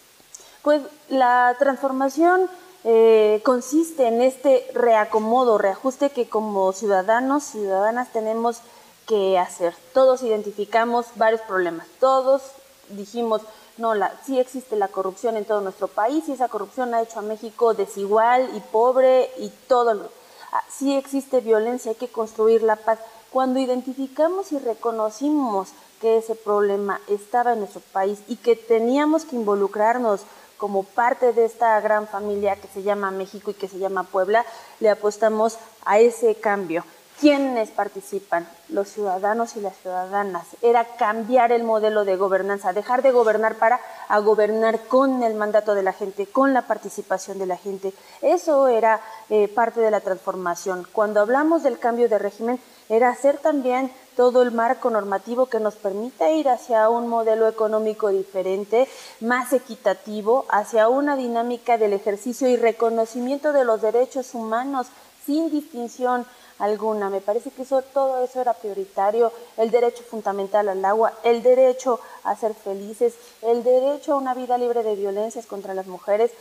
Pues 0.62 0.82
la 1.10 1.56
transformación 1.58 2.48
eh, 2.84 3.42
consiste 3.44 4.08
en 4.08 4.22
este 4.22 4.68
reacomodo, 4.74 5.58
reajuste 5.58 6.12
que 6.12 6.30
como 6.30 6.72
ciudadanos, 6.74 7.44
ciudadanas 7.44 8.12
tenemos 8.14 8.60
que 9.08 9.40
hacer. 9.40 9.74
Todos 9.94 10.22
identificamos 10.22 11.08
varios 11.16 11.42
problemas, 11.42 11.88
todos 12.00 12.44
dijimos, 12.90 13.42
no, 13.78 13.96
la, 13.96 14.14
sí 14.26 14.40
existe 14.40 14.76
la 14.76 14.90
corrupción 14.90 15.36
en 15.38 15.46
todo 15.46 15.62
nuestro 15.62 15.88
país 15.88 16.26
y 16.28 16.34
esa 16.34 16.50
corrupción 16.50 16.94
ha 16.94 17.02
hecho 17.02 17.20
a 17.20 17.24
México 17.24 17.74
desigual 17.74 18.50
y 18.56 18.60
pobre 18.60 19.32
y 19.40 19.50
todo 19.68 19.94
Ah, 19.94 20.23
sí 20.70 20.96
existe 20.96 21.42
violencia, 21.42 21.92
hay 21.92 21.98
que 21.98 22.08
construir 22.08 22.64
la 22.64 22.76
paz. 22.76 23.00
Cuando 23.32 23.60
identificamos 23.60 24.52
y 24.52 24.60
reconocimos 24.60 25.70
que 26.02 26.18
ese 26.18 26.36
problema 26.36 27.00
estaba 27.08 27.54
en 27.54 27.60
nuestro 27.60 27.82
país 27.92 28.20
y 28.28 28.36
que 28.36 28.56
teníamos 28.56 29.26
que 29.26 29.36
involucrarnos 29.36 30.22
como 30.58 30.84
parte 30.84 31.34
de 31.34 31.46
esta 31.46 31.80
gran 31.82 32.08
familia 32.08 32.56
que 32.56 32.68
se 32.68 32.84
llama 32.84 33.12
México 33.12 33.52
y 33.52 33.56
que 33.56 33.68
se 33.68 33.80
llama 33.80 34.04
Puebla, 34.04 34.46
le 34.80 34.90
apostamos 34.90 35.58
a 35.86 36.00
ese 36.00 36.36
cambio. 36.36 36.86
¿Quiénes 37.20 37.70
participan? 37.70 38.48
Los 38.70 38.90
ciudadanos 38.90 39.56
y 39.56 39.62
las 39.62 39.78
ciudadanas. 39.78 40.46
Era 40.62 40.84
cambiar 40.98 41.52
el 41.52 41.64
modelo 41.64 42.06
de 42.06 42.18
gobernanza, 42.18 42.74
dejar 42.74 43.02
de 43.02 43.12
gobernar 43.12 43.56
para 43.56 43.80
gobernar 44.24 44.80
con 44.88 45.24
el 45.24 45.34
mandato 45.36 45.76
de 45.76 45.84
la 45.84 45.94
gente, 45.94 46.28
con 46.28 46.54
la 46.54 46.64
participación 46.64 47.40
de 47.40 47.46
la 47.46 47.58
gente. 47.58 47.94
Eso 48.22 48.68
era 48.68 49.00
eh, 49.30 49.48
parte 49.48 49.80
de 49.80 49.92
la 49.92 50.02
transformación. 50.02 50.88
Cuando 50.92 51.22
hablamos 51.22 51.64
del 51.64 51.80
cambio 51.80 52.10
de 52.10 52.20
régimen, 52.20 52.60
era 52.90 53.10
hacer 53.10 53.38
también 53.38 53.92
todo 54.16 54.44
el 54.44 54.52
marco 54.52 54.90
normativo 54.90 55.48
que 55.48 55.60
nos 55.60 55.76
permita 55.76 56.30
ir 56.30 56.50
hacia 56.50 56.90
un 56.90 57.08
modelo 57.08 57.48
económico 57.48 58.10
diferente, 58.10 58.88
más 59.22 59.54
equitativo, 59.54 60.46
hacia 60.50 60.90
una 60.90 61.16
dinámica 61.16 61.78
del 61.78 61.94
ejercicio 61.94 62.48
y 62.48 62.58
reconocimiento 62.58 63.54
de 63.54 63.66
los 63.66 63.82
derechos 63.82 64.34
humanos 64.34 64.88
sin 65.26 65.50
distinción 65.50 66.26
alguna. 66.64 67.10
Me 67.10 67.22
parece 67.22 67.52
que 67.52 67.64
eso, 67.64 67.82
todo 67.82 68.24
eso 68.24 68.42
era 68.42 68.54
prioritario, 68.54 69.32
el 69.58 69.72
derecho 69.72 70.04
fundamental 70.04 70.70
al 70.70 70.84
agua, 70.84 71.14
el 71.24 71.44
derecho 71.44 72.00
a 72.24 72.36
ser 72.36 72.54
felices, 72.54 73.16
el 73.42 73.64
derecho 73.64 74.14
a 74.14 74.18
una 74.18 74.34
vida 74.34 74.58
libre 74.58 74.84
de 74.84 74.96
violencias 74.96 75.46
contra 75.46 75.74
las 75.74 75.88
mujeres. 75.88 76.32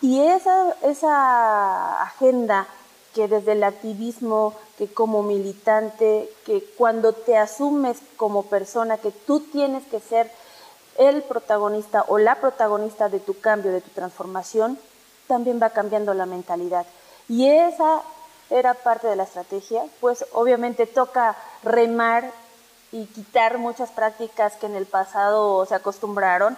Y 0.00 0.20
esa, 0.20 0.74
esa 0.82 2.02
agenda 2.02 2.66
que 3.14 3.28
desde 3.28 3.52
el 3.52 3.64
activismo, 3.64 4.54
que 4.76 4.92
como 4.92 5.22
militante, 5.22 6.28
que 6.44 6.62
cuando 6.76 7.12
te 7.12 7.36
asumes 7.36 7.98
como 8.16 8.42
persona, 8.44 8.98
que 8.98 9.10
tú 9.10 9.40
tienes 9.40 9.84
que 9.86 10.00
ser 10.00 10.30
el 10.98 11.22
protagonista 11.22 12.04
o 12.08 12.18
la 12.18 12.40
protagonista 12.40 13.08
de 13.08 13.20
tu 13.20 13.38
cambio, 13.40 13.72
de 13.72 13.80
tu 13.80 13.90
transformación, 13.90 14.78
también 15.26 15.60
va 15.62 15.70
cambiando 15.70 16.14
la 16.14 16.26
mentalidad. 16.26 16.86
Y 17.28 17.48
esa 17.48 18.02
era 18.50 18.74
parte 18.74 19.06
de 19.06 19.16
la 19.16 19.24
estrategia, 19.24 19.82
pues 20.00 20.24
obviamente 20.32 20.86
toca 20.86 21.36
remar 21.62 22.30
y 22.92 23.06
quitar 23.06 23.58
muchas 23.58 23.90
prácticas 23.90 24.54
que 24.54 24.66
en 24.66 24.76
el 24.76 24.86
pasado 24.86 25.66
se 25.66 25.74
acostumbraron, 25.74 26.56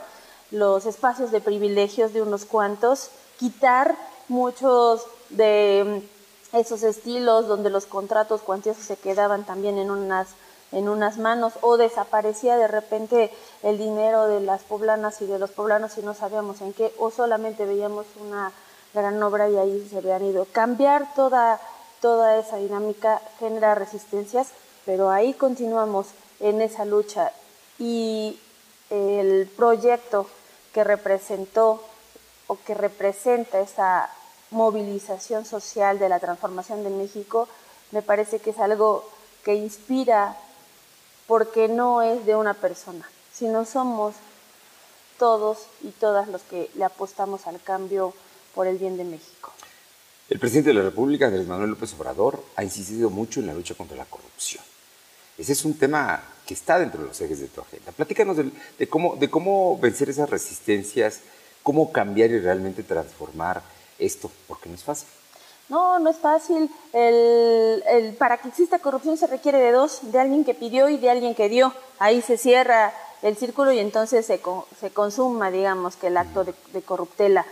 los 0.51 0.86
espacios 0.86 1.30
de 1.30 1.41
privilegios 1.41 2.12
de 2.12 2.22
unos 2.22 2.45
cuantos, 2.45 3.11
quitar 3.39 3.97
muchos 4.28 5.07
de 5.30 6.03
esos 6.53 6.82
estilos 6.82 7.49
donde 7.49 7.70
los 7.70 7.86
contratos 7.86 8.41
cuantiosos 8.41 8.84
se 8.84 8.97
quedaban 8.97 9.45
también 9.45 9.78
en 9.78 9.91
unas 9.91 10.28
en 10.70 10.89
unas 10.89 11.16
manos 11.16 11.55
o 11.62 11.78
desaparecía 11.78 12.57
de 12.57 12.68
repente 12.68 13.30
el 13.62 13.78
dinero 13.78 14.28
de 14.28 14.41
las 14.41 14.62
poblanas 14.62 15.22
y 15.22 15.26
de 15.26 15.39
los 15.39 15.51
poblanos 15.51 15.97
y 15.97 16.03
no 16.03 16.12
sabíamos 16.12 16.61
en 16.61 16.74
qué 16.74 16.93
o 16.99 17.11
solamente 17.11 17.64
veíamos 17.64 18.07
una 18.20 18.53
gran 18.95 19.22
obra 19.22 19.49
y 19.49 19.57
ahí 19.57 19.89
se 19.91 19.99
habían 19.99 20.24
ido. 20.24 20.47
Cambiar 20.53 21.14
toda, 21.14 21.61
toda 22.01 22.38
esa 22.38 22.57
dinámica 22.57 23.20
genera 23.38 23.74
resistencias, 23.74 24.49
pero 24.84 25.11
ahí 25.11 25.34
continuamos 25.34 26.09
en 26.40 26.61
esa 26.61 26.84
lucha 26.84 27.32
y 27.78 28.38
el 28.90 29.49
proyecto 29.57 30.26
que 30.72 30.84
representó 30.84 31.82
o 32.46 32.59
que 32.64 32.74
representa 32.74 33.61
esa 33.61 34.11
movilización 34.51 35.44
social 35.44 35.99
de 35.99 36.09
la 36.09 36.20
transformación 36.20 36.84
de 36.84 36.90
México, 36.90 37.49
me 37.90 38.03
parece 38.03 38.38
que 38.38 38.51
es 38.51 38.59
algo 38.59 39.05
que 39.44 39.55
inspira 39.55 40.36
porque 41.26 41.68
no 41.68 42.01
es 42.01 42.24
de 42.24 42.36
una 42.36 42.55
persona, 42.55 43.09
sino 43.32 43.64
somos 43.64 44.14
todos 45.18 45.66
y 45.82 45.90
todas 45.90 46.28
los 46.28 46.42
que 46.42 46.70
le 46.74 46.84
apostamos 46.84 47.46
al 47.46 47.61
cambio 47.61 48.14
por 48.55 48.66
el 48.66 48.78
bien 48.78 48.96
de 48.96 49.05
México. 49.05 49.53
El 50.29 50.39
presidente 50.39 50.70
de 50.70 50.74
la 50.74 50.83
República, 50.83 51.26
Andrés 51.26 51.47
Manuel 51.47 51.70
López 51.70 51.95
Obrador, 51.95 52.45
ha 52.57 52.62
insistido 52.62 53.09
mucho 53.09 53.41
en 53.41 53.47
la 53.47 53.55
lucha 53.55 53.74
contra 53.74 53.97
la 53.97 54.05
corrupción. 54.05 54.62
Ese 55.39 55.53
es 55.53 55.64
un 55.64 55.79
tema 55.79 56.22
que 56.47 56.53
está 56.53 56.79
dentro 56.79 57.01
de 57.01 57.09
los 57.09 57.20
ejes 57.20 57.41
de 57.41 57.47
tu 57.47 57.62
agenda. 57.62 57.93
Platícanos 57.93 58.37
de, 58.37 58.89
cómo, 58.89 59.16
de 59.16 59.31
cómo 59.31 59.79
vencer 59.79 60.11
esas 60.11 60.29
resistencias, 60.29 61.20
cómo 61.62 61.93
cambiar 61.93 62.31
y 62.31 62.41
realmente 62.41 62.83
transformar 62.83 63.62
esto, 63.99 64.31
porque 64.47 64.68
no 64.68 64.74
es 64.74 64.85
fácil. 64.85 65.09
No, 65.68 65.99
no 65.99 66.11
es 66.11 66.16
fácil. 66.16 66.70
El, 66.93 68.14
para 68.18 68.39
que 68.39 68.49
exista 68.49 68.79
corrupción 68.79 69.16
se 69.16 69.26
requiere 69.26 69.59
de 69.59 69.72
dos, 69.72 70.01
de 70.11 70.18
alguien 70.18 70.45
que 70.45 70.55
pidió 70.55 70.89
y 70.89 70.97
de 70.99 71.11
alguien 71.11 71.35
que 71.35 71.49
dio. 71.49 71.72
Ahí 71.99 72.22
se 72.22 72.37
cierra 72.37 72.93
el 73.22 73.37
círculo 73.37 73.72
y 73.72 73.79
entonces 73.79 74.26
se, 74.26 74.41
se 74.81 74.91
consuma, 74.91 75.51
digamos, 75.51 75.97
que 75.97 76.09
el 76.09 76.16
acto 76.16 76.45
de, 76.45 76.83
corruptela. 76.83 77.45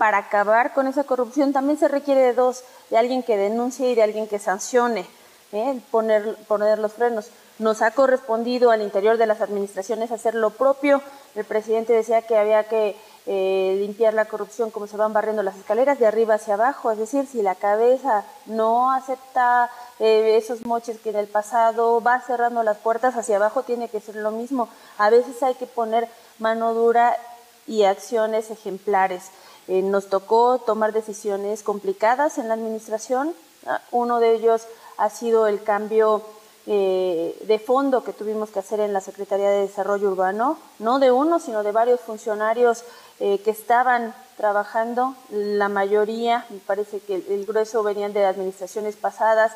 Para 0.00 0.16
acabar 0.16 0.72
con 0.72 0.86
esa 0.86 1.04
corrupción 1.04 1.52
también 1.52 1.78
se 1.78 1.86
requiere 1.86 2.22
de 2.22 2.32
dos, 2.32 2.64
de 2.88 2.96
alguien 2.96 3.22
que 3.22 3.36
denuncie 3.36 3.90
y 3.90 3.94
de 3.94 4.02
alguien 4.02 4.26
que 4.26 4.38
sancione, 4.38 5.04
¿eh? 5.52 5.78
poner, 5.90 6.36
poner 6.48 6.78
los 6.78 6.94
frenos. 6.94 7.28
Nos 7.58 7.82
ha 7.82 7.90
correspondido 7.90 8.70
al 8.70 8.80
interior 8.80 9.18
de 9.18 9.26
las 9.26 9.42
administraciones 9.42 10.10
hacer 10.10 10.34
lo 10.34 10.48
propio. 10.48 11.02
El 11.34 11.44
presidente 11.44 11.92
decía 11.92 12.22
que 12.22 12.38
había 12.38 12.64
que 12.64 12.96
eh, 13.26 13.76
limpiar 13.78 14.14
la 14.14 14.24
corrupción 14.24 14.70
como 14.70 14.86
se 14.86 14.96
van 14.96 15.12
barriendo 15.12 15.42
las 15.42 15.56
escaleras 15.56 15.98
de 15.98 16.06
arriba 16.06 16.36
hacia 16.36 16.54
abajo, 16.54 16.90
es 16.90 16.96
decir, 16.96 17.26
si 17.26 17.42
la 17.42 17.54
cabeza 17.54 18.24
no 18.46 18.92
acepta 18.92 19.68
eh, 19.98 20.38
esos 20.38 20.64
moches 20.64 20.98
que 20.98 21.10
en 21.10 21.16
el 21.16 21.26
pasado 21.26 22.00
va 22.00 22.22
cerrando 22.22 22.62
las 22.62 22.78
puertas 22.78 23.18
hacia 23.18 23.36
abajo, 23.36 23.64
tiene 23.64 23.90
que 23.90 24.00
ser 24.00 24.16
lo 24.16 24.30
mismo. 24.30 24.70
A 24.96 25.10
veces 25.10 25.42
hay 25.42 25.56
que 25.56 25.66
poner 25.66 26.08
mano 26.38 26.72
dura 26.72 27.18
y 27.66 27.84
acciones 27.84 28.50
ejemplares. 28.50 29.30
Eh, 29.70 29.80
nos 29.80 30.10
tocó 30.10 30.58
tomar 30.58 30.92
decisiones 30.92 31.62
complicadas 31.62 32.36
en 32.36 32.48
la 32.48 32.54
administración. 32.54 33.34
Ah, 33.66 33.80
uno 33.90 34.20
de 34.20 34.34
ellos 34.34 34.66
ha 34.98 35.08
sido 35.08 35.46
el 35.46 35.62
cambio 35.62 36.22
de 36.66 37.60
fondo 37.66 38.04
que 38.04 38.12
tuvimos 38.12 38.50
que 38.50 38.60
hacer 38.60 38.78
en 38.78 38.92
la 38.92 39.00
Secretaría 39.00 39.50
de 39.50 39.62
Desarrollo 39.62 40.08
Urbano, 40.08 40.56
no 40.78 41.00
de 41.00 41.10
uno, 41.10 41.40
sino 41.40 41.64
de 41.64 41.72
varios 41.72 41.98
funcionarios 41.98 42.84
eh, 43.22 43.38
que 43.44 43.50
estaban 43.50 44.14
trabajando, 44.38 45.14
la 45.28 45.68
mayoría, 45.68 46.46
me 46.48 46.56
parece 46.56 47.00
que 47.00 47.16
el, 47.16 47.44
grueso 47.44 47.82
venían 47.82 48.14
de 48.14 48.24
administraciones 48.24 48.96
pasadas, 48.96 49.52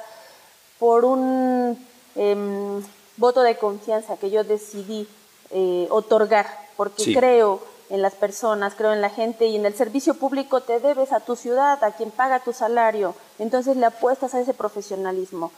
por 0.79 1.07
un 1.07 1.83
em, 2.15 2.83
voto 3.17 3.41
de 3.41 3.57
confianza 3.57 4.19
que 4.19 4.31
yo 4.31 4.45
decidí 4.45 5.09
eh, 5.51 5.87
otorgar, 5.89 6.47
porque 6.77 7.15
creo 7.15 7.63
en 7.91 8.03
las 8.03 8.15
personas, 8.15 8.75
creo 8.75 8.93
en 8.93 9.01
la 9.01 9.11
gente 9.11 9.47
y 9.47 9.57
en 9.57 9.67
el 9.67 9.75
servicio 9.75 10.15
público 10.15 10.63
te 10.63 10.81
debes 10.81 11.13
a 11.13 11.21
tu 11.21 11.37
ciudad, 11.37 11.83
a 11.85 11.93
quien 11.93 12.11
paga 12.11 12.41
tu 12.41 12.53
salario, 12.53 13.15
entonces 13.39 13.77
le 13.77 13.87
apuestas 13.87 14.35
a 14.35 14.41
ese 14.41 14.55
profesionalismo. 14.55 15.53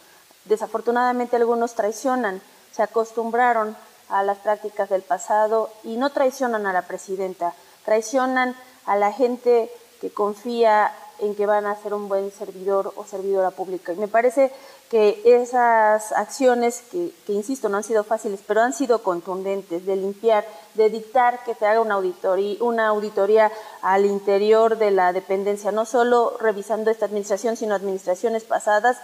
Desafortunadamente 0.44 1.36
algunos 1.36 1.74
traicionan, 1.74 2.40
se 2.72 2.82
acostumbraron 2.82 3.76
a 4.08 4.22
las 4.22 4.38
prácticas 4.38 4.88
del 4.88 5.02
pasado 5.02 5.70
y 5.82 5.96
no 5.96 6.10
traicionan 6.10 6.66
a 6.66 6.72
la 6.72 6.82
presidenta 6.82 7.54
traicionan 7.86 8.54
a 8.84 8.96
la 8.96 9.12
gente 9.12 9.70
que 10.02 10.10
confía 10.10 10.92
en 11.20 11.34
que 11.34 11.46
van 11.46 11.66
a 11.66 11.76
ser 11.76 11.94
un 11.94 12.08
buen 12.08 12.30
servidor 12.30 12.92
o 12.96 13.04
servidora 13.04 13.50
pública. 13.50 13.92
Y 13.92 13.96
me 13.96 14.08
parece 14.08 14.52
que 14.90 15.20
esas 15.24 16.12
acciones, 16.12 16.82
que, 16.90 17.12
insisto, 17.28 17.68
no 17.68 17.78
han 17.78 17.82
sido 17.82 18.04
fáciles, 18.04 18.40
pero 18.46 18.60
han 18.60 18.72
sido 18.72 19.02
contundentes, 19.02 19.84
de 19.84 19.96
limpiar, 19.96 20.46
de 20.74 20.90
dictar 20.90 21.42
que 21.44 21.54
te 21.54 21.66
haga 21.66 21.80
una 21.80 21.94
auditoría, 21.94 22.56
una 22.60 22.88
auditoría 22.88 23.50
al 23.82 24.06
interior 24.06 24.78
de 24.78 24.90
la 24.90 25.12
dependencia, 25.12 25.72
no 25.72 25.84
solo 25.86 26.36
revisando 26.38 26.90
esta 26.90 27.06
administración, 27.06 27.56
sino 27.56 27.74
administraciones 27.74 28.44
pasadas, 28.44 28.98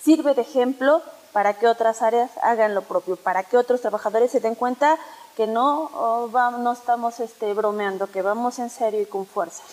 sirve 0.00 0.34
de 0.34 0.42
ejemplo 0.42 1.02
para 1.32 1.54
que 1.54 1.66
otras 1.66 2.02
áreas 2.02 2.30
hagan 2.42 2.74
lo 2.74 2.82
propio, 2.82 3.16
para 3.16 3.42
que 3.42 3.56
otros 3.56 3.80
trabajadores 3.80 4.30
se 4.30 4.40
den 4.40 4.54
cuenta 4.54 4.98
que 5.36 5.48
no, 5.48 5.90
oh, 5.94 6.28
no 6.58 6.72
estamos 6.72 7.18
este, 7.18 7.52
bromeando, 7.54 8.06
que 8.06 8.22
vamos 8.22 8.60
en 8.60 8.70
serio 8.70 9.00
y 9.00 9.06
con 9.06 9.26
fuerza. 9.26 9.64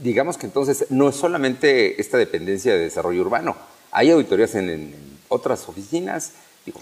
Digamos 0.00 0.38
que 0.38 0.46
entonces 0.46 0.86
no 0.90 1.08
es 1.08 1.16
solamente 1.16 2.00
esta 2.00 2.16
dependencia 2.16 2.72
de 2.72 2.80
desarrollo 2.80 3.20
urbano, 3.20 3.56
hay 3.90 4.10
auditorías 4.10 4.54
en, 4.54 4.94
otras 5.28 5.68
oficinas, 5.68 6.32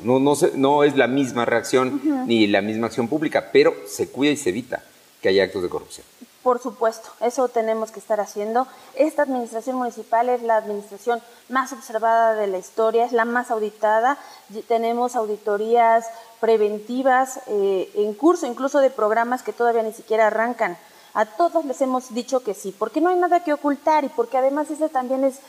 no, 0.02 0.18
no, 0.18 0.34
no, 0.54 0.84
es 0.84 0.96
la 0.96 1.06
misma 1.06 1.44
reacción 1.44 2.26
ni 2.26 2.46
la 2.46 2.60
misma 2.60 2.88
acción 2.88 3.08
pública, 3.08 3.50
pero 3.52 3.74
se 3.86 4.08
cuida 4.08 4.32
y 4.32 4.36
se 4.36 4.50
evita 4.50 4.82
que 5.20 5.28
haya 5.28 5.44
actos 5.44 5.62
de 5.62 5.68
corrupción. 5.68 6.04
Por 6.42 6.60
supuesto, 6.60 7.08
eso 7.20 7.48
tenemos 7.48 7.92
que 7.92 8.00
estar 8.00 8.20
haciendo. 8.20 8.66
Esta 8.96 9.22
administración 9.22 9.76
municipal 9.76 10.28
es 10.28 10.42
la 10.42 10.56
administración 10.56 11.22
más 11.48 11.72
observada 11.72 12.34
de 12.34 12.48
la 12.48 12.58
historia, 12.58 13.04
es 13.04 13.12
la 13.12 13.24
más 13.24 13.52
auditada. 13.52 14.18
Tenemos 14.66 15.14
auditorías 15.14 16.06
preventivas 16.40 17.40
eh, 17.46 17.90
en 17.94 18.12
curso, 18.14 18.46
incluso 18.46 18.80
de 18.80 18.90
programas 18.90 19.44
que 19.44 19.52
todavía 19.52 19.84
ni 19.84 19.92
siquiera 19.92 20.26
arrancan. 20.26 20.76
A 21.14 21.26
todos 21.26 21.64
les 21.64 21.80
hemos 21.80 22.14
dicho 22.14 22.40
que 22.40 22.54
sí, 22.54 22.74
porque 22.76 23.00
no 23.00 23.10
hay 23.10 23.16
nada 23.16 23.44
que 23.44 23.52
ocultar 23.52 24.04
y 24.04 24.08
porque 24.08 24.38
además 24.38 24.70
esa 24.70 24.88
también 24.88 25.24
es 25.24 25.40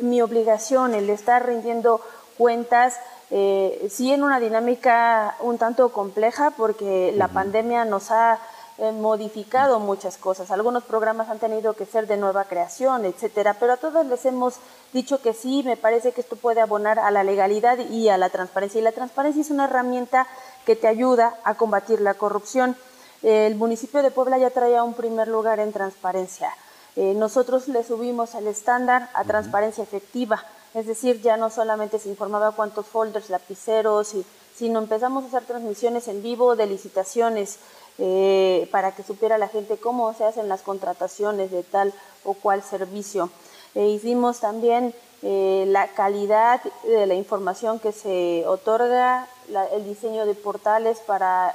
mi, 0.00 0.20
obligación, 0.20 0.94
el 0.94 1.08
estar 1.10 1.46
rindiendo 1.46 2.00
cuentas, 2.36 2.96
eh, 3.30 3.88
sí 3.90 4.12
en 4.12 4.24
una 4.24 4.40
dinámica 4.40 5.36
un 5.40 5.58
tanto 5.58 5.90
compleja, 5.92 6.50
porque 6.50 7.12
la 7.16 7.28
pandemia 7.28 7.84
nos 7.84 8.10
ha 8.10 8.40
modificado 8.90 9.78
muchas 9.78 10.16
cosas. 10.16 10.50
Algunos 10.50 10.82
programas 10.82 11.28
han 11.28 11.38
tenido 11.38 11.74
que 11.74 11.86
ser 11.86 12.06
de 12.08 12.16
nueva 12.16 12.46
creación, 12.46 13.04
etcétera, 13.04 13.54
pero 13.60 13.74
a 13.74 13.76
todos 13.76 14.06
les 14.06 14.24
hemos 14.24 14.56
dicho 14.92 15.20
que 15.22 15.34
sí, 15.34 15.62
me 15.64 15.76
parece 15.76 16.12
que 16.12 16.22
esto 16.22 16.36
puede 16.36 16.60
abonar 16.60 16.98
a 16.98 17.10
la 17.10 17.22
legalidad 17.22 17.78
y 17.78 18.08
a 18.08 18.16
la 18.16 18.30
transparencia. 18.30 18.80
Y 18.80 18.84
la 18.84 18.92
transparencia 18.92 19.42
es 19.42 19.50
una 19.50 19.66
herramienta 19.66 20.26
que 20.64 20.74
te 20.74 20.88
ayuda 20.88 21.38
a 21.44 21.54
combatir 21.54 22.00
la 22.00 22.14
corrupción. 22.14 22.76
El 23.22 23.54
municipio 23.54 24.02
de 24.02 24.10
Puebla 24.10 24.38
ya 24.38 24.50
traía 24.50 24.82
un 24.82 24.94
primer 24.94 25.28
lugar 25.28 25.60
en 25.60 25.72
transparencia. 25.72 26.52
Eh, 26.96 27.14
nosotros 27.14 27.68
le 27.68 27.84
subimos 27.84 28.34
el 28.34 28.48
estándar 28.48 29.08
a 29.14 29.24
transparencia 29.24 29.84
efectiva, 29.84 30.44
es 30.74 30.86
decir, 30.86 31.22
ya 31.22 31.36
no 31.36 31.48
solamente 31.48 31.98
se 31.98 32.08
informaba 32.08 32.52
cuántos 32.52 32.86
folders, 32.86 33.30
lapiceros, 33.30 34.14
sino 34.54 34.78
empezamos 34.78 35.24
a 35.24 35.28
hacer 35.28 35.44
transmisiones 35.44 36.08
en 36.08 36.22
vivo 36.22 36.56
de 36.56 36.66
licitaciones, 36.66 37.58
eh, 37.98 38.68
para 38.72 38.92
que 38.92 39.02
supiera 39.02 39.38
la 39.38 39.48
gente 39.48 39.76
cómo 39.76 40.12
se 40.14 40.24
hacen 40.24 40.48
las 40.48 40.62
contrataciones 40.62 41.50
de 41.50 41.62
tal 41.62 41.92
o 42.24 42.34
cual 42.34 42.62
servicio. 42.62 43.30
E 43.74 43.88
hicimos 43.88 44.40
también 44.40 44.94
eh, 45.22 45.64
la 45.68 45.88
calidad 45.88 46.60
de 46.84 47.06
la 47.06 47.14
información 47.14 47.78
que 47.78 47.92
se 47.92 48.44
otorga, 48.46 49.28
el 49.72 49.84
diseño 49.84 50.26
de 50.26 50.34
portales 50.34 50.98
para 51.00 51.54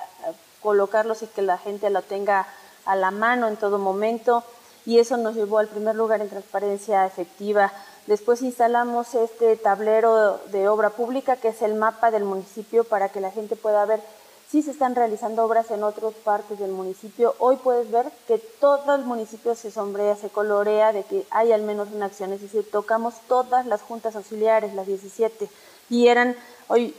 colocarlos 0.62 1.24
y 1.24 1.28
que 1.28 1.42
la 1.42 1.58
gente 1.58 1.90
lo 1.90 2.02
tenga 2.02 2.48
a 2.86 2.96
la 2.96 3.12
mano 3.12 3.48
en 3.48 3.58
todo 3.58 3.78
momento. 3.78 4.44
Y 4.86 5.00
eso 5.00 5.18
nos 5.18 5.36
llevó 5.36 5.60
al 5.60 5.68
primer 5.68 5.96
lugar 5.96 6.22
en 6.22 6.30
transparencia 6.30 7.06
efectiva. 7.06 7.74
Después 8.08 8.42
instalamos 8.42 9.16
este 9.16 9.58
tablero 9.58 10.40
de 10.48 10.70
obra 10.70 10.92
pública, 10.92 11.36
que 11.36 11.50
es 11.50 11.62
el 11.62 11.76
mapa 11.76 12.10
del 12.10 12.24
municipio, 12.24 12.86
para 12.86 13.10
que 13.10 13.20
la 13.20 13.32
gente 13.32 13.58
pueda 13.58 13.84
ver 13.86 14.02
si 14.50 14.62
se 14.62 14.72
están 14.72 14.96
realizando 14.96 15.44
obras 15.44 15.72
en 15.72 15.84
otras 15.84 16.14
partes 16.14 16.58
del 16.58 16.72
municipio. 16.72 17.36
Hoy 17.40 17.58
puedes 17.58 17.92
ver 17.92 18.10
que 18.28 18.38
todo 18.38 18.96
el 18.96 19.04
municipio 19.04 19.56
se 19.56 19.72
sombrea, 19.72 20.16
se 20.16 20.30
colorea 20.30 20.94
de 20.94 21.04
que 21.04 21.26
hay 21.32 21.52
al 21.52 21.64
menos 21.64 21.90
una 21.94 22.06
acción, 22.06 22.32
es 22.32 22.42
decir, 22.42 22.70
tocamos 22.72 23.16
todas 23.28 23.66
las 23.66 23.82
juntas 23.82 24.16
auxiliares, 24.16 24.74
las 24.74 24.88
17, 24.88 25.50
y 25.90 26.08
eran, 26.08 26.36
hoy 26.70 26.96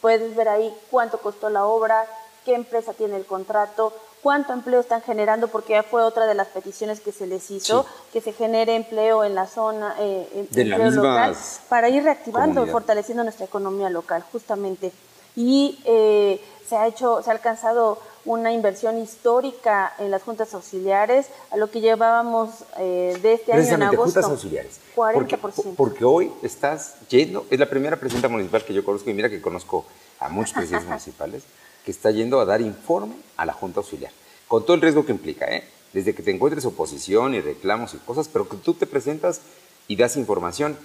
puedes 0.00 0.34
ver 0.34 0.48
ahí 0.48 0.74
cuánto 0.90 1.18
costó 1.18 1.50
la 1.50 1.66
obra, 1.66 2.06
qué 2.48 2.54
empresa 2.54 2.94
tiene 2.94 3.16
el 3.16 3.26
contrato, 3.26 3.92
cuánto 4.22 4.54
empleo 4.54 4.80
están 4.80 5.02
generando, 5.02 5.48
porque 5.48 5.74
ya 5.74 5.82
fue 5.82 6.00
otra 6.00 6.26
de 6.26 6.34
las 6.34 6.48
peticiones 6.48 6.98
que 6.98 7.12
se 7.12 7.26
les 7.26 7.50
hizo, 7.50 7.84
que 8.10 8.22
se 8.22 8.32
genere 8.32 8.74
empleo 8.74 9.22
en 9.22 9.34
la 9.34 9.46
zona, 9.46 9.94
eh, 9.98 10.48
de 10.50 10.62
empleo 10.62 10.90
local, 10.92 11.36
para 11.68 11.90
ir 11.90 12.04
reactivando, 12.04 12.54
comunidad. 12.54 12.72
fortaleciendo 12.72 13.22
nuestra 13.22 13.44
economía 13.44 13.90
local, 13.90 14.24
justamente. 14.32 14.92
Y 15.36 15.78
eh, 15.84 16.40
se 16.66 16.76
ha 16.76 16.86
hecho, 16.86 17.22
se 17.22 17.28
ha 17.28 17.34
alcanzado 17.34 17.98
una 18.24 18.50
inversión 18.50 18.96
histórica 18.96 19.92
en 19.98 20.10
las 20.10 20.22
juntas 20.22 20.54
auxiliares, 20.54 21.26
a 21.50 21.58
lo 21.58 21.70
que 21.70 21.82
llevábamos 21.82 22.64
eh, 22.78 23.18
de 23.20 23.34
este 23.34 23.52
año 23.52 23.74
en 23.74 23.82
agosto. 23.82 24.04
juntas 24.04 24.24
auxiliares. 24.24 24.80
40%. 24.96 25.38
Porque, 25.38 25.74
porque 25.76 26.04
hoy 26.06 26.32
estás 26.42 26.94
yendo, 27.10 27.44
es 27.50 27.60
la 27.60 27.68
primera 27.68 27.98
presidenta 27.98 28.28
municipal 28.28 28.64
que 28.64 28.72
yo 28.72 28.82
conozco, 28.82 29.10
y 29.10 29.12
mira 29.12 29.28
que 29.28 29.42
conozco 29.42 29.84
a 30.18 30.30
muchos 30.30 30.54
presidentes 30.54 30.88
municipales, 30.88 31.42
que 31.88 31.92
está 31.92 32.10
yendo 32.10 32.38
a 32.38 32.44
dar 32.44 32.60
informe 32.60 33.16
a 33.38 33.46
la 33.46 33.54
junta 33.54 33.80
auxiliar, 33.80 34.12
con 34.46 34.62
todo 34.66 34.74
el 34.74 34.82
riesgo 34.82 35.06
que 35.06 35.12
implica, 35.12 35.46
¿eh? 35.46 35.66
desde 35.94 36.14
que 36.14 36.22
te 36.22 36.30
encuentres 36.30 36.66
oposición 36.66 37.34
y 37.34 37.40
reclamos 37.40 37.94
y 37.94 37.96
cosas, 37.96 38.28
pero 38.28 38.46
que 38.46 38.58
tú 38.58 38.74
te 38.74 38.84
presentas 38.84 39.40
y 39.86 39.96
das 39.96 40.18
información 40.18 40.76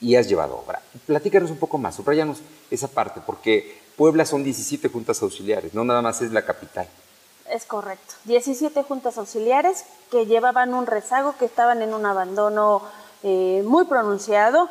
y 0.00 0.16
has 0.16 0.30
llevado 0.30 0.56
obra. 0.56 0.80
Platícanos 1.04 1.50
un 1.50 1.58
poco 1.58 1.76
más, 1.76 1.96
subrayanos 1.96 2.38
esa 2.70 2.88
parte, 2.88 3.20
porque 3.26 3.82
Puebla 3.98 4.24
son 4.24 4.44
17 4.44 4.88
juntas 4.88 5.20
auxiliares, 5.20 5.74
no 5.74 5.84
nada 5.84 6.00
más 6.00 6.22
es 6.22 6.32
la 6.32 6.46
capital. 6.46 6.88
Es 7.50 7.66
correcto. 7.66 8.14
17 8.24 8.82
juntas 8.82 9.18
auxiliares 9.18 9.84
que 10.10 10.24
llevaban 10.24 10.72
un 10.72 10.86
rezago, 10.86 11.36
que 11.36 11.44
estaban 11.44 11.82
en 11.82 11.92
un 11.92 12.06
abandono 12.06 12.80
eh, 13.22 13.62
muy 13.66 13.84
pronunciado. 13.84 14.70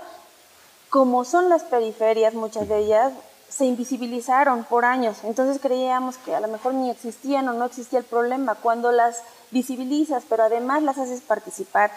Como 0.90 1.26
son 1.26 1.48
las 1.48 1.64
periferias, 1.64 2.34
muchas 2.34 2.68
de 2.68 2.80
ellas 2.80 3.14
se 3.50 3.66
invisibilizaron 3.66 4.64
por 4.64 4.86
años. 4.86 5.18
Entonces 5.24 5.62
creíamos 5.62 6.18
que 6.18 6.36
a 6.36 6.40
lo 6.40 6.48
mejor 6.48 6.74
ni 6.74 6.90
existían 6.90 7.48
o 7.48 7.54
no 7.54 7.66
existía 7.66 8.00
el 8.00 8.06
problema. 8.06 8.56
Cuando 8.56 8.92
las 8.92 9.22
visibilizas, 9.52 10.24
pero 10.28 10.44
además 10.44 10.84
las 10.84 10.98
haces 10.98 11.22
participar, 11.22 11.92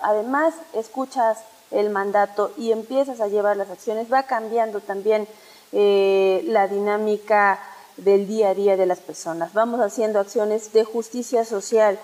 además 0.00 0.54
escuchas 0.72 1.38
el 1.70 1.90
mandato 1.90 2.52
y 2.56 2.72
empiezas 2.72 3.20
a 3.20 3.28
llevar 3.28 3.56
las 3.56 3.70
acciones, 3.70 4.12
va 4.12 4.24
cambiando 4.24 4.80
también 4.80 5.26
eh, 5.72 6.42
la 6.46 6.68
dinámica 6.68 7.58
del 7.96 8.26
día 8.26 8.50
a 8.50 8.54
día 8.54 8.76
de 8.76 8.86
las 8.86 9.00
personas. 9.00 9.52
Vamos 9.52 9.80
haciendo 9.80 10.20
acciones 10.20 10.72
de 10.72 10.84
justicia 10.84 11.44
social. 11.44 11.98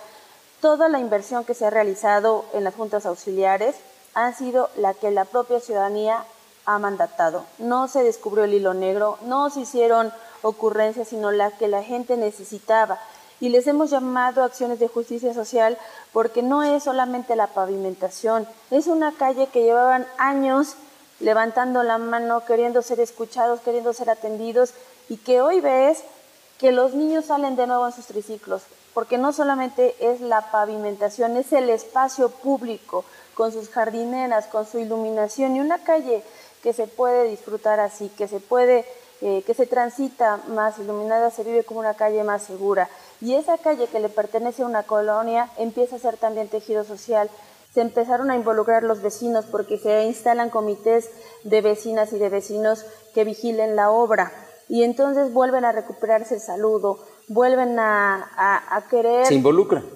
Toda 0.60 0.88
la 0.88 0.98
inversión 0.98 1.44
que 1.44 1.54
se 1.54 1.66
ha 1.66 1.70
realizado 1.70 2.44
en 2.52 2.64
las 2.64 2.74
juntas 2.74 3.06
auxiliares 3.06 3.76
ha 4.14 4.32
sido 4.32 4.70
la 4.76 4.94
que 4.94 5.10
la 5.10 5.24
propia 5.24 5.60
ciudadanía 5.60 6.24
ha 6.68 6.78
mandatado. 6.78 7.46
No 7.56 7.88
se 7.88 8.02
descubrió 8.02 8.44
el 8.44 8.52
hilo 8.52 8.74
negro, 8.74 9.16
no 9.22 9.48
se 9.48 9.60
hicieron 9.60 10.12
ocurrencias, 10.42 11.08
sino 11.08 11.32
la 11.32 11.50
que 11.50 11.66
la 11.66 11.82
gente 11.82 12.18
necesitaba. 12.18 12.98
Y 13.40 13.48
les 13.48 13.66
hemos 13.66 13.88
llamado 13.88 14.44
acciones 14.44 14.78
de 14.78 14.88
justicia 14.88 15.32
social 15.32 15.78
porque 16.12 16.42
no 16.42 16.62
es 16.62 16.82
solamente 16.82 17.36
la 17.36 17.46
pavimentación, 17.46 18.46
es 18.70 18.86
una 18.86 19.12
calle 19.12 19.46
que 19.46 19.62
llevaban 19.62 20.06
años 20.18 20.74
levantando 21.20 21.82
la 21.82 21.96
mano, 21.96 22.44
queriendo 22.44 22.82
ser 22.82 23.00
escuchados, 23.00 23.60
queriendo 23.60 23.94
ser 23.94 24.10
atendidos 24.10 24.74
y 25.08 25.16
que 25.16 25.40
hoy 25.40 25.60
ves 25.60 26.02
que 26.58 26.70
los 26.70 26.92
niños 26.92 27.26
salen 27.26 27.56
de 27.56 27.66
nuevo 27.66 27.86
en 27.86 27.92
sus 27.92 28.06
triciclos, 28.06 28.62
porque 28.92 29.16
no 29.16 29.32
solamente 29.32 29.94
es 30.00 30.20
la 30.20 30.50
pavimentación, 30.50 31.38
es 31.38 31.50
el 31.52 31.70
espacio 31.70 32.28
público 32.28 33.06
con 33.34 33.52
sus 33.52 33.70
jardineras, 33.70 34.48
con 34.48 34.66
su 34.66 34.80
iluminación 34.80 35.56
y 35.56 35.60
una 35.60 35.78
calle 35.78 36.24
que 36.62 36.72
se 36.72 36.86
puede 36.86 37.24
disfrutar 37.28 37.80
así, 37.80 38.10
que 38.10 38.28
se 38.28 38.40
puede, 38.40 38.84
eh, 39.20 39.42
que 39.46 39.54
se 39.54 39.66
transita 39.66 40.40
más 40.48 40.78
iluminada, 40.78 41.30
se 41.30 41.44
vive 41.44 41.64
como 41.64 41.80
una 41.80 41.94
calle 41.94 42.24
más 42.24 42.42
segura. 42.42 42.88
Y 43.20 43.34
esa 43.34 43.58
calle 43.58 43.86
que 43.88 44.00
le 44.00 44.08
pertenece 44.08 44.62
a 44.62 44.66
una 44.66 44.84
colonia 44.84 45.50
empieza 45.58 45.96
a 45.96 46.00
ser 46.00 46.16
también 46.16 46.48
tejido 46.48 46.84
social. 46.84 47.30
Se 47.74 47.80
empezaron 47.80 48.30
a 48.30 48.36
involucrar 48.36 48.82
los 48.82 49.02
vecinos 49.02 49.44
porque 49.44 49.78
se 49.78 50.04
instalan 50.04 50.50
comités 50.50 51.10
de 51.44 51.60
vecinas 51.60 52.12
y 52.12 52.18
de 52.18 52.28
vecinos 52.28 52.84
que 53.14 53.24
vigilen 53.24 53.76
la 53.76 53.90
obra. 53.90 54.32
Y 54.68 54.82
entonces 54.82 55.32
vuelven 55.32 55.64
a 55.64 55.72
recuperarse 55.72 56.34
el 56.34 56.40
saludo, 56.40 56.98
vuelven 57.26 57.78
a, 57.78 58.30
a, 58.36 58.76
a 58.76 58.88
querer 58.88 59.26
Se 59.26 59.34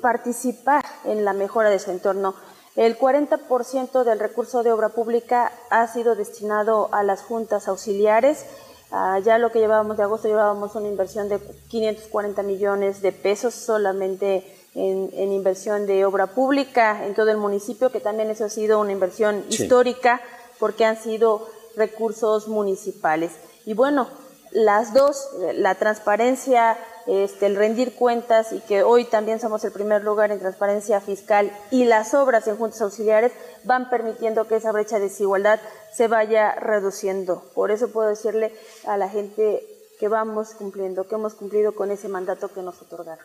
participar 0.00 0.82
en 1.04 1.24
la 1.24 1.32
mejora 1.32 1.68
de 1.68 1.78
su 1.78 1.90
entorno. 1.90 2.34
El 2.76 2.98
40% 2.98 4.02
del 4.04 4.18
recurso 4.18 4.62
de 4.62 4.72
obra 4.72 4.88
pública 4.90 5.52
ha 5.70 5.86
sido 5.88 6.14
destinado 6.14 6.88
a 6.92 7.02
las 7.02 7.22
juntas 7.22 7.68
auxiliares. 7.68 8.44
Ah, 8.90 9.18
ya 9.24 9.38
lo 9.38 9.52
que 9.52 9.58
llevábamos 9.58 9.96
de 9.96 10.02
agosto, 10.04 10.28
llevábamos 10.28 10.74
una 10.74 10.88
inversión 10.88 11.28
de 11.28 11.38
540 11.68 12.42
millones 12.42 13.02
de 13.02 13.12
pesos 13.12 13.54
solamente 13.54 14.44
en, 14.74 15.10
en 15.12 15.32
inversión 15.32 15.86
de 15.86 16.04
obra 16.06 16.28
pública 16.28 17.04
en 17.04 17.14
todo 17.14 17.30
el 17.30 17.36
municipio, 17.36 17.90
que 17.92 18.00
también 18.00 18.30
eso 18.30 18.44
ha 18.46 18.48
sido 18.50 18.80
una 18.80 18.92
inversión 18.92 19.44
Sí. 19.50 19.62
histórica 19.64 20.20
porque 20.58 20.84
han 20.86 20.96
sido 20.96 21.46
recursos 21.76 22.48
municipales. 22.48 23.32
Y 23.66 23.74
bueno, 23.74 24.08
las 24.50 24.92
dos, 24.94 25.28
eh, 25.42 25.52
la 25.54 25.74
transparencia, 25.74 26.76
este, 27.06 27.46
el 27.46 27.56
rendir 27.56 27.94
cuentas 27.94 28.52
y 28.52 28.60
que 28.60 28.82
hoy 28.82 29.04
también 29.04 29.40
somos 29.40 29.64
el 29.64 29.72
primer 29.72 30.04
lugar 30.04 30.30
en 30.30 30.38
transparencia 30.38 31.00
fiscal 31.00 31.52
y 31.70 31.84
las 31.84 32.14
obras 32.14 32.46
en 32.46 32.56
juntas 32.56 32.80
auxiliares 32.82 33.32
van 33.64 33.90
permitiendo 33.90 34.46
que 34.46 34.56
esa 34.56 34.72
brecha 34.72 34.96
de 34.96 35.08
desigualdad 35.08 35.60
se 35.94 36.08
vaya 36.08 36.54
reduciendo. 36.54 37.42
Por 37.54 37.70
eso 37.70 37.88
puedo 37.88 38.08
decirle 38.08 38.52
a 38.86 38.96
la 38.96 39.08
gente 39.08 39.66
que 39.98 40.08
vamos 40.08 40.54
cumpliendo, 40.54 41.06
que 41.06 41.14
hemos 41.14 41.34
cumplido 41.34 41.74
con 41.74 41.90
ese 41.90 42.08
mandato 42.08 42.52
que 42.52 42.62
nos 42.62 42.80
otorgaron. 42.82 43.24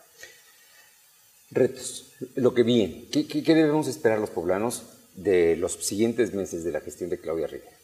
Retos, 1.50 2.14
lo 2.36 2.54
que 2.54 2.64
viene. 2.64 3.08
¿Qué, 3.12 3.28
qué, 3.28 3.56
debemos 3.56 3.88
esperar 3.88 4.20
los 4.20 4.30
poblanos 4.30 4.84
de 5.16 5.56
los 5.56 5.74
siguientes 5.74 6.34
meses 6.34 6.64
de 6.64 6.72
la 6.72 6.82
gestión 6.82 7.10
de 7.10 7.20
Claudia 7.20 7.48
Rivera? 7.48 7.77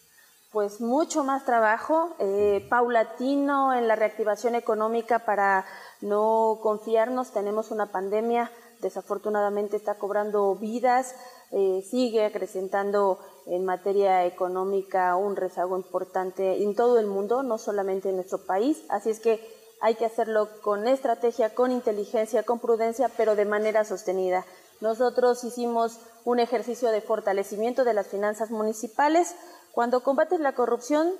Pues 0.53 0.81
mucho 0.81 1.23
más 1.23 1.45
trabajo, 1.45 2.15
eh, 2.19 2.63
paulatino 2.69 3.73
en 3.73 3.87
la 3.87 3.95
reactivación 3.95 4.53
económica 4.53 5.25
para 5.25 5.65
no 5.99 6.59
confiarnos. 6.61 7.31
Tenemos 7.31 7.71
una 7.71 7.87
pandemia, 7.87 8.51
desafortunadamente 8.79 9.77
está 9.77 9.95
cobrando 9.95 10.53
vidas, 10.53 11.15
eh, 11.49 11.83
sigue 11.89 12.25
acrecentando 12.25 13.17
en 13.47 13.65
materia 13.65 14.25
económica 14.25 15.15
un 15.15 15.35
rezago 15.35 15.75
importante 15.75 16.61
en 16.61 16.75
todo 16.75 16.99
el 16.99 17.07
mundo, 17.07 17.41
no 17.41 17.57
solamente 17.57 18.09
en 18.09 18.17
nuestro 18.17 18.45
país. 18.45 18.83
Así 18.89 19.09
es 19.09 19.19
que 19.19 19.41
hay 19.81 19.95
que 19.95 20.05
hacerlo 20.05 20.49
con 20.61 20.87
estrategia, 20.87 21.55
con 21.55 21.71
inteligencia, 21.71 22.43
con 22.43 22.59
prudencia, 22.59 23.09
pero 23.17 23.35
de 23.35 23.45
manera 23.45 23.85
sostenida. 23.85 24.45
Nosotros 24.81 25.43
hicimos 25.45 25.97
un 26.25 26.39
ejercicio 26.39 26.91
de 26.91 27.01
fortalecimiento 27.01 27.85
de 27.85 27.93
las 27.93 28.07
finanzas 28.07 28.51
municipales. 28.51 29.33
Cuando 29.73 30.03
combates 30.03 30.39
la 30.39 30.53
corrupción, 30.53 31.13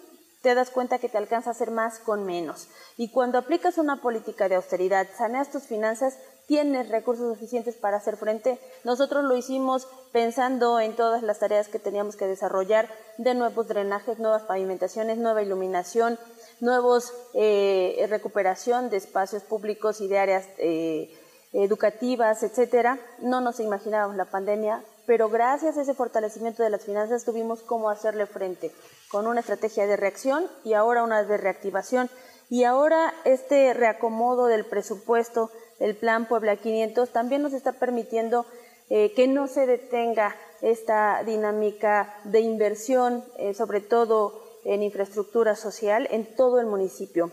te 0.44 0.54
das 0.54 0.70
cuenta 0.70 1.00
que 1.00 1.10
te 1.10 1.18
alcanza 1.18 1.50
a 1.50 1.54
hacer 1.54 1.72
más 1.72 1.98
con 1.98 2.24
menos. 2.24 2.68
Y 2.98 3.10
cuando 3.10 3.40
aplicas 3.40 3.80
una 3.80 4.00
política 4.00 4.48
de 4.48 4.54
austeridad, 4.56 5.08
saneas 5.18 5.50
tus 5.52 5.64
finanzas, 5.64 6.20
tienes 6.46 6.90
recursos 6.90 7.34
suficientes 7.34 7.76
para 7.76 7.98
hacer 7.98 8.16
frente. 8.16 8.60
Nosotros 8.84 9.24
lo 9.24 9.36
hicimos 9.36 9.88
pensando 10.12 10.80
en 10.80 10.96
todas 10.96 11.24
las 11.24 11.40
tareas 11.40 11.68
que 11.68 11.80
teníamos 11.80 12.16
que 12.16 12.28
desarrollar, 12.28 12.90
de 13.18 13.34
nuevos 13.34 13.68
drenajes, 13.68 14.20
nuevas 14.20 14.44
pavimentaciones, 14.44 15.18
nueva 15.18 15.42
iluminación, 15.42 16.20
nuevos 16.60 17.12
eh, 17.34 18.06
recuperación 18.08 18.92
de 18.92 18.98
espacios 18.98 19.42
públicos 19.42 20.00
y 20.00 20.08
de 20.08 20.20
áreas 20.20 20.46
eh, 20.60 21.12
educativas, 21.54 22.44
etcétera. 22.44 23.00
No 23.18 23.42
nos 23.42 23.60
imaginábamos 23.60 24.16
la 24.16 24.26
pandemia, 24.26 24.84
pero 25.06 25.30
gracias 25.30 25.78
a 25.78 25.82
ese 25.82 25.94
fortalecimiento 25.94 26.64
de 26.64 26.70
las 26.70 26.84
finanzas 26.84 27.26
tuvimos 27.26 27.62
cómo 27.62 27.90
hacerle 27.90 28.26
frente 28.26 28.72
con 29.10 29.28
una 29.28 29.42
estrategia 29.42 29.86
de 29.86 29.98
reacción 29.98 30.48
y 30.64 30.74
ahora 30.74 31.04
una 31.04 31.24
de 31.24 31.38
reactivación. 31.38 32.10
Y 32.50 32.64
ahora 32.64 33.14
este 33.26 33.74
reacomodo 33.74 34.48
del 34.48 34.66
presupuesto, 34.66 35.50
el 35.80 35.96
plan 35.96 36.28
Puebla 36.28 36.56
500, 36.56 37.10
también 37.10 37.42
nos 37.42 37.54
está 37.54 37.74
permitiendo 37.74 38.46
eh, 38.90 39.14
que 39.16 39.28
no 39.28 39.48
se 39.48 39.66
detenga 39.66 40.36
esta 40.62 41.24
dinámica 41.24 42.16
de 42.24 42.42
inversión, 42.42 43.24
eh, 43.38 43.54
sobre 43.54 43.82
todo 43.82 44.42
en 44.66 44.84
infraestructura 44.84 45.56
social, 45.56 46.08
en 46.12 46.36
todo 46.36 46.60
el 46.60 46.68
municipio. 46.68 47.32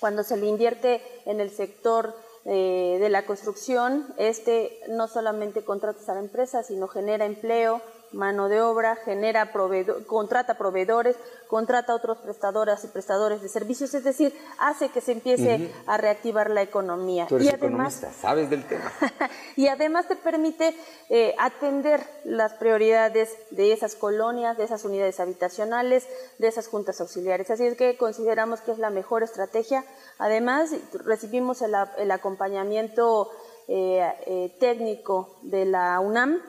Cuando 0.00 0.22
se 0.22 0.36
le 0.36 0.46
invierte 0.46 1.02
en 1.26 1.40
el 1.40 1.50
sector 1.50 2.14
eh, 2.50 2.96
de 2.98 3.10
la 3.10 3.26
construcción, 3.26 4.06
este 4.16 4.80
no 4.88 5.06
solamente 5.06 5.64
contrata 5.64 6.00
a 6.10 6.14
la 6.14 6.20
empresa, 6.20 6.62
sino 6.62 6.88
genera 6.88 7.26
empleo, 7.26 7.82
mano 8.12 8.48
de 8.48 8.60
obra, 8.60 8.96
genera 8.96 9.52
proveedor, 9.52 10.06
contrata 10.06 10.56
proveedores, 10.56 11.16
contrata 11.46 11.92
a 11.92 11.96
otros 11.96 12.18
prestadoras 12.18 12.84
y 12.84 12.88
prestadores 12.88 13.42
de 13.42 13.48
servicios, 13.48 13.94
es 13.94 14.04
decir, 14.04 14.34
hace 14.58 14.88
que 14.90 15.00
se 15.00 15.12
empiece 15.12 15.72
a 15.86 15.96
reactivar 15.96 16.50
la 16.50 16.62
economía. 16.62 17.26
Tú 17.26 17.36
eres 17.36 17.48
y 17.48 17.50
además, 17.50 18.06
sabes 18.20 18.50
del 18.50 18.66
tema. 18.66 18.92
y 19.56 19.68
además 19.68 20.08
te 20.08 20.16
permite 20.16 20.74
eh, 21.08 21.34
atender 21.38 22.00
las 22.24 22.54
prioridades 22.54 23.36
de 23.50 23.72
esas 23.72 23.94
colonias, 23.94 24.56
de 24.58 24.64
esas 24.64 24.84
unidades 24.84 25.20
habitacionales, 25.20 26.06
de 26.38 26.48
esas 26.48 26.68
juntas 26.68 27.00
auxiliares. 27.00 27.50
Así 27.50 27.66
es 27.66 27.76
que 27.76 27.96
consideramos 27.96 28.60
que 28.60 28.72
es 28.72 28.78
la 28.78 28.90
mejor 28.90 29.22
estrategia. 29.22 29.84
Además, 30.18 30.70
recibimos 31.04 31.62
el, 31.62 31.74
el 31.98 32.10
acompañamiento 32.10 33.30
eh, 33.70 34.00
eh, 34.26 34.56
técnico 34.58 35.36
de 35.42 35.66
la 35.66 36.00
UNAM, 36.00 36.40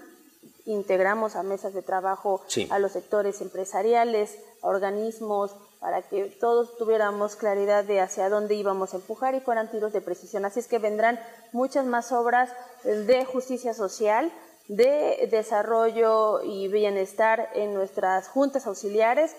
integramos 0.72 1.36
a 1.36 1.44
mesas 1.44 1.74
de 1.74 1.82
trabajo 1.82 2.42
Sí. 2.48 2.68
a 2.72 2.80
los 2.80 2.92
sectores 2.94 3.42
empresariales, 3.42 4.38
a 4.62 4.68
organismos, 4.68 5.56
para 5.80 6.02
que 6.02 6.26
todos 6.26 6.78
tuviéramos 6.78 7.36
claridad 7.36 7.84
de 7.86 8.02
hacia 8.02 8.30
dónde 8.30 8.56
íbamos 8.56 8.94
a 8.94 8.98
empujar 8.98 9.34
y 9.36 9.40
fueran 9.40 9.72
tiros 9.72 9.94
de 9.94 10.02
precisión. 10.02 10.46
Así 10.46 10.60
es 10.60 10.68
que 10.68 10.78
vendrán 10.80 11.20
muchas 11.54 11.86
más 11.86 12.12
obras 12.12 12.50
de 12.84 13.26
justicia 13.26 13.74
social, 13.74 14.32
de 14.68 15.28
desarrollo 15.32 16.42
y 16.44 16.68
bienestar 16.68 17.50
en 17.56 17.74
nuestras 17.74 18.28
juntas 18.28 18.68
auxiliares. 18.68 19.36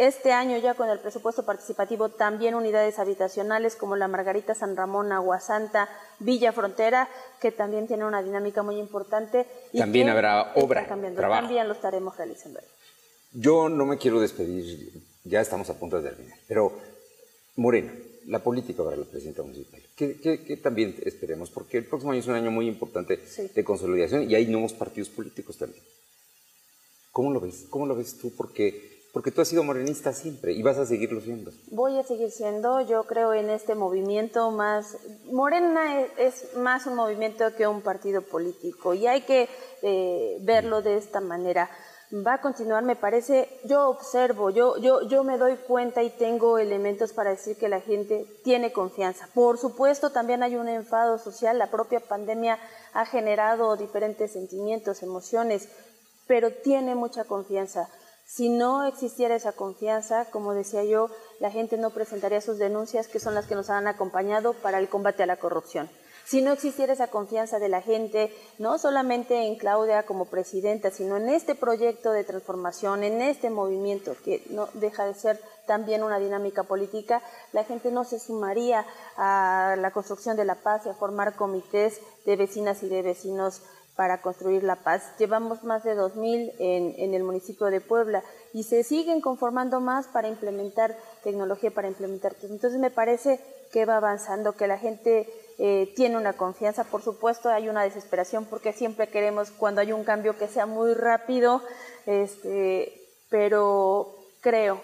Este 0.00 0.32
año 0.32 0.56
ya 0.56 0.72
con 0.72 0.88
el 0.88 0.98
presupuesto 0.98 1.44
participativo 1.44 2.08
también 2.08 2.54
unidades 2.54 2.98
habitacionales 2.98 3.76
como 3.76 3.96
la 3.96 4.08
Margarita 4.08 4.54
San 4.54 4.74
Ramón, 4.74 5.12
Aguasanta, 5.12 5.90
Villa 6.20 6.52
Frontera, 6.54 7.06
que 7.38 7.52
también 7.52 7.86
tiene 7.86 8.06
una 8.06 8.22
dinámica 8.22 8.62
muy 8.62 8.76
importante. 8.78 9.44
y 9.74 9.78
También 9.78 10.06
que 10.06 10.12
habrá 10.12 10.52
obra, 10.54 10.86
trabajo. 11.14 11.42
También 11.42 11.68
lo 11.68 11.74
estaremos 11.74 12.16
realizando. 12.16 12.60
Yo 13.32 13.68
no 13.68 13.84
me 13.84 13.98
quiero 13.98 14.20
despedir, 14.20 14.90
ya 15.24 15.42
estamos 15.42 15.68
a 15.68 15.74
punto 15.78 16.00
de 16.00 16.08
terminar, 16.08 16.38
pero 16.48 16.72
Morena, 17.56 17.92
la 18.26 18.38
política 18.38 18.82
para 18.82 18.96
la 18.96 19.04
presidenta 19.04 19.42
municipal, 19.42 19.82
¿qué, 19.96 20.18
qué- 20.18 20.42
qué 20.44 20.56
también 20.56 20.96
esperemos? 21.04 21.50
Porque 21.50 21.76
el 21.76 21.84
próximo 21.84 22.12
año 22.12 22.20
es 22.20 22.26
un 22.26 22.36
año 22.36 22.50
muy 22.50 22.66
importante 22.68 23.20
Sí. 23.26 23.48
de 23.54 23.64
consolidación 23.64 24.30
y 24.30 24.34
hay 24.34 24.46
nuevos 24.46 24.72
partidos 24.72 25.10
políticos 25.10 25.58
también. 25.58 25.82
¿Cómo 27.12 27.32
lo 27.32 27.40
ves? 27.40 27.66
¿Cómo 27.68 27.86
lo 27.86 27.94
ves 27.94 28.16
tú? 28.18 28.32
Porque, 28.34 28.89
porque 29.12 29.30
tú 29.30 29.40
has 29.40 29.48
sido 29.48 29.64
morenista 29.64 30.12
siempre 30.12 30.52
y 30.52 30.62
vas 30.62 30.78
a 30.78 30.86
seguirlo 30.86 31.20
siendo. 31.20 31.50
Voy 31.70 31.98
a 31.98 32.04
seguir 32.04 32.30
siendo, 32.30 32.80
yo 32.80 33.04
creo 33.04 33.32
en 33.34 33.50
este 33.50 33.74
movimiento 33.74 34.50
más, 34.50 34.96
Morena 35.30 36.00
es, 36.00 36.10
es 36.18 36.56
más 36.56 36.86
un 36.86 36.94
movimiento 36.94 37.54
que 37.56 37.66
un 37.66 37.82
partido 37.82 38.22
político 38.22 38.94
y 38.94 39.06
hay 39.06 39.22
que 39.22 39.48
eh, 39.82 40.38
verlo 40.42 40.82
de 40.82 40.96
esta 40.96 41.20
manera. 41.20 41.68
Va 42.12 42.34
a 42.34 42.40
continuar, 42.40 42.82
me 42.82 42.96
parece, 42.96 43.48
yo 43.64 43.88
observo, 43.88 44.50
yo, 44.50 44.76
yo, 44.78 45.02
yo 45.02 45.22
me 45.22 45.38
doy 45.38 45.54
cuenta 45.56 46.02
y 46.02 46.10
tengo 46.10 46.58
elementos 46.58 47.12
para 47.12 47.30
decir 47.30 47.56
que 47.56 47.68
la 47.68 47.80
gente 47.80 48.26
tiene 48.42 48.72
confianza. 48.72 49.28
Por 49.32 49.58
supuesto, 49.58 50.10
también 50.10 50.42
hay 50.42 50.56
un 50.56 50.68
enfado 50.68 51.18
social, 51.18 51.56
la 51.56 51.70
propia 51.70 52.00
pandemia 52.00 52.58
ha 52.94 53.06
generado 53.06 53.76
diferentes 53.76 54.32
sentimientos, 54.32 55.04
emociones, 55.04 55.68
pero 56.26 56.52
tiene 56.52 56.96
mucha 56.96 57.24
confianza. 57.24 57.88
Si 58.32 58.48
no 58.48 58.84
existiera 58.84 59.34
esa 59.34 59.50
confianza, 59.50 60.26
como 60.26 60.54
decía 60.54 60.84
yo, 60.84 61.10
la 61.40 61.50
gente 61.50 61.76
no 61.76 61.90
presentaría 61.90 62.40
sus 62.40 62.58
denuncias, 62.58 63.08
que 63.08 63.18
son 63.18 63.34
las 63.34 63.46
que 63.46 63.56
nos 63.56 63.70
han 63.70 63.88
acompañado 63.88 64.52
para 64.52 64.78
el 64.78 64.88
combate 64.88 65.24
a 65.24 65.26
la 65.26 65.34
corrupción. 65.34 65.90
Si 66.24 66.40
no 66.40 66.52
existiera 66.52 66.92
esa 66.92 67.08
confianza 67.08 67.58
de 67.58 67.68
la 67.68 67.82
gente, 67.82 68.32
no 68.58 68.78
solamente 68.78 69.48
en 69.48 69.56
Claudia 69.56 70.04
como 70.04 70.26
presidenta, 70.26 70.92
sino 70.92 71.16
en 71.16 71.28
este 71.28 71.56
proyecto 71.56 72.12
de 72.12 72.22
transformación, 72.22 73.02
en 73.02 73.20
este 73.20 73.50
movimiento 73.50 74.14
que 74.24 74.44
no 74.50 74.68
deja 74.74 75.06
de 75.06 75.14
ser 75.14 75.40
también 75.66 76.04
una 76.04 76.20
dinámica 76.20 76.62
política, 76.62 77.22
la 77.52 77.64
gente 77.64 77.90
no 77.90 78.04
se 78.04 78.20
sumaría 78.20 78.86
a 79.16 79.74
la 79.76 79.90
construcción 79.90 80.36
de 80.36 80.44
la 80.44 80.54
paz 80.54 80.86
y 80.86 80.90
a 80.90 80.94
formar 80.94 81.34
comités 81.34 82.00
de 82.24 82.36
vecinas 82.36 82.84
y 82.84 82.88
de 82.88 83.02
vecinos 83.02 83.62
para 84.00 84.22
construir 84.22 84.62
la 84.62 84.76
paz. 84.76 85.12
Llevamos 85.18 85.62
más 85.62 85.84
de 85.84 85.94
2.000 85.94 86.54
en, 86.58 86.94
en 86.96 87.12
el 87.12 87.22
municipio 87.22 87.66
de 87.66 87.82
Puebla 87.82 88.24
y 88.54 88.62
se 88.62 88.82
siguen 88.82 89.20
conformando 89.20 89.78
más 89.78 90.06
para 90.06 90.26
implementar 90.26 90.96
tecnología, 91.22 91.70
para 91.70 91.88
implementar. 91.88 92.34
Entonces 92.44 92.80
me 92.80 92.90
parece 92.90 93.40
que 93.70 93.84
va 93.84 93.98
avanzando, 93.98 94.52
que 94.52 94.66
la 94.66 94.78
gente 94.78 95.28
eh, 95.58 95.92
tiene 95.94 96.16
una 96.16 96.32
confianza. 96.32 96.84
Por 96.84 97.02
supuesto 97.02 97.50
hay 97.50 97.68
una 97.68 97.82
desesperación 97.82 98.46
porque 98.46 98.72
siempre 98.72 99.10
queremos 99.10 99.50
cuando 99.50 99.82
hay 99.82 99.92
un 99.92 100.04
cambio 100.04 100.38
que 100.38 100.48
sea 100.48 100.64
muy 100.64 100.94
rápido, 100.94 101.60
este, 102.06 103.06
pero 103.28 104.16
creo 104.40 104.80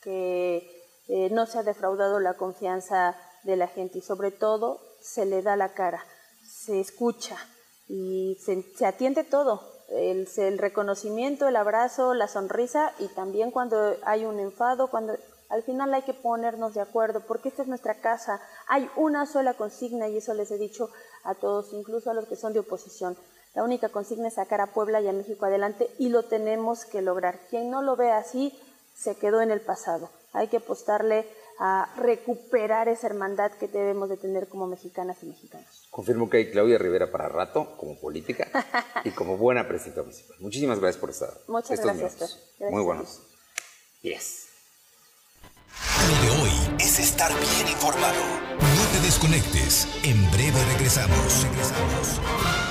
que 0.00 0.84
eh, 1.08 1.28
no 1.32 1.46
se 1.46 1.58
ha 1.58 1.64
defraudado 1.64 2.20
la 2.20 2.34
confianza 2.34 3.16
de 3.42 3.56
la 3.56 3.66
gente 3.66 3.98
y 3.98 4.02
sobre 4.02 4.30
todo 4.30 4.80
se 5.00 5.26
le 5.26 5.42
da 5.42 5.56
la 5.56 5.70
cara, 5.70 6.06
se 6.46 6.78
escucha 6.78 7.36
y 7.88 8.38
se, 8.40 8.62
se 8.76 8.86
atiende 8.86 9.24
todo, 9.24 9.62
el, 9.88 10.28
el 10.36 10.58
reconocimiento, 10.58 11.48
el 11.48 11.56
abrazo, 11.56 12.14
la 12.14 12.28
sonrisa 12.28 12.92
y 12.98 13.08
también 13.08 13.50
cuando 13.50 13.96
hay 14.04 14.24
un 14.24 14.40
enfado, 14.40 14.88
cuando 14.88 15.14
al 15.50 15.62
final 15.62 15.92
hay 15.94 16.02
que 16.02 16.14
ponernos 16.14 16.74
de 16.74 16.80
acuerdo 16.80 17.20
porque 17.20 17.48
esta 17.48 17.62
es 17.62 17.68
nuestra 17.68 18.00
casa, 18.00 18.40
hay 18.66 18.88
una 18.96 19.26
sola 19.26 19.54
consigna 19.54 20.08
y 20.08 20.16
eso 20.16 20.34
les 20.34 20.50
he 20.50 20.58
dicho 20.58 20.90
a 21.22 21.34
todos, 21.34 21.72
incluso 21.72 22.10
a 22.10 22.14
los 22.14 22.26
que 22.26 22.36
son 22.36 22.52
de 22.52 22.60
oposición. 22.60 23.16
La 23.54 23.62
única 23.62 23.88
consigna 23.88 24.28
es 24.28 24.34
sacar 24.34 24.60
a 24.60 24.72
Puebla 24.72 25.00
y 25.00 25.06
a 25.06 25.12
México 25.12 25.46
adelante 25.46 25.88
y 25.98 26.08
lo 26.08 26.24
tenemos 26.24 26.84
que 26.84 27.02
lograr. 27.02 27.38
Quien 27.50 27.70
no 27.70 27.82
lo 27.82 27.94
ve 27.94 28.10
así 28.10 28.58
se 28.96 29.14
quedó 29.16 29.40
en 29.40 29.52
el 29.52 29.60
pasado. 29.60 30.10
Hay 30.32 30.48
que 30.48 30.56
apostarle 30.56 31.24
a 31.58 31.92
recuperar 31.96 32.88
esa 32.88 33.06
hermandad 33.06 33.52
que 33.52 33.68
debemos 33.68 34.08
de 34.08 34.16
tener 34.16 34.48
como 34.48 34.66
mexicanas 34.66 35.22
y 35.22 35.26
mexicanos. 35.26 35.86
Confirmo 35.90 36.28
que 36.28 36.38
hay 36.38 36.50
Claudia 36.50 36.78
Rivera 36.78 37.10
para 37.10 37.28
rato, 37.28 37.76
como 37.76 37.98
política 37.98 38.48
y 39.04 39.10
como 39.10 39.36
buena 39.36 39.68
presidenta 39.68 40.02
municipal. 40.02 40.36
Muchísimas 40.40 40.80
gracias 40.80 41.00
por 41.00 41.10
estar. 41.10 41.30
Muchas 41.46 41.72
estos 41.72 41.84
gracias. 41.84 42.16
Gracias 42.58 42.70
Muy 42.70 42.82
buenos. 42.82 43.22
Yes. 44.02 44.48
Lo 46.08 46.22
de 46.22 46.42
hoy 46.42 46.76
es 46.78 46.98
estar 46.98 47.32
bien 47.32 47.68
informado. 47.68 48.20
No 48.58 48.92
te 48.92 49.00
desconectes. 49.06 49.88
En 50.04 50.30
breve 50.30 50.62
regresamos. 50.72 51.44
Regresamos. 51.44 52.63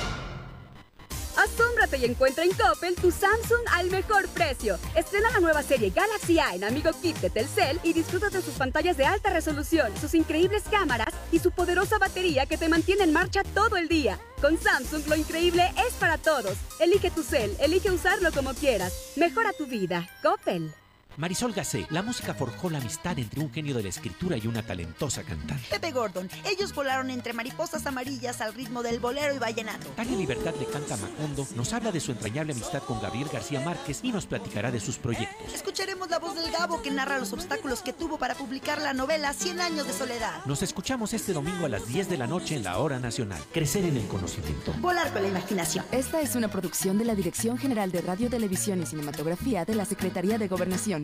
Y 1.92 2.06
encuentra 2.06 2.44
en 2.44 2.50
Coppel 2.52 2.94
tu 2.96 3.10
Samsung 3.10 3.60
al 3.72 3.90
mejor 3.90 4.26
precio. 4.28 4.78
Estrena 4.96 5.30
la 5.30 5.40
nueva 5.40 5.62
serie 5.62 5.90
Galaxy 5.90 6.38
A 6.38 6.54
en 6.54 6.64
Amigo 6.64 6.90
Kit 7.02 7.18
de 7.18 7.28
Telcel 7.28 7.78
y 7.84 7.92
disfruta 7.92 8.30
de 8.30 8.40
sus 8.40 8.54
pantallas 8.54 8.96
de 8.96 9.04
alta 9.04 9.28
resolución, 9.30 9.92
sus 10.00 10.14
increíbles 10.14 10.62
cámaras 10.70 11.14
y 11.30 11.40
su 11.40 11.50
poderosa 11.50 11.98
batería 11.98 12.46
que 12.46 12.56
te 12.56 12.70
mantiene 12.70 13.04
en 13.04 13.12
marcha 13.12 13.42
todo 13.54 13.76
el 13.76 13.88
día. 13.88 14.18
Con 14.40 14.58
Samsung 14.58 15.06
lo 15.06 15.14
increíble 15.14 15.72
es 15.86 15.92
para 15.94 16.16
todos. 16.16 16.56
Elige 16.80 17.10
tu 17.10 17.22
cel, 17.22 17.54
elige 17.60 17.90
usarlo 17.90 18.32
como 18.32 18.54
quieras. 18.54 19.12
Mejora 19.16 19.52
tu 19.52 19.66
vida. 19.66 20.08
Coppel. 20.22 20.74
Marisol 21.16 21.52
Gacé, 21.52 21.86
la 21.90 22.02
música 22.02 22.34
forjó 22.34 22.70
la 22.70 22.78
amistad 22.78 23.16
entre 23.18 23.40
un 23.40 23.52
genio 23.52 23.76
de 23.76 23.84
la 23.84 23.88
escritura 23.88 24.36
y 24.36 24.46
una 24.48 24.62
talentosa 24.62 25.22
cantante. 25.22 25.64
Pepe 25.70 25.92
Gordon. 25.92 26.28
Ellos 26.44 26.74
volaron 26.74 27.10
entre 27.10 27.32
mariposas 27.32 27.86
amarillas 27.86 28.40
al 28.40 28.52
ritmo 28.52 28.82
del 28.82 28.98
bolero 28.98 29.34
y 29.34 29.38
vallenato. 29.38 29.86
Tania 29.90 30.16
Libertad 30.16 30.54
le 30.58 30.66
canta 30.66 30.94
a 30.94 30.96
Macondo, 30.96 31.46
nos 31.54 31.72
habla 31.72 31.92
de 31.92 32.00
su 32.00 32.10
entrañable 32.10 32.52
amistad 32.52 32.82
con 32.82 33.00
Gabriel 33.00 33.28
García 33.32 33.60
Márquez 33.60 34.00
y 34.02 34.10
nos 34.10 34.26
platicará 34.26 34.72
de 34.72 34.80
sus 34.80 34.98
proyectos. 34.98 35.54
Escucharemos 35.54 36.10
la 36.10 36.18
voz 36.18 36.34
del 36.34 36.50
Gabo 36.50 36.82
que 36.82 36.90
narra 36.90 37.18
los 37.18 37.32
obstáculos 37.32 37.82
que 37.82 37.92
tuvo 37.92 38.18
para 38.18 38.34
publicar 38.34 38.80
la 38.80 38.92
novela 38.92 39.32
100 39.32 39.60
años 39.60 39.86
de 39.86 39.92
soledad. 39.92 40.44
Nos 40.46 40.62
escuchamos 40.62 41.14
este 41.14 41.32
domingo 41.32 41.66
a 41.66 41.68
las 41.68 41.86
10 41.86 42.08
de 42.08 42.18
la 42.18 42.26
noche 42.26 42.56
en 42.56 42.64
la 42.64 42.78
Hora 42.78 42.98
Nacional. 42.98 43.40
Crecer 43.52 43.84
en 43.84 43.96
el 43.96 44.06
conocimiento. 44.08 44.72
Volar 44.80 45.12
con 45.12 45.22
la 45.22 45.28
imaginación. 45.28 45.84
Esta 45.92 46.20
es 46.20 46.34
una 46.34 46.48
producción 46.48 46.98
de 46.98 47.04
la 47.04 47.14
Dirección 47.14 47.56
General 47.56 47.92
de 47.92 48.00
Radio, 48.00 48.28
Televisión 48.28 48.82
y 48.82 48.86
Cinematografía 48.86 49.64
de 49.64 49.74
la 49.76 49.84
Secretaría 49.84 50.38
de 50.38 50.48
Gobernación. 50.48 51.03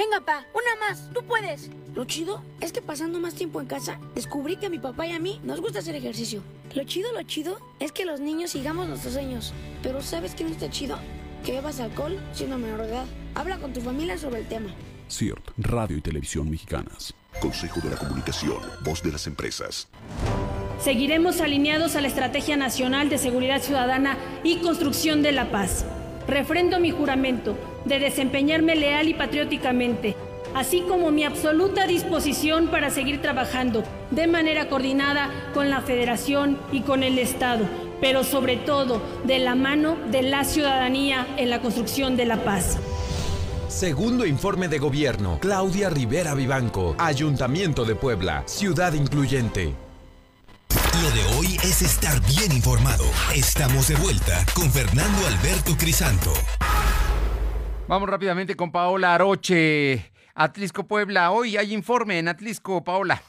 Venga, 0.00 0.24
pa, 0.24 0.46
una 0.54 0.86
más, 0.86 1.10
tú 1.12 1.22
puedes. 1.24 1.68
Lo 1.94 2.06
chido 2.06 2.42
es 2.62 2.72
que 2.72 2.80
pasando 2.80 3.20
más 3.20 3.34
tiempo 3.34 3.60
en 3.60 3.66
casa, 3.66 4.00
descubrí 4.14 4.56
que 4.56 4.64
a 4.64 4.70
mi 4.70 4.78
papá 4.78 5.06
y 5.06 5.12
a 5.12 5.18
mí 5.18 5.38
nos 5.44 5.60
gusta 5.60 5.80
hacer 5.80 5.94
ejercicio. 5.94 6.42
Lo 6.74 6.84
chido, 6.84 7.12
lo 7.12 7.22
chido 7.24 7.60
es 7.80 7.92
que 7.92 8.06
los 8.06 8.18
niños 8.18 8.52
sigamos 8.52 8.88
nuestros 8.88 9.12
sueños. 9.12 9.52
Pero 9.82 10.00
¿sabes 10.00 10.34
qué 10.34 10.44
no 10.44 10.48
está 10.48 10.70
chido? 10.70 10.98
Que 11.44 11.52
bebas 11.52 11.80
alcohol 11.80 12.18
siendo 12.32 12.56
menor 12.56 12.80
de 12.80 12.88
edad. 12.88 13.04
Habla 13.34 13.58
con 13.58 13.74
tu 13.74 13.82
familia 13.82 14.16
sobre 14.16 14.40
el 14.40 14.48
tema. 14.48 14.70
CIRT, 15.10 15.50
Radio 15.58 15.98
y 15.98 16.00
Televisión 16.00 16.48
Mexicanas. 16.48 17.12
Consejo 17.38 17.80
de 17.80 17.90
la 17.90 17.96
Comunicación, 17.96 18.56
voz 18.82 19.02
de 19.02 19.12
las 19.12 19.26
empresas. 19.26 19.86
Seguiremos 20.82 21.42
alineados 21.42 21.94
a 21.94 22.00
la 22.00 22.08
Estrategia 22.08 22.56
Nacional 22.56 23.10
de 23.10 23.18
Seguridad 23.18 23.60
Ciudadana 23.60 24.16
y 24.44 24.60
Construcción 24.60 25.20
de 25.20 25.32
la 25.32 25.50
Paz. 25.50 25.84
Refrendo 26.26 26.80
mi 26.80 26.90
juramento 26.90 27.58
de 27.84 27.98
desempeñarme 27.98 28.76
leal 28.76 29.08
y 29.08 29.14
patrióticamente, 29.14 30.16
así 30.54 30.82
como 30.82 31.10
mi 31.10 31.24
absoluta 31.24 31.86
disposición 31.86 32.68
para 32.68 32.90
seguir 32.90 33.20
trabajando 33.22 33.82
de 34.10 34.26
manera 34.26 34.68
coordinada 34.68 35.30
con 35.54 35.70
la 35.70 35.80
Federación 35.80 36.58
y 36.72 36.80
con 36.82 37.02
el 37.02 37.18
Estado, 37.18 37.64
pero 38.00 38.24
sobre 38.24 38.56
todo 38.56 39.00
de 39.24 39.38
la 39.38 39.54
mano 39.54 39.96
de 40.10 40.22
la 40.22 40.44
ciudadanía 40.44 41.26
en 41.36 41.50
la 41.50 41.60
construcción 41.60 42.16
de 42.16 42.26
la 42.26 42.42
paz. 42.44 42.78
Segundo 43.68 44.26
informe 44.26 44.66
de 44.66 44.78
gobierno. 44.78 45.38
Claudia 45.40 45.90
Rivera 45.90 46.34
Vivanco, 46.34 46.96
Ayuntamiento 46.98 47.84
de 47.84 47.94
Puebla, 47.94 48.42
Ciudad 48.46 48.94
Incluyente. 48.94 49.72
Lo 51.02 51.10
de 51.12 51.24
hoy 51.36 51.56
es 51.62 51.80
estar 51.80 52.20
bien 52.26 52.52
informado. 52.52 53.04
Estamos 53.34 53.88
de 53.88 53.94
vuelta 53.94 54.44
con 54.54 54.70
Fernando 54.70 55.26
Alberto 55.26 55.76
Crisanto. 55.78 56.32
Vamos 57.90 58.08
rápidamente 58.08 58.54
con 58.54 58.70
Paola 58.70 59.16
Aroche, 59.16 60.12
Atlisco 60.36 60.86
Puebla. 60.86 61.32
Hoy 61.32 61.56
hay 61.56 61.74
informe 61.74 62.20
en 62.20 62.28
Atlisco, 62.28 62.84
Paola. 62.84 63.20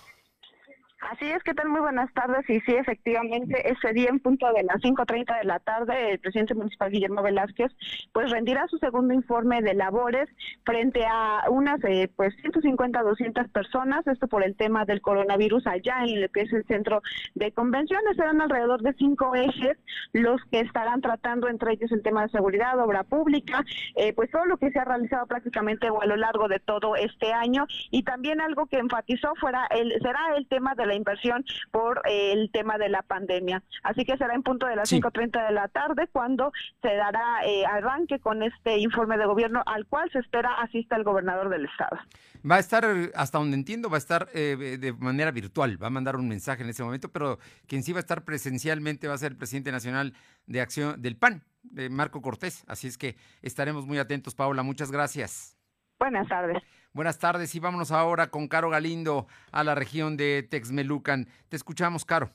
Así 1.01 1.25
es, 1.25 1.41
¿qué 1.41 1.55
tal? 1.55 1.67
Muy 1.67 1.81
buenas 1.81 2.13
tardes. 2.13 2.47
Y 2.47 2.59
sí, 2.61 2.73
efectivamente, 2.75 3.67
ese 3.67 3.91
día 3.91 4.09
en 4.09 4.19
punto 4.19 4.45
de 4.53 4.61
las 4.63 4.77
5.30 4.83 5.39
de 5.39 5.45
la 5.45 5.57
tarde, 5.59 6.11
el 6.11 6.19
presidente 6.19 6.53
municipal 6.53 6.91
Guillermo 6.91 7.23
Velázquez, 7.23 7.71
pues 8.13 8.29
rendirá 8.29 8.67
su 8.67 8.77
segundo 8.77 9.11
informe 9.11 9.63
de 9.63 9.73
labores 9.73 10.29
frente 10.63 11.03
a 11.05 11.49
unas, 11.49 11.83
eh, 11.85 12.07
pues, 12.15 12.35
150, 12.41 13.01
200 13.01 13.49
personas, 13.49 14.05
esto 14.05 14.27
por 14.27 14.43
el 14.43 14.55
tema 14.55 14.85
del 14.85 15.01
coronavirus 15.01 15.65
allá 15.65 16.03
en 16.05 16.21
lo 16.21 16.29
que 16.29 16.41
es 16.41 16.53
el 16.53 16.65
centro 16.67 17.01
de 17.33 17.51
convenciones. 17.51 18.15
Serán 18.15 18.39
alrededor 18.39 18.83
de 18.83 18.93
cinco 18.93 19.33
ejes 19.35 19.79
los 20.13 20.39
que 20.51 20.59
estarán 20.59 21.01
tratando, 21.01 21.47
entre 21.47 21.73
ellos 21.73 21.91
el 21.91 22.03
tema 22.03 22.21
de 22.21 22.29
seguridad, 22.29 22.79
obra 22.79 23.03
pública, 23.03 23.65
eh, 23.95 24.13
pues 24.13 24.29
todo 24.29 24.45
lo 24.45 24.57
que 24.57 24.69
se 24.69 24.77
ha 24.77 24.85
realizado 24.85 25.25
prácticamente 25.25 25.87
a 25.87 26.05
lo 26.05 26.15
largo 26.15 26.47
de 26.47 26.59
todo 26.59 26.95
este 26.95 27.33
año. 27.33 27.65
Y 27.89 28.03
también 28.03 28.39
algo 28.39 28.67
que 28.67 28.77
enfatizó 28.77 29.33
fuera 29.39 29.65
el, 29.71 29.99
será 29.99 30.35
el 30.37 30.47
tema 30.47 30.75
de 30.75 30.85
la 30.85 30.90
inversión 30.95 31.45
por 31.71 32.01
eh, 32.07 32.33
el 32.33 32.51
tema 32.51 32.77
de 32.77 32.89
la 32.89 33.01
pandemia. 33.01 33.63
Así 33.83 34.05
que 34.05 34.17
será 34.17 34.35
en 34.35 34.43
punto 34.43 34.67
de 34.67 34.75
las 34.75 34.89
Sí. 34.89 34.99
5.30 35.01 35.47
de 35.47 35.53
la 35.53 35.67
tarde 35.67 36.07
cuando 36.11 36.51
se 36.81 36.95
dará 36.95 37.45
eh, 37.45 37.65
arranque 37.65 38.19
con 38.19 38.43
este 38.43 38.77
informe 38.79 39.17
de 39.17 39.25
gobierno 39.25 39.63
al 39.65 39.85
cual 39.85 40.09
se 40.11 40.19
espera 40.19 40.53
asista 40.61 40.95
el 40.95 41.03
gobernador 41.03 41.49
del 41.49 41.65
estado. 41.65 41.97
Va 42.49 42.55
a 42.55 42.59
estar, 42.59 42.83
eh, 42.85 43.11
hasta 43.15 43.37
donde 43.37 43.55
entiendo, 43.55 43.89
va 43.89 43.97
a 43.97 43.99
estar 43.99 44.27
eh, 44.33 44.77
de 44.79 44.93
manera 44.93 45.31
virtual, 45.31 45.81
va 45.81 45.87
a 45.87 45.91
mandar 45.91 46.15
un 46.15 46.27
mensaje 46.27 46.63
en 46.63 46.69
ese 46.69 46.83
momento, 46.83 47.09
pero 47.09 47.37
quien 47.67 47.83
sí 47.83 47.93
va 47.93 47.99
a 47.99 48.01
estar 48.01 48.23
presencialmente 48.23 49.07
va 49.07 49.13
a 49.13 49.17
ser 49.17 49.31
el 49.33 49.37
presidente 49.37 49.71
nacional 49.71 50.13
de 50.47 50.61
acción 50.61 51.01
del 51.01 51.15
PAN, 51.15 51.43
de 51.63 51.89
Marco 51.89 52.21
Cortés. 52.21 52.63
Así 52.67 52.87
es 52.87 52.97
que 52.97 53.15
estaremos 53.41 53.85
muy 53.85 53.99
atentos, 53.99 54.33
Paola. 54.35 54.63
Muchas 54.63 54.91
gracias. 54.91 55.57
Buenas 55.99 56.27
tardes. 56.27 56.61
Buenas 56.93 57.19
tardes 57.19 57.55
y 57.55 57.61
vámonos 57.61 57.93
ahora 57.93 58.27
con 58.27 58.49
Caro 58.49 58.69
Galindo 58.69 59.25
a 59.53 59.63
la 59.63 59.75
región 59.75 60.17
de 60.17 60.43
Texmelucan. 60.43 61.25
Te 61.49 61.55
escuchamos, 61.55 62.03
Caro. 62.03 62.31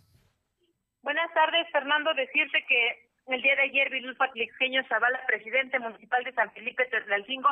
Buenas 1.02 1.30
tardes, 1.34 1.66
Fernando. 1.72 2.14
Decirte 2.14 2.64
que 2.66 3.10
el 3.26 3.42
día 3.42 3.54
de 3.54 3.62
ayer 3.62 3.90
Vilulfo 3.90 4.24
Atlixeño 4.24 4.82
Zavala, 4.88 5.20
presidente 5.26 5.78
municipal 5.78 6.24
de 6.24 6.32
San 6.32 6.50
Felipe 6.52 6.86
Tetlalcingo, 6.86 7.50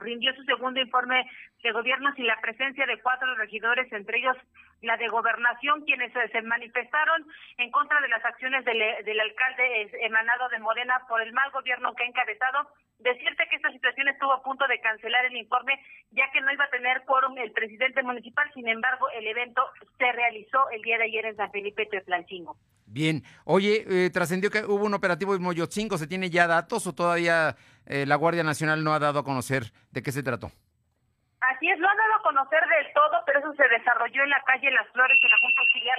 rindió 0.00 0.34
su 0.34 0.42
segundo 0.42 0.80
informe 0.80 1.30
de 1.62 1.70
gobierno 1.70 2.12
sin 2.16 2.26
la 2.26 2.40
presencia 2.40 2.86
de 2.86 3.00
cuatro 3.02 3.32
regidores, 3.36 3.90
entre 3.92 4.18
ellos 4.18 4.36
la 4.82 4.96
de 4.96 5.06
gobernación, 5.06 5.84
quienes 5.84 6.12
se 6.12 6.42
manifestaron 6.42 7.24
en 7.58 7.70
contra 7.70 8.00
de 8.00 8.08
las 8.08 8.24
acciones 8.24 8.64
del, 8.64 8.82
del 9.04 9.20
alcalde 9.20 9.90
emanado 10.04 10.48
de 10.48 10.58
Morena 10.58 11.00
por 11.08 11.22
el 11.22 11.32
mal 11.32 11.52
gobierno 11.52 11.94
que 11.94 12.02
ha 12.02 12.08
encabezado. 12.08 12.68
Decirte 12.98 13.44
que 13.50 13.56
esta 13.56 13.70
situación 13.70 14.08
estuvo 14.08 14.32
a 14.32 14.42
punto 14.42 14.66
de 14.66 14.80
cancelar 14.80 15.26
el 15.26 15.36
informe, 15.36 15.78
ya 16.12 16.30
que 16.32 16.40
no 16.40 16.52
iba 16.52 16.64
a 16.64 16.70
tener 16.70 17.04
quórum 17.04 17.36
el 17.38 17.52
presidente 17.52 18.02
municipal. 18.02 18.50
Sin 18.54 18.66
embargo, 18.68 19.08
el 19.10 19.26
evento 19.26 19.62
se 19.98 20.10
realizó 20.12 20.70
el 20.70 20.82
día 20.82 20.98
de 20.98 21.04
ayer 21.04 21.26
en 21.26 21.36
San 21.36 21.50
Felipe 21.50 21.86
Tetlalcingo. 21.86 22.56
Bien. 22.86 23.22
Oye, 23.44 23.84
eh, 23.88 24.10
trascendió 24.10 24.50
que 24.50 24.64
hubo 24.64 24.86
un 24.86 24.94
operativo 24.94 25.34
en 25.34 25.42
Moyotzingo. 25.42 25.98
¿Se 25.98 26.06
tiene 26.06 26.30
ya 26.30 26.46
datos 26.46 26.86
o 26.86 26.94
todavía 26.94 27.56
eh, 27.84 28.06
la 28.06 28.16
Guardia 28.16 28.44
Nacional 28.44 28.82
no 28.82 28.94
ha 28.94 28.98
dado 28.98 29.18
a 29.18 29.24
conocer 29.24 29.64
de 29.90 30.02
qué 30.02 30.12
se 30.12 30.22
trató? 30.22 30.50
Así 31.40 31.68
es, 31.70 31.78
lo 31.78 31.88
han 31.88 31.96
dado 31.96 32.14
a 32.14 32.22
conocer 32.22 32.60
del 32.60 32.92
todo, 32.94 33.22
pero 33.26 33.38
eso 33.40 33.54
se 33.54 33.68
desarrolló 33.68 34.24
en 34.24 34.30
la 34.30 34.42
calle 34.46 34.70
Las 34.70 34.88
Flores, 34.90 35.18
en 35.22 35.30
la 35.30 35.36
Junta 35.36 35.60
Auxiliar 35.60 35.98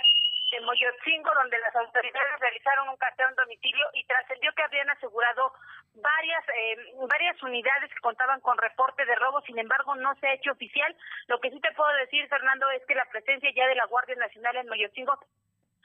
de 0.51 0.61
Moyotzingo, 0.61 1.29
donde 1.33 1.59
las 1.59 1.75
autoridades 1.75 2.39
realizaron 2.39 2.89
un 2.89 2.97
cateo 2.97 3.27
en 3.29 3.35
domicilio 3.35 3.85
y 3.93 4.05
trascendió 4.05 4.51
que 4.55 4.63
habían 4.63 4.89
asegurado 4.89 5.51
varias 5.95 6.43
eh, 6.47 6.93
varias 7.07 7.41
unidades 7.43 7.89
que 7.91 7.99
contaban 8.01 8.39
con 8.41 8.57
reporte 8.57 9.05
de 9.05 9.15
robo, 9.15 9.41
sin 9.41 9.59
embargo 9.59 9.95
no 9.95 10.15
se 10.15 10.27
ha 10.27 10.33
hecho 10.33 10.51
oficial. 10.51 10.95
Lo 11.27 11.39
que 11.39 11.51
sí 11.51 11.59
te 11.59 11.73
puedo 11.73 11.91
decir, 11.97 12.27
Fernando, 12.29 12.69
es 12.71 12.85
que 12.87 12.95
la 12.95 13.05
presencia 13.05 13.49
ya 13.55 13.67
de 13.67 13.75
la 13.75 13.85
Guardia 13.87 14.15
Nacional 14.15 14.55
en 14.55 14.67
Moyotzingo 14.69 15.19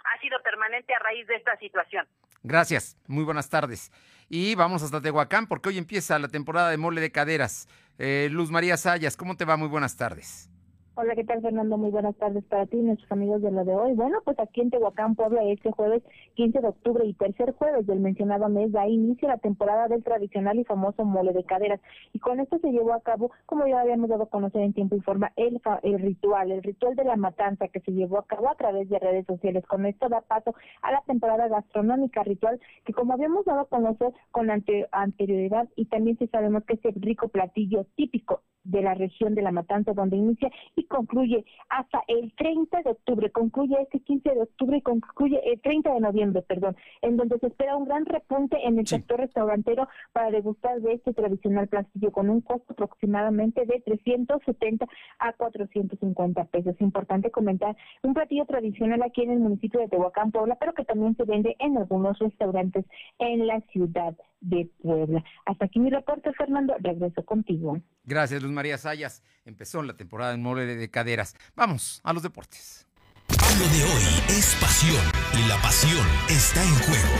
ha 0.05 0.21
sido 0.21 0.41
permanente 0.43 0.95
a 0.95 0.99
raíz 0.99 1.27
de 1.27 1.37
esta 1.37 1.57
situación. 1.57 2.07
Gracias, 2.43 2.97
muy 3.07 3.25
buenas 3.25 3.49
tardes. 3.49 3.93
Y 4.29 4.55
vamos 4.55 4.83
hasta 4.83 5.01
Tehuacán 5.01 5.47
porque 5.47 5.69
hoy 5.69 5.79
empieza 5.79 6.19
la 6.19 6.29
temporada 6.29 6.71
de 6.71 6.77
mole 6.77 7.01
de 7.01 7.13
caderas. 7.13 7.69
Eh, 7.99 8.29
Luz 8.31 8.51
María 8.51 8.77
Sayas, 8.77 9.17
¿cómo 9.17 9.37
te 9.37 9.45
va? 9.45 9.57
Muy 9.57 9.69
buenas 9.69 9.97
tardes. 9.97 10.52
Hola, 10.95 11.15
¿qué 11.15 11.25
tal, 11.25 11.41
Fernando? 11.41 11.79
Muy 11.79 11.91
buenas 11.91 12.15
tardes 12.17 12.45
para 12.45 12.67
ti 12.67 12.77
y 12.77 12.83
nuestros 12.83 13.11
amigos 13.13 13.41
de 13.41 13.51
lo 13.51 13.65
de 13.65 13.75
hoy. 13.75 13.95
Bueno, 13.95 14.19
pues 14.27 14.39
aquí 14.39 14.61
en 14.61 14.69
Tehuacán, 14.71 15.15
Puebla, 15.15 15.43
este 15.45 15.71
jueves 15.73 16.03
15 16.35 16.61
de 16.61 16.69
octubre 16.69 17.07
y 17.07 17.15
tercer 17.15 17.55
jueves 17.55 17.87
del 17.87 18.01
mencionado 18.01 18.49
mes 18.51 18.73
da 18.73 18.87
inicio 18.87 19.27
la 19.29 19.39
temporada 19.39 19.89
del 19.89 20.05
tradicional 20.05 20.59
y 20.59 20.65
famoso 20.65 21.05
mole 21.07 21.33
de 21.33 21.45
caderas. 21.45 21.81
Y 22.13 22.19
con 22.19 22.41
esto 22.41 22.59
se 22.59 22.71
llevó 22.73 22.93
a 22.93 23.01
cabo, 23.01 23.31
como 23.47 23.67
ya 23.67 23.81
habíamos 23.81 24.11
dado 24.11 24.25
a 24.25 24.29
conocer 24.29 24.61
en 24.61 24.75
tiempo 24.75 24.95
y 24.97 25.01
forma, 25.01 25.33
el, 25.37 25.63
el 25.83 25.99
ritual, 25.99 26.53
el 26.53 26.63
ritual 26.63 26.95
de 26.95 27.05
la 27.05 27.17
matanza 27.17 27.69
que 27.69 27.81
se 27.81 27.93
llevó 27.93 28.19
a 28.19 28.27
cabo 28.27 28.51
a 28.51 28.55
través 28.57 28.89
de 28.91 28.99
redes 28.99 29.25
sociales. 29.27 29.65
Con 29.67 29.87
esto 29.87 30.11
da 30.11 30.21
paso 30.21 30.55
a 30.83 30.93
la 30.93 31.01
temporada 31.07 31.49
gastronómica 31.49 32.23
ritual 32.23 32.61
que, 32.85 32.93
como 32.93 33.15
habíamos 33.15 33.47
dado 33.47 33.61
a 33.61 33.69
conocer 33.69 34.13
con 34.31 34.51
ante- 34.51 34.89
anterioridad, 34.93 35.69
y 35.75 35.87
también 35.87 36.19
sí 36.19 36.27
sabemos 36.27 36.65
que 36.65 36.75
este 36.75 36.93
rico 36.97 37.29
platillo 37.29 37.87
típico 37.97 38.43
de 38.65 38.83
la 38.83 38.95
región 38.95 39.35
de 39.35 39.43
La 39.43 39.53
Matanza, 39.53 39.93
donde 39.93 40.17
inicia 40.17 40.51
y 40.77 40.85
concluye 40.85 41.45
hasta 41.69 42.03
el 42.09 42.33
30 42.37 42.83
de 42.83 42.91
octubre, 42.91 43.31
concluye 43.31 43.77
este 43.81 44.01
15 44.01 44.31
de 44.31 44.43
octubre 44.43 44.77
y 44.77 44.83
concluye 44.83 45.41
el 45.51 45.61
30 45.61 45.95
de 45.95 46.01
noviembre, 46.01 46.43
perdón, 46.43 46.77
en 47.03 47.17
donde 47.17 47.39
se 47.39 47.49
espera 47.49 47.77
un 47.77 47.85
gran 47.85 48.07
repunte 48.07 48.57
en 48.67 48.79
el 48.79 48.87
sector 48.87 49.19
restaurantero 49.19 49.89
para 50.13 50.31
degustar 50.31 50.81
de 50.81 50.95
este 50.95 51.13
tradicional 51.13 51.69
platillo 51.69 52.13
con 52.13 52.31
un 52.31 52.41
costo 52.41 52.73
aproximadamente 52.73 53.67
de 53.67 53.81
370 53.81 54.87
a 55.19 55.33
450 55.33 56.45
pesos. 56.45 56.75
Importante 56.81 57.31
comentar, 57.31 57.77
un 58.03 58.15
platillo 58.15 58.45
tradicional 58.47 59.03
aquí 59.03 59.23
en 59.23 59.31
el 59.31 59.41
municipio 59.41 59.81
de 59.81 59.89
Tehuacán, 59.89 60.31
Puebla, 60.31 60.57
pero 60.59 60.75
que 60.75 60.85
también 60.85 61.17
se 61.17 61.25
vende 61.25 61.57
en 61.59 61.77
algunos 61.77 62.19
restaurantes 62.19 62.85
en 63.19 63.47
la 63.47 63.61
ciudad 63.73 64.15
de 64.41 64.69
Puebla. 64.83 65.25
Hasta 65.47 65.67
aquí 65.67 65.79
mi 65.79 65.91
reporte, 65.91 66.33
Fernando, 66.33 66.75
regreso 66.81 67.25
contigo. 67.25 67.79
Gracias, 68.05 68.43
Luz 68.43 68.52
María 68.55 68.79
Sayas. 68.79 69.23
Empezó 69.45 69.83
la 69.83 69.97
temporada 69.97 70.35
en 70.35 70.43
mole 70.43 70.67
de 70.67 70.91
caderas. 70.91 71.37
Vamos 71.55 72.01
a 72.05 72.13
los 72.13 72.23
deportes. 72.23 72.87
Lo 73.29 73.67
de 73.69 73.85
hoy 73.85 74.05
es 74.29 74.57
pasión 74.61 75.05
y 75.35 75.49
la 75.49 75.57
pasión 75.57 76.07
está 76.29 76.63
en 76.63 76.75
juego. 76.87 77.17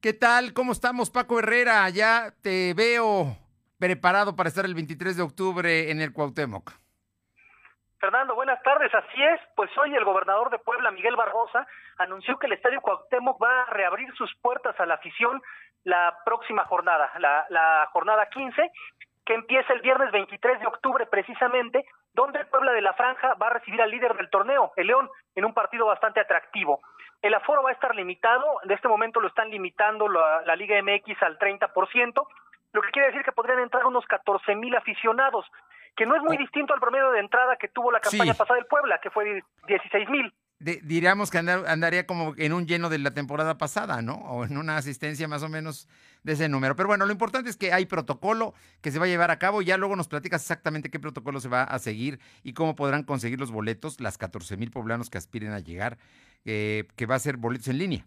¿Qué 0.00 0.12
tal? 0.12 0.54
¿Cómo 0.54 0.72
estamos, 0.72 1.10
Paco 1.10 1.38
Herrera? 1.38 1.88
Ya 1.90 2.32
te 2.42 2.72
veo 2.74 3.36
preparado 3.78 4.36
para 4.36 4.48
estar 4.48 4.64
el 4.64 4.74
23 4.74 5.16
de 5.16 5.22
octubre 5.22 5.90
en 5.90 6.00
el 6.00 6.12
Cuauhtémoc. 6.12 6.72
Fernando, 7.98 8.34
buenas 8.34 8.62
tardes. 8.62 8.94
Así 8.94 9.22
es, 9.22 9.40
pues 9.54 9.70
hoy 9.76 9.94
el 9.94 10.04
gobernador 10.04 10.50
de 10.50 10.58
Puebla, 10.58 10.90
Miguel 10.90 11.16
Barbosa, 11.16 11.66
anunció 11.98 12.38
que 12.38 12.46
el 12.46 12.54
Estadio 12.54 12.80
Cuauhtémoc 12.80 13.42
va 13.42 13.62
a 13.62 13.66
reabrir 13.66 14.10
sus 14.14 14.34
puertas 14.40 14.78
a 14.80 14.86
la 14.86 14.94
afición 14.94 15.42
la 15.84 16.16
próxima 16.24 16.64
jornada, 16.64 17.10
la, 17.18 17.46
la 17.48 17.88
jornada 17.92 18.26
15, 18.26 18.70
que 19.24 19.34
empieza 19.34 19.72
el 19.72 19.80
viernes 19.80 20.10
23 20.12 20.60
de 20.60 20.66
octubre 20.66 21.06
precisamente, 21.06 21.84
donde 22.12 22.40
el 22.40 22.46
Puebla 22.48 22.72
de 22.72 22.80
la 22.82 22.94
Franja 22.94 23.34
va 23.34 23.46
a 23.48 23.50
recibir 23.54 23.80
al 23.80 23.90
líder 23.90 24.14
del 24.16 24.30
torneo, 24.30 24.72
el 24.76 24.86
León, 24.88 25.08
en 25.34 25.44
un 25.44 25.54
partido 25.54 25.86
bastante 25.86 26.20
atractivo. 26.20 26.80
El 27.22 27.34
aforo 27.34 27.62
va 27.62 27.70
a 27.70 27.74
estar 27.74 27.94
limitado, 27.94 28.44
en 28.64 28.70
este 28.72 28.88
momento 28.88 29.20
lo 29.20 29.28
están 29.28 29.50
limitando 29.50 30.08
la, 30.08 30.42
la 30.44 30.56
Liga 30.56 30.80
MX 30.82 31.22
al 31.22 31.38
30%, 31.38 32.26
lo 32.72 32.82
que 32.82 32.90
quiere 32.90 33.08
decir 33.08 33.24
que 33.24 33.32
podrían 33.32 33.58
entrar 33.60 33.84
unos 33.86 34.04
14 34.06 34.54
mil 34.54 34.74
aficionados 34.76 35.46
que 35.96 36.06
no 36.06 36.14
es 36.14 36.22
muy 36.22 36.36
distinto 36.36 36.72
al 36.72 36.80
promedio 36.80 37.10
de 37.10 37.18
entrada 37.20 37.56
que 37.56 37.68
tuvo 37.68 37.90
la 37.90 38.00
campaña 38.00 38.32
Sí. 38.32 38.38
pasada 38.38 38.56
del 38.56 38.66
Puebla, 38.66 38.98
que 38.98 39.10
fue 39.10 39.42
16 39.66 40.08
mil. 40.08 40.32
De- 40.60 40.80
diríamos 40.82 41.30
que 41.30 41.38
andar- 41.38 41.66
andaría 41.66 42.06
como 42.06 42.34
en 42.36 42.52
un 42.52 42.66
lleno 42.66 42.90
de 42.90 42.98
la 42.98 43.12
temporada 43.12 43.56
pasada, 43.56 44.02
¿no? 44.02 44.14
O 44.16 44.44
en 44.44 44.58
una 44.58 44.76
asistencia 44.76 45.26
más 45.26 45.42
o 45.42 45.48
menos 45.48 45.88
de 46.22 46.34
ese 46.34 46.50
número. 46.50 46.76
Pero 46.76 46.86
bueno, 46.86 47.06
lo 47.06 47.12
importante 47.12 47.48
es 47.48 47.56
que 47.56 47.72
hay 47.72 47.86
protocolo 47.86 48.52
que 48.82 48.90
se 48.90 48.98
va 48.98 49.06
a 49.06 49.08
llevar 49.08 49.30
a 49.30 49.38
cabo. 49.38 49.62
Ya 49.62 49.78
luego 49.78 49.96
nos 49.96 50.06
platicas 50.06 50.42
exactamente 50.42 50.90
qué 50.90 51.00
protocolo 51.00 51.40
se 51.40 51.48
va 51.48 51.62
a 51.62 51.78
seguir 51.78 52.20
y 52.42 52.52
cómo 52.52 52.76
podrán 52.76 53.04
conseguir 53.04 53.40
los 53.40 53.50
boletos, 53.50 54.00
las 54.00 54.18
14 54.18 54.58
mil 54.58 54.70
poblanos 54.70 55.08
que 55.08 55.16
aspiren 55.16 55.52
a 55.52 55.60
llegar, 55.60 55.96
eh, 56.44 56.84
que 56.94 57.06
va 57.06 57.14
a 57.14 57.20
ser 57.20 57.38
boletos 57.38 57.68
en 57.68 57.78
línea. 57.78 58.04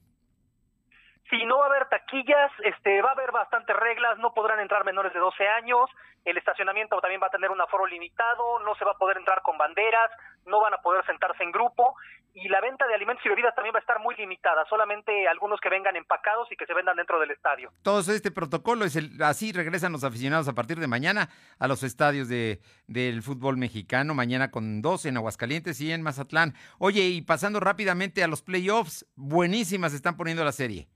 Sí, 1.31 1.43
no 1.47 1.57
va 1.57 1.65
a 1.65 1.69
haber 1.69 1.89
taquillas, 1.89 2.51
este, 2.63 3.01
va 3.01 3.09
a 3.09 3.13
haber 3.13 3.31
bastantes 3.31 3.75
reglas, 3.75 4.19
no 4.19 4.35
podrán 4.35 4.59
entrar 4.59 4.85
menores 4.85 5.11
de 5.13 5.19
12 5.19 5.47
años, 5.47 5.89
el 6.25 6.37
estacionamiento 6.37 7.01
también 7.01 7.19
va 7.21 7.27
a 7.27 7.31
tener 7.31 7.49
un 7.49 7.59
aforo 7.59 7.87
limitado, 7.87 8.59
no 8.59 8.75
se 8.75 8.85
va 8.85 8.91
a 8.91 8.97
poder 8.99 9.17
entrar 9.17 9.41
con 9.41 9.57
banderas, 9.57 10.11
no 10.45 10.61
van 10.61 10.75
a 10.75 10.77
poder 10.83 11.03
sentarse 11.07 11.41
en 11.43 11.51
grupo 11.51 11.95
y 12.33 12.49
la 12.49 12.61
venta 12.61 12.87
de 12.87 12.95
alimentos 12.95 13.25
y 13.25 13.29
bebidas 13.29 13.53
también 13.53 13.73
va 13.75 13.79
a 13.79 13.81
estar 13.81 13.99
muy 13.99 14.15
limitada, 14.15 14.65
solamente 14.67 15.27
algunos 15.27 15.59
que 15.59 15.69
vengan 15.69 15.95
empacados 15.95 16.51
y 16.51 16.55
que 16.55 16.65
se 16.65 16.73
vendan 16.73 16.97
dentro 16.97 17.19
del 17.19 17.31
estadio. 17.31 17.71
Todo 17.83 17.99
este 17.99 18.31
protocolo 18.31 18.85
es 18.85 18.95
el, 18.95 19.21
así 19.21 19.51
regresan 19.51 19.91
los 19.91 20.03
aficionados 20.03 20.47
a 20.47 20.53
partir 20.53 20.79
de 20.79 20.87
mañana 20.87 21.29
a 21.59 21.67
los 21.67 21.83
estadios 21.83 22.29
de, 22.29 22.59
del 22.87 23.21
fútbol 23.21 23.57
mexicano, 23.57 24.13
mañana 24.13 24.49
con 24.49 24.81
dos 24.81 25.05
en 25.05 25.17
Aguascalientes 25.17 25.79
y 25.81 25.91
en 25.91 26.01
Mazatlán. 26.01 26.53
Oye, 26.79 27.01
y 27.01 27.21
pasando 27.21 27.59
rápidamente 27.59 28.23
a 28.23 28.27
los 28.27 28.41
playoffs, 28.41 29.05
buenísimas 29.15 29.93
están 29.93 30.17
poniendo 30.17 30.43
la 30.43 30.51
serie. 30.51 30.87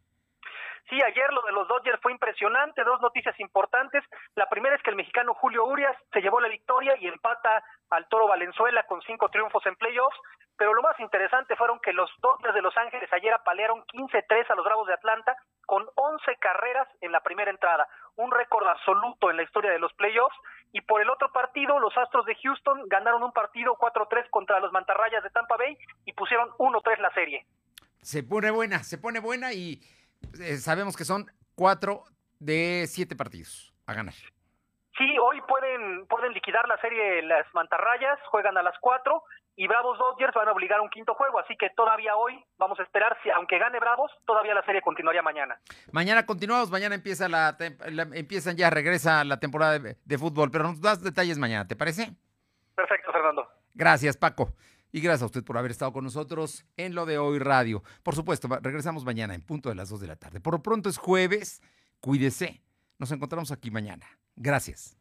Sí, 0.90 0.96
ayer 1.02 1.34
lo 1.34 1.42
de 1.42 1.52
los 1.52 1.68
Dodgers 1.68 2.00
fue 2.02 2.14
impresionante, 2.14 2.84
dos 2.86 3.02
noticias 3.02 3.38
importantes. 3.42 4.04
La 4.36 4.48
primera 4.48 4.74
es 4.76 4.82
que 4.82 4.90
el 4.90 4.96
mexicano 4.96 5.34
Julio 5.34 5.66
Urias 5.66 5.96
se 6.14 6.22
llevó 6.22 6.40
la 6.40 6.48
victoria 6.48 6.96
y 7.02 7.08
empata 7.08 7.62
al 7.90 8.08
Toro 8.08 8.28
Valenzuela 8.28 8.84
con 8.84 9.02
cinco 9.02 9.28
triunfos 9.28 9.66
en 9.66 9.76
playoffs, 9.76 10.18
pero 10.58 10.74
lo 10.74 10.82
más 10.82 11.00
interesante 11.00 11.56
fueron 11.56 11.80
que 11.80 11.94
los 11.94 12.10
Dodgers 12.20 12.56
de 12.56 12.62
Los 12.62 12.76
Ángeles 12.78 13.12
ayer 13.14 13.34
apalearon 13.34 13.84
15-3 13.86 14.50
a 14.50 14.56
los 14.56 14.66
Bravos 14.66 14.88
de 14.88 14.94
Atlanta 14.94 15.38
con 15.66 15.86
11 15.96 16.36
carreras 16.40 16.88
en 17.02 17.12
la 17.12 17.22
primera 17.22 17.52
entrada, 17.52 17.88
un 18.16 18.32
récord 18.32 18.68
absoluto 18.68 19.30
en 19.30 19.38
la 19.38 19.44
historia 19.44 19.72
de 19.72 19.80
los 19.80 19.94
playoffs. 19.94 20.36
Y 20.74 20.82
por 20.82 21.02
el 21.02 21.10
otro 21.10 21.32
partido, 21.32 21.80
los 21.80 21.96
Astros 21.96 22.26
de 22.26 22.36
Houston 22.36 22.88
ganaron 22.88 23.24
un 23.24 23.32
partido 23.32 23.78
4-3 23.78 24.30
contra 24.30 24.60
los 24.60 24.72
Mantarrayas 24.72 25.24
de 25.24 25.30
Tampa 25.30 25.58
Bay 25.58 25.78
y 26.06 26.14
pusieron 26.14 26.50
1-3 26.58 26.98
la 27.00 27.14
serie. 27.14 27.46
Se 28.02 28.24
pone 28.24 28.52
buena, 28.52 28.80
se 28.84 28.98
pone 28.98 29.20
buena 29.20 29.54
y 29.54 29.82
eh, 30.42 30.58
sabemos 30.58 30.98
que 30.98 31.06
son 31.06 31.26
cuatro 31.56 32.04
de 32.40 32.86
siete 32.88 33.16
partidos 33.16 33.74
a 33.86 33.94
ganar. 33.94 34.14
Sí, 34.98 35.18
hoy 35.20 35.42
pueden, 35.48 36.08
pueden 36.08 36.34
liquidar 36.34 36.68
la 36.68 36.80
serie 36.80 37.22
las 37.22 37.46
mantarrayas, 37.54 38.20
juegan 38.32 38.58
a 38.58 38.64
las 38.64 38.76
4 38.80 39.24
y 39.58 39.68
Bravos 39.68 39.98
Dodgers 39.98 40.34
van 40.36 40.48
a 40.48 40.52
obligar 40.52 40.80
a 40.80 40.84
un 40.84 40.90
quinto 40.90 41.16
juego, 41.16 41.40
así 41.40 41.58
que 41.58 41.72
todavía 41.72 42.16
hoy 42.16 42.34
vamos 42.60 42.80
a 42.80 42.84
esperar, 42.84 43.18
si 43.24 43.30
aunque 43.32 43.58
gane 43.58 43.80
Bravos, 43.80 44.12
todavía 44.26 44.54
la 44.54 44.64
serie 44.64 44.84
continuaría 44.84 45.24
mañana. 45.24 45.60
Mañana 45.92 46.28
continuamos, 46.28 46.70
mañana 46.70 46.94
empieza 46.94 47.28
la, 47.28 47.58
empiezan 48.14 48.56
ya, 48.56 48.70
regresa 48.70 49.24
la 49.24 49.40
temporada 49.40 49.80
de, 49.80 49.98
de 50.04 50.18
fútbol, 50.18 50.52
pero 50.52 50.66
nos 50.66 50.80
das 50.80 51.04
detalles 51.04 51.40
mañana, 51.40 51.68
¿te 51.68 51.76
parece? 51.76 52.14
Perfecto, 52.76 53.12
Fernando. 53.12 53.48
Gracias, 53.74 54.16
Paco. 54.16 54.54
Y 54.92 55.02
gracias 55.02 55.24
a 55.24 55.26
usted 55.26 55.44
por 55.44 55.58
haber 55.58 55.72
estado 55.72 55.92
con 55.92 56.04
nosotros 56.04 56.64
en 56.78 56.94
lo 56.94 57.08
de 57.08 57.18
hoy 57.18 57.40
radio. 57.40 57.82
Por 58.04 58.14
supuesto, 58.14 58.48
regresamos 58.62 59.06
mañana 59.06 59.34
en 59.34 59.42
punto 59.42 59.70
de 59.70 59.76
las 59.76 59.90
2 59.90 60.02
de 60.02 60.08
la 60.08 60.16
tarde. 60.16 60.40
Por 60.40 60.54
lo 60.54 60.62
pronto 60.62 60.88
es 60.88 61.00
jueves, 61.00 61.62
cuídese. 62.00 62.62
Nos 63.00 63.12
encontramos 63.12 63.52
aquí 63.52 63.72
mañana. 63.72 64.06
Gracias. 64.36 64.96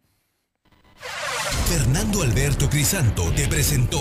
Fernando 1.69 2.23
Alberto 2.23 2.69
Crisanto 2.69 3.31
te 3.35 3.47
presentó 3.49 4.01